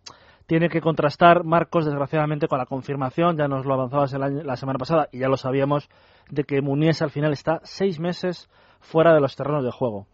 tiene 0.47 0.71
que 0.71 0.81
contrastar 0.81 1.45
Marcos, 1.45 1.85
desgraciadamente, 1.85 2.49
con 2.49 2.59
la 2.59 2.65
confirmación, 2.65 3.37
ya 3.37 3.49
nos 3.49 3.67
lo 3.67 3.75
avanzabas 3.75 4.15
el 4.15 4.23
año- 4.23 4.43
la 4.45 4.57
semana 4.57 4.79
pasada 4.79 5.09
y 5.13 5.19
ya 5.19 5.29
lo 5.29 5.37
sabíamos, 5.37 5.91
de 6.31 6.45
que 6.45 6.63
Munies 6.63 7.03
al 7.03 7.11
final 7.11 7.33
está 7.33 7.61
seis 7.65 8.01
meses 8.01 8.49
fuera 8.81 9.13
de 9.13 9.21
los 9.21 9.37
terrenos 9.37 9.63
de 9.63 9.73
juego. 9.73 10.07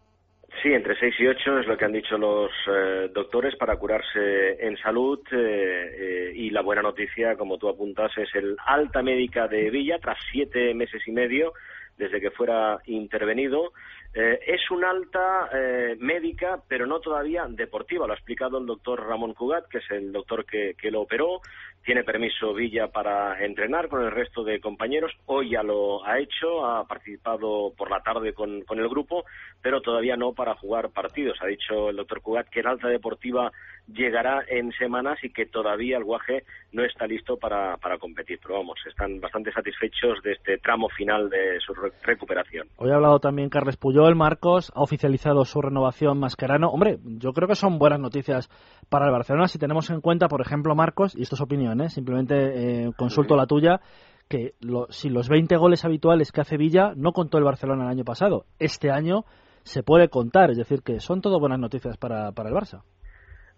Sí, 0.62 0.72
entre 0.72 0.96
6 0.98 1.14
y 1.18 1.26
8 1.26 1.58
es 1.60 1.66
lo 1.66 1.76
que 1.76 1.84
han 1.84 1.92
dicho 1.92 2.16
los 2.16 2.50
eh, 2.68 3.10
doctores 3.12 3.56
para 3.56 3.76
curarse 3.76 4.64
en 4.66 4.76
salud 4.78 5.20
eh, 5.30 5.36
eh, 5.36 6.32
y 6.34 6.50
la 6.50 6.62
buena 6.62 6.80
noticia, 6.80 7.36
como 7.36 7.58
tú 7.58 7.68
apuntas, 7.68 8.16
es 8.16 8.34
el 8.34 8.56
alta 8.64 9.02
médica 9.02 9.48
de 9.48 9.68
Villa 9.70 9.98
tras 10.00 10.18
siete 10.30 10.72
meses 10.72 11.02
y 11.06 11.12
medio 11.12 11.52
desde 11.98 12.20
que 12.20 12.30
fuera 12.30 12.78
intervenido. 12.86 13.72
Eh, 14.16 14.38
es 14.46 14.70
un 14.70 14.84
alta 14.84 15.48
eh, 15.52 15.96
médica, 15.98 16.60
pero 16.68 16.86
no 16.86 17.00
todavía 17.00 17.46
deportiva. 17.48 18.06
Lo 18.06 18.12
ha 18.12 18.16
explicado 18.16 18.58
el 18.58 18.66
doctor 18.66 19.04
Ramón 19.04 19.34
Cugat, 19.34 19.66
que 19.68 19.78
es 19.78 19.90
el 19.90 20.12
doctor 20.12 20.46
que, 20.46 20.76
lo 20.90 21.00
operó. 21.00 21.40
Tiene 21.84 22.04
permiso 22.04 22.54
Villa 22.54 22.88
para 22.88 23.44
entrenar 23.44 23.88
con 23.88 24.02
el 24.02 24.12
resto 24.12 24.44
de 24.44 24.60
compañeros. 24.60 25.12
Hoy 25.26 25.50
ya 25.50 25.62
lo 25.62 26.04
ha 26.06 26.18
hecho, 26.20 26.64
ha 26.64 26.86
participado 26.86 27.72
por 27.76 27.90
la 27.90 28.00
tarde 28.00 28.32
con, 28.32 28.62
el 28.70 28.88
grupo, 28.88 29.24
pero 29.60 29.80
todavía 29.80 30.16
no 30.16 30.32
para 30.32 30.54
jugar 30.54 30.90
partidos. 30.90 31.36
Ha 31.42 31.46
dicho 31.46 31.90
el 31.90 31.96
doctor 31.96 32.22
Cugat 32.22 32.48
que 32.48 32.60
el 32.60 32.68
alta 32.68 32.88
deportiva 32.88 33.50
llegará 33.92 34.42
en 34.48 34.72
semanas 34.72 35.18
y 35.22 35.30
que 35.30 35.44
todavía 35.46 35.98
el 35.98 36.04
guaje 36.04 36.44
no 36.72 36.84
está 36.84 37.06
listo 37.06 37.36
para, 37.36 37.76
para 37.78 37.98
competir. 37.98 38.38
Pero 38.40 38.54
vamos, 38.58 38.78
están 38.88 39.20
bastante 39.20 39.52
satisfechos 39.52 40.22
de 40.22 40.32
este 40.32 40.58
tramo 40.58 40.88
final 40.88 41.28
de 41.28 41.58
su 41.60 41.74
re- 41.74 41.92
recuperación. 42.02 42.68
Hoy 42.76 42.90
ha 42.90 42.94
hablado 42.94 43.18
también 43.18 43.50
Carles 43.50 43.76
Puyol, 43.76 44.03
Marcos, 44.14 44.70
ha 44.74 44.82
oficializado 44.82 45.44
su 45.46 45.62
renovación 45.62 46.18
Mascherano. 46.20 46.68
Hombre, 46.68 46.98
yo 47.04 47.32
creo 47.32 47.48
que 47.48 47.54
son 47.54 47.78
buenas 47.78 47.98
noticias 48.00 48.48
para 48.90 49.06
el 49.06 49.12
Barcelona 49.12 49.48
si 49.48 49.58
tenemos 49.58 49.88
en 49.90 50.02
cuenta, 50.02 50.28
por 50.28 50.42
ejemplo, 50.42 50.74
Marcos, 50.74 51.16
y 51.16 51.22
esto 51.22 51.36
es 51.36 51.40
opinión, 51.40 51.80
¿eh? 51.80 51.88
simplemente 51.88 52.84
eh, 52.84 52.90
consulto 52.96 53.36
la 53.36 53.46
tuya, 53.46 53.80
que 54.28 54.52
lo- 54.60 54.86
si 54.90 55.08
los 55.08 55.28
20 55.30 55.56
goles 55.56 55.84
habituales 55.86 56.30
que 56.32 56.42
hace 56.42 56.58
Villa 56.58 56.92
no 56.94 57.12
contó 57.12 57.38
el 57.38 57.44
Barcelona 57.44 57.84
el 57.84 57.90
año 57.90 58.04
pasado, 58.04 58.44
este 58.58 58.90
año 58.90 59.24
se 59.62 59.82
puede 59.82 60.08
contar, 60.10 60.50
es 60.50 60.58
decir, 60.58 60.82
que 60.82 61.00
son 61.00 61.22
todo 61.22 61.40
buenas 61.40 61.58
noticias 61.58 61.96
para, 61.96 62.32
para 62.32 62.50
el 62.50 62.54
Barça. 62.54 62.82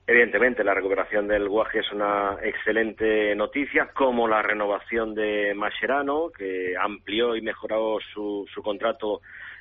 Evidentemente, 0.09 0.63
la 0.63 0.73
recuperación 0.73 1.27
del 1.27 1.49
Guaje 1.49 1.81
es 1.81 1.93
una 1.93 2.37
excelente 2.45 3.35
noticia, 3.35 3.91
como 3.93 4.29
la 4.29 4.41
renovación 4.41 5.15
de 5.15 5.53
Mascherano, 5.57 6.29
que 6.31 6.75
amplió 6.81 7.35
y 7.35 7.43
mejoró 7.43 7.97
su, 8.15 8.45
su 8.55 8.63
contrato, 8.63 9.21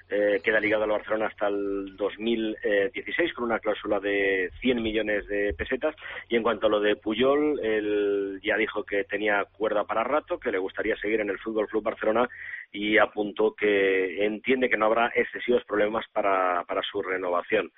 eh, 0.09 0.39
queda 0.43 0.59
ligado 0.59 0.83
al 0.83 0.91
Barcelona 0.91 1.27
hasta 1.27 1.47
el 1.47 1.95
2016, 1.95 3.33
con 3.33 3.45
una 3.45 3.59
cláusula 3.59 3.99
de 3.99 4.51
100 4.61 4.81
millones 4.81 5.27
de 5.27 5.53
pesetas. 5.53 5.95
Y 6.29 6.35
en 6.35 6.43
cuanto 6.43 6.67
a 6.67 6.69
lo 6.69 6.79
de 6.79 6.95
Puyol, 6.95 7.59
él 7.63 8.39
ya 8.43 8.55
dijo 8.55 8.83
que 8.83 9.03
tenía 9.05 9.45
cuerda 9.45 9.83
para 9.85 10.03
rato, 10.03 10.39
que 10.39 10.51
le 10.51 10.59
gustaría 10.59 10.95
seguir 10.97 11.21
en 11.21 11.29
el 11.29 11.39
Fútbol 11.39 11.67
Club 11.67 11.83
Barcelona 11.83 12.29
y 12.75 12.97
apuntó 12.97 13.53
que 13.53 14.25
entiende 14.25 14.69
que 14.69 14.77
no 14.77 14.87
habrá 14.87 15.09
excesivos 15.15 15.63
problemas 15.63 16.05
para, 16.11 16.63
para 16.65 16.81
su 16.81 17.01
renovación. 17.01 17.71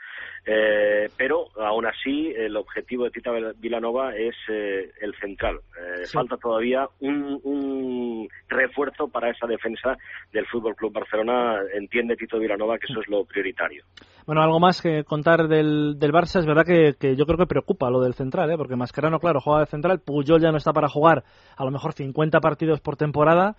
Eh, 0.45 1.07
pero 1.15 1.47
aún 1.59 1.85
así, 1.85 2.33
el 2.35 2.57
objetivo 2.57 3.03
de 3.03 3.11
Tita 3.11 3.31
Vilanova 3.57 4.15
es 4.15 4.35
eh, 4.49 4.91
el 5.01 5.13
central. 5.19 5.59
Eh, 5.77 6.07
Falta 6.11 6.37
todavía 6.37 6.87
un, 6.99 7.39
un 7.43 8.27
refuerzo 8.47 9.07
para 9.07 9.29
esa 9.29 9.45
defensa 9.45 9.97
del 10.31 10.47
Fútbol 10.47 10.75
Club 10.75 10.93
Barcelona. 10.93 11.59
Entiende 11.73 12.15
Tito 12.15 12.39
Vilanova 12.39 12.79
que 12.79 12.87
eso 12.89 12.99
es 13.01 13.07
lo 13.07 13.23
prioritario. 13.25 13.83
Bueno, 14.25 14.41
algo 14.41 14.59
más 14.59 14.81
que 14.81 15.03
contar 15.03 15.47
del, 15.47 15.99
del 15.99 16.11
Barça. 16.11 16.39
Es 16.39 16.45
verdad 16.45 16.65
que, 16.65 16.95
que 16.99 17.15
yo 17.15 17.25
creo 17.25 17.37
que 17.37 17.45
preocupa 17.45 17.89
lo 17.89 18.01
del 18.01 18.13
central, 18.13 18.49
¿eh? 18.51 18.57
porque 18.57 18.75
Mascherano, 18.75 19.19
claro, 19.19 19.39
juega 19.41 19.61
de 19.61 19.67
central. 19.67 19.99
Puyol 19.99 20.41
ya 20.41 20.51
no 20.51 20.57
está 20.57 20.73
para 20.73 20.89
jugar 20.89 21.23
a 21.55 21.63
lo 21.63 21.71
mejor 21.71 21.93
50 21.93 22.39
partidos 22.39 22.81
por 22.81 22.97
temporada. 22.97 23.55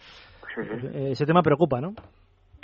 Ese 1.11 1.26
tema 1.26 1.42
preocupa, 1.42 1.80
¿no? 1.80 1.94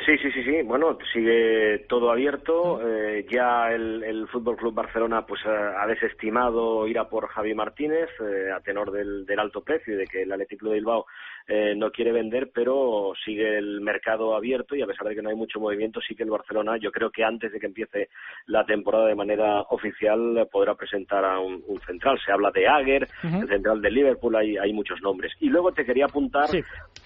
Sí, 0.04 0.18
sí, 0.18 0.30
sí, 0.32 0.42
sí. 0.44 0.62
Bueno, 0.62 0.98
sigue 1.12 1.86
todo 1.88 2.10
abierto. 2.10 2.80
Eh, 2.86 3.26
ya 3.30 3.70
el, 3.70 4.02
el 4.02 4.28
Fútbol 4.28 4.56
Club 4.56 4.74
Barcelona 4.74 5.24
pues 5.24 5.40
ha, 5.46 5.86
desestimado 5.86 6.86
ir 6.86 6.98
a 6.98 7.08
por 7.08 7.28
Javi 7.28 7.54
Martínez 7.54 8.10
eh, 8.20 8.50
a 8.54 8.60
tenor 8.60 8.90
del, 8.90 9.24
del 9.24 9.38
alto 9.38 9.62
precio 9.62 9.94
y 9.94 9.96
de 9.96 10.06
que 10.06 10.22
el 10.22 10.32
Athletic 10.32 10.58
Club 10.58 10.72
de 10.72 10.78
Bilbao 10.78 11.06
eh, 11.46 11.74
no 11.76 11.90
quiere 11.90 12.12
vender, 12.12 12.50
pero 12.54 13.12
sigue 13.24 13.58
el 13.58 13.80
mercado 13.80 14.34
abierto 14.34 14.74
y 14.74 14.82
a 14.82 14.86
pesar 14.86 15.08
de 15.08 15.14
que 15.14 15.22
no 15.22 15.28
hay 15.28 15.36
mucho 15.36 15.60
movimiento, 15.60 16.00
sí 16.00 16.14
que 16.14 16.22
el 16.22 16.30
Barcelona, 16.30 16.76
yo 16.78 16.90
creo 16.90 17.10
que 17.10 17.22
antes 17.22 17.52
de 17.52 17.60
que 17.60 17.66
empiece 17.66 18.08
la 18.46 18.64
temporada 18.64 19.06
de 19.06 19.14
manera 19.14 19.60
oficial, 19.70 20.48
podrá 20.50 20.74
presentar 20.74 21.24
a 21.24 21.38
un, 21.40 21.62
un 21.66 21.80
central. 21.82 22.18
Se 22.24 22.32
habla 22.32 22.50
de 22.50 22.66
Ager, 22.66 23.08
el 23.22 23.48
central 23.48 23.82
del 23.82 23.94
Liverpool, 23.94 24.36
hay, 24.36 24.56
hay 24.56 24.72
muchos 24.72 25.00
nombres. 25.02 25.32
Y 25.40 25.48
luego 25.48 25.72
te 25.72 25.84
quería 25.84 26.06
apuntar 26.06 26.48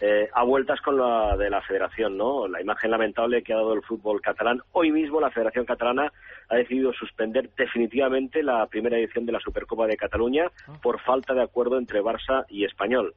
eh, 0.01 0.29
a 0.33 0.45
vueltas 0.45 0.81
con 0.81 0.97
la 0.97 1.37
de 1.37 1.51
la 1.51 1.61
federación, 1.63 2.17
¿no? 2.17 2.47
La 2.47 2.61
imagen 2.61 2.91
lamentable 2.91 3.43
que 3.43 3.53
ha 3.53 3.57
dado 3.57 3.75
el 3.75 3.83
fútbol 3.83 4.21
catalán. 4.21 4.61
Hoy 4.73 4.93
mismo 4.93 5.21
la 5.21 5.31
Federación 5.31 5.65
Catalana 5.65 6.13
ha 6.49 6.57
decidido 6.57 6.93
suspender 6.93 7.51
definitivamente 7.57 8.43
la 8.43 8.67
primera 8.67 8.99
edición 8.99 9.27
de 9.27 9.33
la 9.33 9.41
Supercopa 9.41 9.87
de 9.87 9.97
Cataluña 9.97 10.51
por 10.83 11.01
falta 11.01 11.35
de 11.35 11.43
acuerdo 11.43 11.79
entre 11.79 12.03
Barça 12.03 12.45
y 12.49 12.65
Español. 12.65 13.15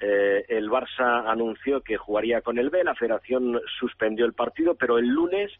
Eh, 0.00 0.44
el 0.48 0.70
Barça 0.70 1.28
anunció 1.28 1.80
que 1.80 1.96
jugaría 1.96 2.40
con 2.40 2.58
el 2.58 2.70
B, 2.70 2.84
la 2.84 2.94
Federación 2.94 3.60
suspendió 3.80 4.26
el 4.26 4.32
partido, 4.32 4.74
pero 4.76 4.98
el 4.98 5.08
lunes 5.08 5.50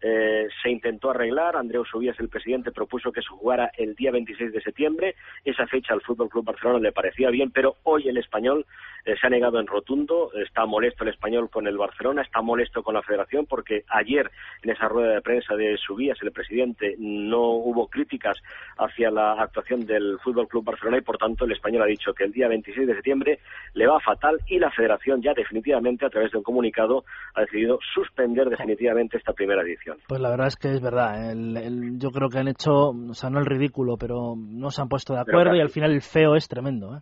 eh, 0.00 0.48
se 0.62 0.70
intentó 0.70 1.10
arreglar. 1.10 1.56
Andreu 1.56 1.84
Subías, 1.84 2.18
el 2.20 2.28
presidente, 2.28 2.70
propuso 2.70 3.12
que 3.12 3.22
se 3.22 3.28
jugara 3.28 3.70
el 3.76 3.94
día 3.94 4.10
26 4.12 4.52
de 4.52 4.60
septiembre. 4.60 5.14
Esa 5.44 5.66
fecha 5.66 5.94
al 5.94 6.02
Fútbol 6.02 6.28
Club 6.28 6.44
Barcelona 6.44 6.78
le 6.78 6.92
parecía 6.92 7.30
bien, 7.30 7.50
pero 7.50 7.76
hoy 7.84 8.08
el 8.08 8.16
español 8.16 8.64
eh, 9.04 9.14
se 9.20 9.26
ha 9.26 9.30
negado 9.30 9.58
en 9.58 9.66
rotundo. 9.66 10.30
Está 10.34 10.66
molesto 10.66 11.04
el 11.04 11.10
español 11.10 11.50
con 11.50 11.66
el 11.66 11.76
Barcelona, 11.76 12.22
está 12.22 12.42
molesto 12.42 12.82
con 12.82 12.94
la 12.94 13.02
Federación 13.02 13.46
porque 13.46 13.84
ayer 13.88 14.30
en 14.62 14.70
esa 14.70 14.88
rueda 14.88 15.14
de 15.14 15.22
prensa 15.22 15.56
de 15.56 15.76
Subías, 15.78 16.18
el 16.22 16.32
presidente, 16.32 16.94
no 16.98 17.42
hubo 17.50 17.88
críticas 17.88 18.38
hacia 18.76 19.10
la 19.10 19.32
actuación 19.32 19.86
del 19.86 20.18
Fútbol 20.20 20.48
Club 20.48 20.64
Barcelona 20.64 20.98
y 20.98 21.02
por 21.02 21.18
tanto 21.18 21.44
el 21.44 21.52
español 21.52 21.82
ha 21.82 21.86
dicho 21.86 22.12
que 22.14 22.24
el 22.24 22.32
día 22.32 22.48
26 22.48 22.86
de 22.86 22.94
septiembre 22.94 23.38
le 23.74 23.86
va 23.86 24.00
fatal 24.00 24.38
y 24.46 24.58
la 24.58 24.70
Federación 24.70 25.22
ya 25.22 25.34
definitivamente 25.34 26.06
a 26.06 26.10
través 26.10 26.30
de 26.30 26.38
un 26.38 26.44
comunicado 26.44 27.04
ha 27.34 27.40
decidido 27.42 27.78
suspender 27.94 28.48
definitivamente 28.48 29.16
esta 29.16 29.32
primera 29.32 29.62
edición. 29.62 29.87
Pues 30.06 30.20
la 30.20 30.30
verdad 30.30 30.48
es 30.48 30.56
que 30.56 30.68
es 30.72 30.80
verdad. 30.80 31.30
El- 31.30 31.56
el- 31.56 31.98
yo 31.98 32.10
creo 32.10 32.28
que 32.28 32.38
han 32.38 32.48
hecho, 32.48 32.90
o 32.90 33.14
sea, 33.14 33.30
no 33.30 33.38
el 33.38 33.46
ridículo, 33.46 33.96
pero 33.96 34.34
no 34.36 34.70
se 34.70 34.82
han 34.82 34.88
puesto 34.88 35.14
de 35.14 35.20
acuerdo 35.20 35.54
y 35.54 35.60
al 35.60 35.70
final 35.70 35.92
el 35.92 36.02
feo 36.02 36.34
es 36.34 36.48
tremendo. 36.48 36.96
¿eh? 36.96 37.00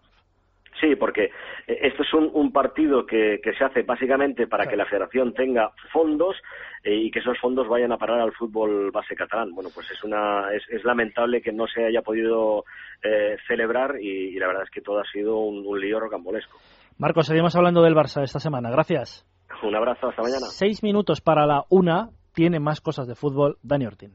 Sí, 0.80 0.94
porque 0.96 1.24
eh, 1.66 1.78
esto 1.82 2.02
es 2.02 2.12
un, 2.14 2.30
un 2.34 2.52
partido 2.52 3.06
que, 3.06 3.40
que, 3.42 3.54
se 3.54 3.64
hace 3.64 3.82
básicamente 3.82 4.46
para 4.46 4.66
que 4.66 4.76
la 4.76 4.84
federación 4.84 5.32
tenga 5.32 5.70
fondos 5.92 6.36
eh, 6.82 6.94
y 6.94 7.10
que 7.10 7.20
esos 7.20 7.38
fondos 7.38 7.68
vayan 7.68 7.92
a 7.92 7.96
parar 7.96 8.20
al 8.20 8.32
fútbol 8.32 8.90
base 8.90 9.14
catalán. 9.14 9.52
Bueno, 9.54 9.70
pues 9.74 9.90
es, 9.90 10.04
una, 10.04 10.52
es, 10.52 10.62
es 10.68 10.84
lamentable 10.84 11.40
que 11.40 11.52
no 11.52 11.66
se 11.66 11.84
haya 11.86 12.02
podido 12.02 12.64
eh, 13.02 13.36
celebrar 13.46 13.96
y, 14.00 14.36
y, 14.36 14.38
la 14.38 14.48
verdad 14.48 14.64
es 14.64 14.70
que 14.70 14.82
todo 14.82 15.00
ha 15.00 15.04
sido 15.10 15.38
un, 15.38 15.66
un 15.66 15.80
lío 15.80 15.98
rocambolesco. 15.98 16.58
Marcos, 16.98 17.26
seguimos 17.26 17.56
hablando 17.56 17.82
del 17.82 17.94
Barça 17.94 18.22
esta 18.22 18.40
semana. 18.40 18.70
Gracias. 18.70 19.26
Un 19.62 19.74
abrazo, 19.74 20.08
hasta 20.08 20.22
mañana. 20.22 20.46
Seis 20.50 20.82
minutos 20.82 21.20
para 21.20 21.46
la 21.46 21.64
una. 21.70 22.10
Tiene 22.36 22.60
más 22.60 22.82
cosas 22.82 23.06
de 23.08 23.14
fútbol. 23.14 23.56
Dani 23.62 23.86
Ortín. 23.86 24.12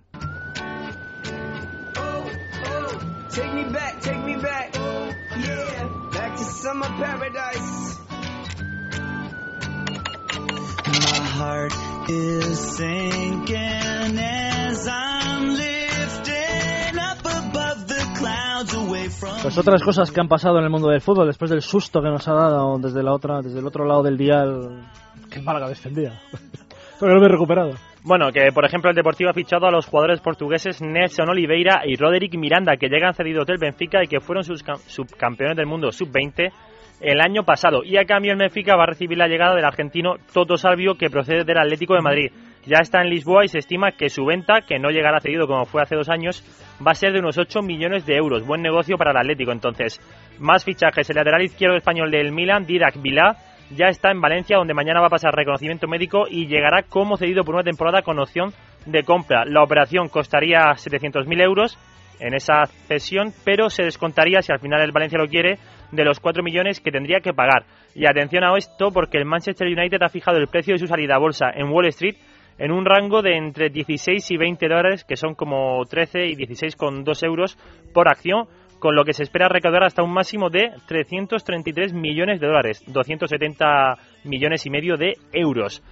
Pues 19.42 19.58
otras 19.58 19.82
cosas 19.82 20.12
que 20.12 20.22
han 20.22 20.28
pasado 20.28 20.60
en 20.60 20.66
el 20.66 20.70
mundo 20.70 20.90
del 20.90 21.02
fútbol 21.02 21.26
después 21.26 21.50
del 21.50 21.64
susto 21.64 22.04
que 22.04 22.10
nos 22.10 22.28
ha 22.28 22.34
dado 22.34 22.78
desde 22.78 23.02
la 23.02 23.14
otra, 23.16 23.42
desde 23.42 23.58
el 23.58 23.66
otro 23.66 23.84
lado 23.84 24.04
del 24.04 24.16
dial, 24.16 24.88
que 25.32 25.42
Málaga 25.42 25.70
defendía. 25.70 26.22
Pero 27.00 27.16
no 27.16 27.20
me 27.20 27.26
he 27.26 27.30
recuperado. 27.30 27.91
Bueno, 28.04 28.32
que 28.32 28.52
por 28.52 28.66
ejemplo 28.66 28.90
el 28.90 28.96
Deportivo 28.96 29.30
ha 29.30 29.34
fichado 29.34 29.68
a 29.68 29.72
los 29.72 29.86
jugadores 29.86 30.22
portugueses 30.22 30.82
Nelson 30.82 31.30
Oliveira 31.30 31.84
y 31.86 31.96
Roderick 31.98 32.36
Miranda, 32.36 32.76
que 32.76 32.90
llegan 32.90 33.14
cedidos 33.14 33.46
del 33.46 33.60
Benfica 33.60 34.04
y 34.04 34.08
que 34.08 34.20
fueron 34.20 34.44
sus 34.44 34.64
subcampeones 34.88 35.56
del 35.56 35.68
mundo 35.68 35.92
sub-20 35.92 36.52
el 37.00 37.22
año 37.22 37.44
pasado. 37.44 37.84
Y 37.84 37.98
a 37.98 38.06
cambio 38.06 38.32
el 38.32 38.40
Benfica 38.40 38.76
va 38.76 38.84
a 38.84 38.88
recibir 38.88 39.20
la 39.20 39.28
llegada 39.28 39.56
del 39.56 39.66
argentino 39.66 40.16
Toto 40.34 40.58
Salvio, 40.58 40.96
que 40.96 41.12
procede 41.12 41.44
del 41.44 41.60
Atlético 41.60 41.94
de 41.94 42.02
Madrid. 42.02 42.32
Ya 42.66 42.80
está 42.82 43.02
en 43.02 43.10
Lisboa 43.10 43.46
y 43.46 43.50
se 43.50 43.60
estima 43.60 43.92
que 43.92 44.10
su 44.10 44.26
venta, 44.26 44.62
que 44.62 44.80
no 44.80 44.90
llegará 44.90 45.20
cedido 45.20 45.46
como 45.46 45.66
fue 45.66 45.84
hace 45.84 45.96
dos 45.96 46.10
años, 46.10 46.44
va 46.86 46.92
a 46.92 46.96
ser 46.96 47.14
de 47.14 47.20
unos 47.20 47.38
8 47.38 47.62
millones 47.62 48.06
de 48.06 48.16
euros. 48.16 48.46
Buen 48.46 48.64
negocio 48.64 48.98
para 48.98 49.12
el 49.12 49.18
Atlético. 49.18 49.52
Entonces, 49.52 50.00
más 50.40 50.66
fichajes. 50.66 51.10
El 51.10 51.18
lateral 51.18 51.44
izquierdo 51.44 51.76
español 51.76 52.10
del 52.10 52.32
Milan, 52.32 52.66
Didac 52.66 53.02
Vilá, 53.02 53.36
ya 53.76 53.88
está 53.88 54.12
en 54.12 54.22
Valencia, 54.22 54.58
donde 54.58 54.74
mañana 54.74 55.02
va 55.02 55.08
a 55.08 55.12
pasar 55.12 55.34
reconocimiento 55.34 55.88
médico 55.88 56.26
y 56.30 56.48
llegará 56.48 56.84
como 56.84 57.18
cedido 57.18 57.44
por 57.44 57.56
una 57.56 57.64
temporada 57.64 58.02
con 58.02 58.20
opción 58.20 58.54
de 58.86 59.04
compra. 59.04 59.46
La 59.46 59.64
operación 59.64 60.10
costaría 60.10 60.62
700.000 60.74 61.42
euros 61.42 61.78
en 62.20 62.34
esa 62.34 62.66
cesión, 62.88 63.34
pero 63.44 63.70
se 63.70 63.84
descontaría, 63.84 64.42
si 64.42 64.52
al 64.52 64.60
final 64.60 64.82
el 64.82 64.92
Valencia 64.92 65.18
lo 65.18 65.28
quiere, 65.28 65.58
de 65.92 66.06
los 66.06 66.20
4 66.20 66.44
millones 66.44 66.80
que 66.80 66.92
tendría 66.92 67.20
que 67.20 67.34
pagar. 67.34 67.66
Y 67.96 68.06
atención 68.06 68.44
a 68.44 68.56
esto, 68.58 68.92
porque 68.92 69.18
el 69.18 69.26
Manchester 69.26 69.68
United 69.68 70.02
ha 70.02 70.10
fijado 70.10 70.38
el 70.38 70.48
precio 70.48 70.76
de 70.76 70.80
su 70.80 70.88
salida 70.88 71.16
a 71.16 71.20
bolsa 71.20 71.48
en 71.54 71.70
Wall 71.70 71.88
Street 71.88 72.16
en 72.58 72.72
un 72.72 72.86
rango 72.86 73.22
de 73.22 73.38
entre 73.38 73.70
16 73.70 74.30
y 74.30 74.38
20 74.38 74.68
dólares, 74.68 75.04
que 75.04 75.16
son 75.16 75.34
como 75.34 75.84
13 75.86 76.28
y 76.28 76.36
16,2 76.36 77.26
euros 77.26 77.58
por 77.92 78.08
acción, 78.08 78.46
con 78.82 78.96
lo 78.96 79.06
que 79.06 79.14
se 79.14 79.24
espera 79.24 79.48
recaudar 79.48 79.84
hasta 79.84 80.02
un 80.02 80.12
máximo 80.12 80.50
de 80.50 80.72
333 80.88 81.94
millones 81.94 82.42
de 82.42 82.48
dólares, 82.48 82.84
270 82.88 83.96
millones 84.26 84.66
y 84.66 84.72
medio 84.72 84.98
de 84.98 85.14
euros. 85.32 85.84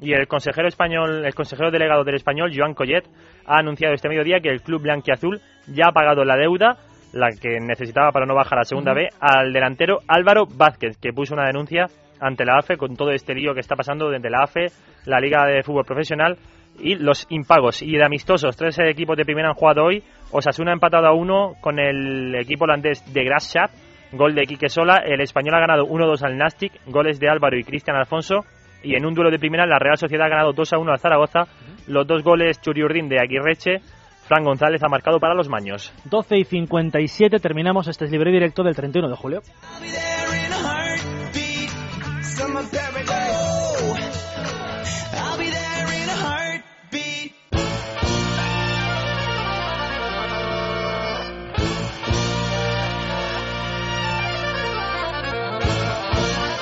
Y 0.00 0.14
el 0.14 0.26
consejero 0.26 0.66
español, 0.66 1.26
el 1.26 1.34
consejero 1.34 1.70
delegado 1.70 2.04
del 2.04 2.14
español, 2.14 2.50
Joan 2.56 2.72
Collet, 2.72 3.04
ha 3.44 3.58
anunciado 3.58 3.94
este 3.94 4.08
mediodía 4.08 4.40
que 4.40 4.48
el 4.48 4.62
club 4.62 4.80
blanquiazul 4.80 5.40
ya 5.66 5.88
ha 5.88 5.92
pagado 5.92 6.24
la 6.24 6.36
deuda, 6.36 6.78
la 7.12 7.28
que 7.38 7.60
necesitaba 7.60 8.12
para 8.12 8.24
no 8.24 8.34
bajar 8.34 8.60
a 8.60 8.64
segunda 8.64 8.94
B, 8.94 9.08
al 9.20 9.52
delantero 9.52 9.98
Álvaro 10.08 10.46
Vázquez, 10.46 10.96
que 10.96 11.12
puso 11.12 11.34
una 11.34 11.46
denuncia 11.46 11.86
ante 12.18 12.46
la 12.46 12.58
AFE 12.58 12.78
con 12.78 12.96
todo 12.96 13.10
este 13.10 13.34
lío 13.34 13.52
que 13.52 13.60
está 13.60 13.76
pasando 13.76 14.08
desde 14.08 14.30
la 14.30 14.44
AFE, 14.44 14.68
la 15.04 15.20
Liga 15.20 15.44
de 15.44 15.62
Fútbol 15.62 15.84
Profesional 15.84 16.38
y 16.80 16.94
los 16.96 17.26
impagos. 17.30 17.82
Y 17.82 17.92
de 17.96 18.04
amistosos, 18.04 18.56
tres 18.56 18.78
equipos 18.78 19.16
de 19.16 19.24
primera 19.24 19.48
han 19.48 19.54
jugado 19.54 19.84
hoy. 19.84 20.02
Osasuna 20.30 20.70
ha 20.70 20.74
empatado 20.74 21.06
a 21.06 21.12
uno 21.12 21.54
con 21.60 21.78
el 21.78 22.34
equipo 22.34 22.64
holandés 22.64 23.02
de 23.12 23.24
Grasschat, 23.24 23.70
gol 24.12 24.34
de 24.34 24.46
Quique 24.46 24.68
Sola. 24.68 25.02
El 25.04 25.20
español 25.20 25.54
ha 25.54 25.60
ganado 25.60 25.84
1-2 25.84 26.22
al 26.22 26.36
Nastic, 26.36 26.72
goles 26.86 27.18
de 27.18 27.28
Álvaro 27.28 27.58
y 27.58 27.64
Cristian 27.64 27.96
Alfonso. 27.96 28.44
Y 28.82 28.94
en 28.94 29.04
un 29.04 29.14
duelo 29.14 29.30
de 29.30 29.38
primera, 29.38 29.66
la 29.66 29.78
Real 29.78 29.98
Sociedad 29.98 30.26
ha 30.26 30.30
ganado 30.30 30.54
2-1 30.54 30.90
al 30.90 30.98
Zaragoza. 30.98 31.44
Los 31.86 32.06
dos 32.06 32.22
goles 32.22 32.60
Churiurdín 32.60 33.08
de 33.08 33.18
Aguirreche. 33.20 33.80
Fran 34.28 34.44
González 34.44 34.82
ha 34.84 34.88
marcado 34.88 35.18
para 35.18 35.34
los 35.34 35.48
Maños. 35.48 35.92
12 36.04 36.36
y 36.36 36.44
57 36.44 37.38
terminamos 37.40 37.88
este 37.88 38.06
libre 38.08 38.30
directo 38.30 38.62
del 38.62 38.76
31 38.76 39.08
de 39.08 39.16
julio. 39.16 39.40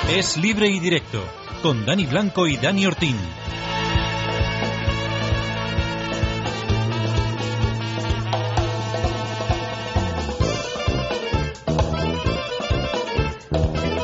Es 0.09 0.37
libre 0.37 0.69
y 0.69 0.79
directo 0.79 1.21
con 1.61 1.85
Dani 1.85 2.05
Blanco 2.05 2.47
y 2.47 2.55
Dani 2.55 2.85
Ortín. 2.85 3.17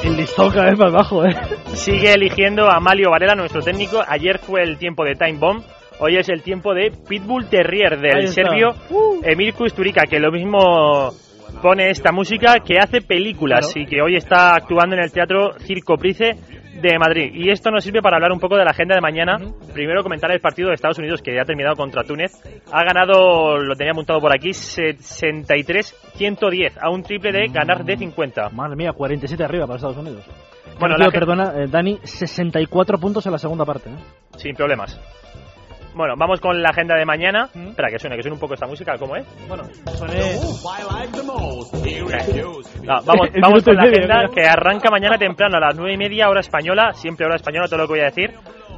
El 0.03 0.17
listón 0.17 0.51
cada 0.51 0.65
vez 0.65 0.77
más 0.77 0.91
bajo, 0.91 1.25
¿eh? 1.25 1.35
Sigue 1.73 2.11
eligiendo 2.13 2.69
a 2.69 2.81
Malio 2.81 3.09
Varela, 3.09 3.35
nuestro 3.35 3.61
técnico. 3.61 4.03
Ayer 4.05 4.39
fue 4.39 4.61
el 4.61 4.77
tiempo 4.77 5.05
de 5.05 5.15
Time 5.15 5.39
Bomb. 5.39 5.63
Hoy 5.99 6.17
es 6.17 6.27
el 6.27 6.43
tiempo 6.43 6.73
de 6.73 6.91
Pitbull 6.91 7.47
Terrier 7.47 8.01
del 8.01 8.27
serbio 8.27 8.75
uh. 8.89 9.21
Emir 9.23 9.53
Kusturica, 9.53 10.03
que 10.05 10.19
lo 10.19 10.33
mismo 10.33 11.13
pone 11.61 11.89
esta 11.89 12.11
música 12.11 12.55
que 12.65 12.77
hace 12.77 13.01
películas 13.01 13.73
claro. 13.73 13.81
y 13.81 13.85
que 13.89 14.01
hoy 14.01 14.15
está 14.15 14.55
actuando 14.55 14.95
en 14.95 15.03
el 15.03 15.11
Teatro 15.11 15.53
Circo 15.59 15.97
Price 15.97 16.35
de 16.81 16.97
Madrid. 16.99 17.31
Y 17.33 17.49
esto 17.49 17.71
nos 17.71 17.83
sirve 17.83 18.01
para 18.01 18.15
hablar 18.17 18.31
un 18.31 18.39
poco 18.39 18.55
de 18.57 18.65
la 18.65 18.71
agenda 18.71 18.95
de 18.95 19.01
mañana. 19.01 19.37
Primero 19.73 20.01
comentar 20.03 20.31
el 20.31 20.41
partido 20.41 20.69
de 20.69 20.75
Estados 20.75 20.99
Unidos 20.99 21.21
que 21.21 21.33
ya 21.33 21.43
ha 21.43 21.45
terminado 21.45 21.75
contra 21.75 22.03
Túnez. 22.03 22.33
Ha 22.71 22.83
ganado, 22.83 23.57
lo 23.57 23.75
tenía 23.75 23.91
apuntado 23.91 24.19
por 24.19 24.33
aquí, 24.33 24.49
63-110 24.49 26.73
a 26.81 26.89
un 26.89 27.03
triple 27.03 27.31
de 27.31 27.47
ganar 27.47 27.85
de 27.85 27.95
50. 27.97 28.49
Madre 28.49 28.75
mía, 28.75 28.91
47 28.91 29.43
arriba 29.43 29.65
para 29.65 29.77
Estados 29.77 29.97
Unidos. 29.97 30.25
Bueno, 30.79 30.97
la 30.97 31.11
perdona, 31.11 31.53
eh, 31.55 31.67
Dani, 31.69 31.99
64 32.03 32.97
puntos 32.97 33.25
en 33.25 33.31
la 33.31 33.37
segunda 33.37 33.65
parte. 33.65 33.89
¿eh? 33.89 33.95
Sin 34.37 34.55
problemas. 34.55 34.99
Bueno, 35.95 36.15
vamos 36.17 36.39
con 36.41 36.61
la 36.61 36.69
agenda 36.69 36.95
de 36.95 37.05
mañana. 37.05 37.49
¿Mm? 37.53 37.69
Espera, 37.69 37.89
que 37.89 37.99
suene, 37.99 38.15
que 38.15 38.23
suene 38.23 38.33
un 38.33 38.39
poco 38.39 38.55
esta 38.55 38.65
música, 38.65 38.97
¿cómo 38.97 39.15
es? 39.15 39.25
Bueno, 39.47 39.63
suene... 39.95 40.15
No, 42.83 43.01
vamos 43.05 43.29
vamos 43.41 43.63
con 43.63 43.75
la 43.75 43.83
agenda 43.83 44.27
que 44.33 44.43
arranca 44.45 44.89
mañana 44.89 45.17
temprano 45.17 45.57
a 45.57 45.59
las 45.59 45.75
nueve 45.75 45.93
y 45.93 45.97
media, 45.97 46.29
hora 46.29 46.39
española, 46.39 46.93
siempre 46.93 47.25
hora 47.25 47.35
española, 47.35 47.67
todo 47.67 47.79
lo 47.79 47.87
que 47.87 47.93
voy 47.93 47.99
a 48.01 48.05
decir, 48.05 48.31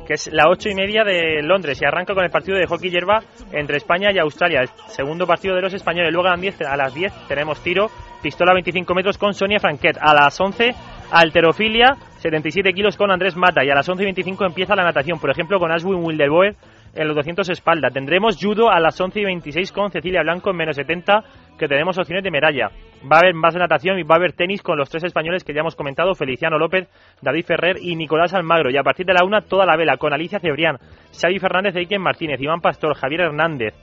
que 0.05 0.13
es 0.13 0.29
la 0.31 0.49
ocho 0.49 0.69
y 0.69 0.75
media 0.75 1.03
de 1.03 1.41
Londres 1.41 1.81
y 1.81 1.85
arranca 1.85 2.13
con 2.13 2.23
el 2.23 2.29
partido 2.29 2.57
de 2.57 2.67
hockey 2.67 2.89
hierba 2.89 3.21
entre 3.51 3.77
España 3.77 4.11
y 4.11 4.19
Australia, 4.19 4.61
el 4.61 4.69
segundo 4.87 5.25
partido 5.25 5.55
de 5.55 5.61
los 5.61 5.73
españoles. 5.73 6.11
Luego 6.11 6.27
a 6.27 6.31
las 6.31 6.41
10, 6.41 6.61
a 6.61 6.75
las 6.75 6.93
10 6.93 7.13
tenemos 7.27 7.61
tiro, 7.63 7.89
pistola 8.21 8.53
25 8.53 8.93
metros 8.93 9.17
con 9.17 9.33
Sonia 9.33 9.59
Franquet. 9.59 9.97
A 9.99 10.13
las 10.13 10.39
11, 10.39 10.75
alterofilia, 11.11 11.95
77 12.17 12.73
kilos 12.73 12.97
con 12.97 13.11
Andrés 13.11 13.35
Mata. 13.35 13.63
Y 13.63 13.69
a 13.69 13.75
las 13.75 13.87
11 13.87 14.03
y 14.03 14.05
25 14.05 14.45
empieza 14.45 14.75
la 14.75 14.83
natación, 14.83 15.19
por 15.19 15.31
ejemplo, 15.31 15.59
con 15.59 15.71
Ashwin 15.71 16.03
Wilderboer 16.03 16.55
en 16.95 17.07
los 17.07 17.15
200 17.15 17.49
espalda. 17.49 17.89
Tendremos 17.89 18.37
judo 18.41 18.71
a 18.71 18.79
las 18.79 18.99
11 18.99 19.19
y 19.19 19.25
26 19.25 19.71
con 19.71 19.91
Cecilia 19.91 20.21
Blanco 20.23 20.49
en 20.49 20.57
menos 20.57 20.75
70, 20.77 21.23
que 21.59 21.67
tenemos 21.67 21.97
opciones 21.97 22.23
de 22.23 22.31
medalla. 22.31 22.69
Va 23.11 23.17
a 23.17 23.19
haber 23.19 23.33
más 23.33 23.55
natación 23.55 23.99
y 23.99 24.03
va 24.03 24.15
a 24.15 24.17
haber 24.17 24.33
tenis 24.33 24.61
con 24.61 24.77
los 24.77 24.89
tres 24.89 25.03
españoles 25.03 25.43
que 25.43 25.53
ya 25.53 25.59
hemos 25.59 25.75
comentado, 25.75 26.15
Feliciano 26.15 26.57
López, 26.57 26.87
David 27.21 27.45
Ferrer 27.45 27.77
y 27.81 27.95
Nicolás 27.95 28.33
Almagro. 28.33 28.71
Y 28.71 28.77
a 28.77 28.83
partir 28.83 29.05
de 29.05 29.13
la 29.13 29.25
una, 29.25 29.41
toda 29.41 29.65
la 29.65 29.75
vela, 29.75 29.97
con 29.97 30.13
Alicia 30.13 30.39
Cebrián, 30.39 30.77
Xavi 31.19 31.39
Fernández 31.39 31.75
e 31.75 31.81
Iken 31.81 32.01
Martínez, 32.01 32.41
Iván 32.41 32.61
Pastor, 32.61 32.95
Javier 32.95 33.21
Hernández. 33.21 33.73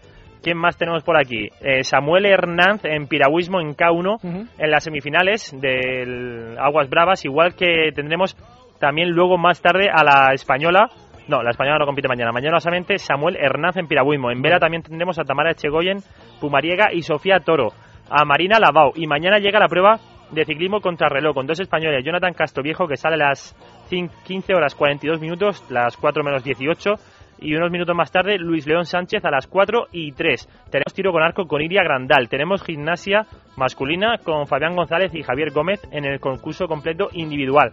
¿Quién 0.43 0.59
más 0.59 0.77
tenemos 0.77 1.05
por 1.05 1.17
aquí? 1.17 1.49
Eh, 1.61 1.85
Samuel 1.85 2.27
Hernández 2.27 2.85
en 2.87 3.07
piragüismo 3.07 3.61
en 3.61 3.77
K1 3.77 3.95
uh 3.95 4.19
-huh. 4.19 4.49
en 4.59 4.71
las 4.71 4.83
semifinales 4.83 5.55
del 5.61 6.57
Aguas 6.59 6.91
Bravas, 6.91 7.25
igual 7.25 7.55
que 7.55 7.93
tendremos 7.95 8.35
también 8.81 9.11
luego 9.11 9.39
más 9.39 9.63
tarde 9.63 9.89
a 9.89 10.03
la 10.03 10.35
española 10.35 10.89
no, 11.29 11.43
la 11.43 11.51
española 11.51 11.79
no 11.79 11.87
compite 11.87 12.09
mañana. 12.09 12.33
Mañana 12.33 12.61
solamente 12.61 12.99
Samuel 12.99 13.37
Hernández 13.37 13.77
en 13.77 13.87
piragüismo. 13.87 14.31
En 14.31 14.43
vela 14.43 14.59
también 14.59 14.83
tendremos 14.83 15.18
a 15.18 15.25
Tamara 15.25 15.53
Echegoyen, 15.53 15.99
Pumariega 16.41 16.93
y 16.93 17.03
Sofía 17.03 17.41
Toro. 17.41 17.68
A 18.11 18.25
Marina 18.25 18.59
Lavao. 18.59 18.93
Y 18.97 19.07
mañana 19.07 19.39
llega 19.39 19.61
la 19.61 19.68
prueba 19.68 20.01
de 20.33 20.45
ciclismo 20.45 20.81
contra 20.81 21.09
reloj 21.09 21.35
con 21.35 21.47
dos 21.47 21.61
españoles. 21.61 22.05
Jonathan 22.05 22.35
Castroviejo 22.35 22.89
que 22.89 22.97
sale 22.97 23.14
a 23.14 23.29
las 23.29 23.55
15 23.89 24.55
horas 24.55 24.75
42 24.75 25.20
minutos, 25.20 25.64
las 25.70 25.97
4 25.97 26.25
menos 26.25 26.43
18. 26.43 26.95
y 27.41 27.57
unos 27.57 27.73
minutos 27.73 27.97
más 27.97 28.12
tarde 28.12 28.39
Luis 28.39 28.68
León 28.68 28.85
Sánchez 28.85 29.25
a 29.25 29.31
las 29.31 29.49
4 29.49 29.89
y 29.91 30.12
3. 30.12 30.49
Tenemos 30.70 30.95
tiro 30.95 31.12
con 31.12 31.23
arco 31.23 31.47
con 31.47 31.61
Iria 31.61 31.83
Grandal. 31.83 32.29
Tenemos 32.29 32.62
gimnasia 32.62 33.27
masculina 33.57 34.18
con 34.18 34.47
Fabián 34.47 34.77
González 34.77 35.12
y 35.14 35.23
Javier 35.23 35.51
Gómez 35.51 35.81
en 35.91 36.05
el 36.05 36.20
concurso 36.20 36.66
completo 36.68 37.09
individual. 37.12 37.73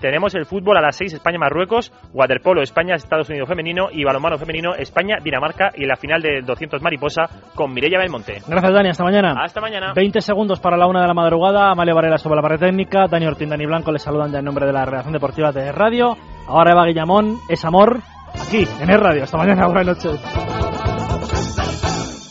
Tenemos 0.00 0.34
el 0.34 0.46
fútbol 0.46 0.76
a 0.76 0.80
las 0.80 0.96
6 0.96 1.14
España-Marruecos, 1.14 1.92
waterpolo 2.12 2.62
España-Estados 2.62 3.28
Unidos 3.28 3.48
femenino 3.48 3.88
y 3.90 4.04
balonmano 4.04 4.38
femenino 4.38 4.74
España-Dinamarca 4.74 5.70
y 5.74 5.86
la 5.86 5.96
final 5.96 6.20
de 6.20 6.42
200 6.42 6.82
mariposa 6.82 7.28
con 7.54 7.72
Mireia 7.72 7.98
Belmonte. 7.98 8.42
Gracias 8.46 8.72
Dani, 8.72 8.88
hasta 8.88 9.04
mañana. 9.04 9.34
Hasta 9.42 9.60
mañana. 9.60 9.92
20 9.94 10.20
segundos 10.20 10.60
para 10.60 10.76
la 10.76 10.86
una 10.86 11.02
de 11.02 11.08
la 11.08 11.14
madrugada, 11.14 11.70
Amalia 11.70 11.94
Varela 11.94 12.18
sobre 12.18 12.36
la 12.36 12.42
pared 12.42 12.58
técnica, 12.58 13.06
Dani 13.08 13.26
Ortín, 13.26 13.48
Dani 13.48 13.66
Blanco 13.66 13.92
les 13.92 14.02
saludan 14.02 14.32
ya 14.32 14.38
en 14.38 14.44
nombre 14.44 14.66
de 14.66 14.72
la 14.72 14.84
redacción 14.84 15.12
deportiva 15.12 15.52
de 15.52 15.72
Radio. 15.72 16.16
Ahora 16.46 16.72
Eva 16.72 16.86
Guillamón, 16.86 17.38
es 17.48 17.64
amor, 17.64 18.00
aquí 18.34 18.66
en 18.80 18.90
el 18.90 19.00
Radio. 19.00 19.24
Hasta 19.24 19.36
mañana, 19.36 19.66
buenas 19.66 20.04
noches. 20.04 20.20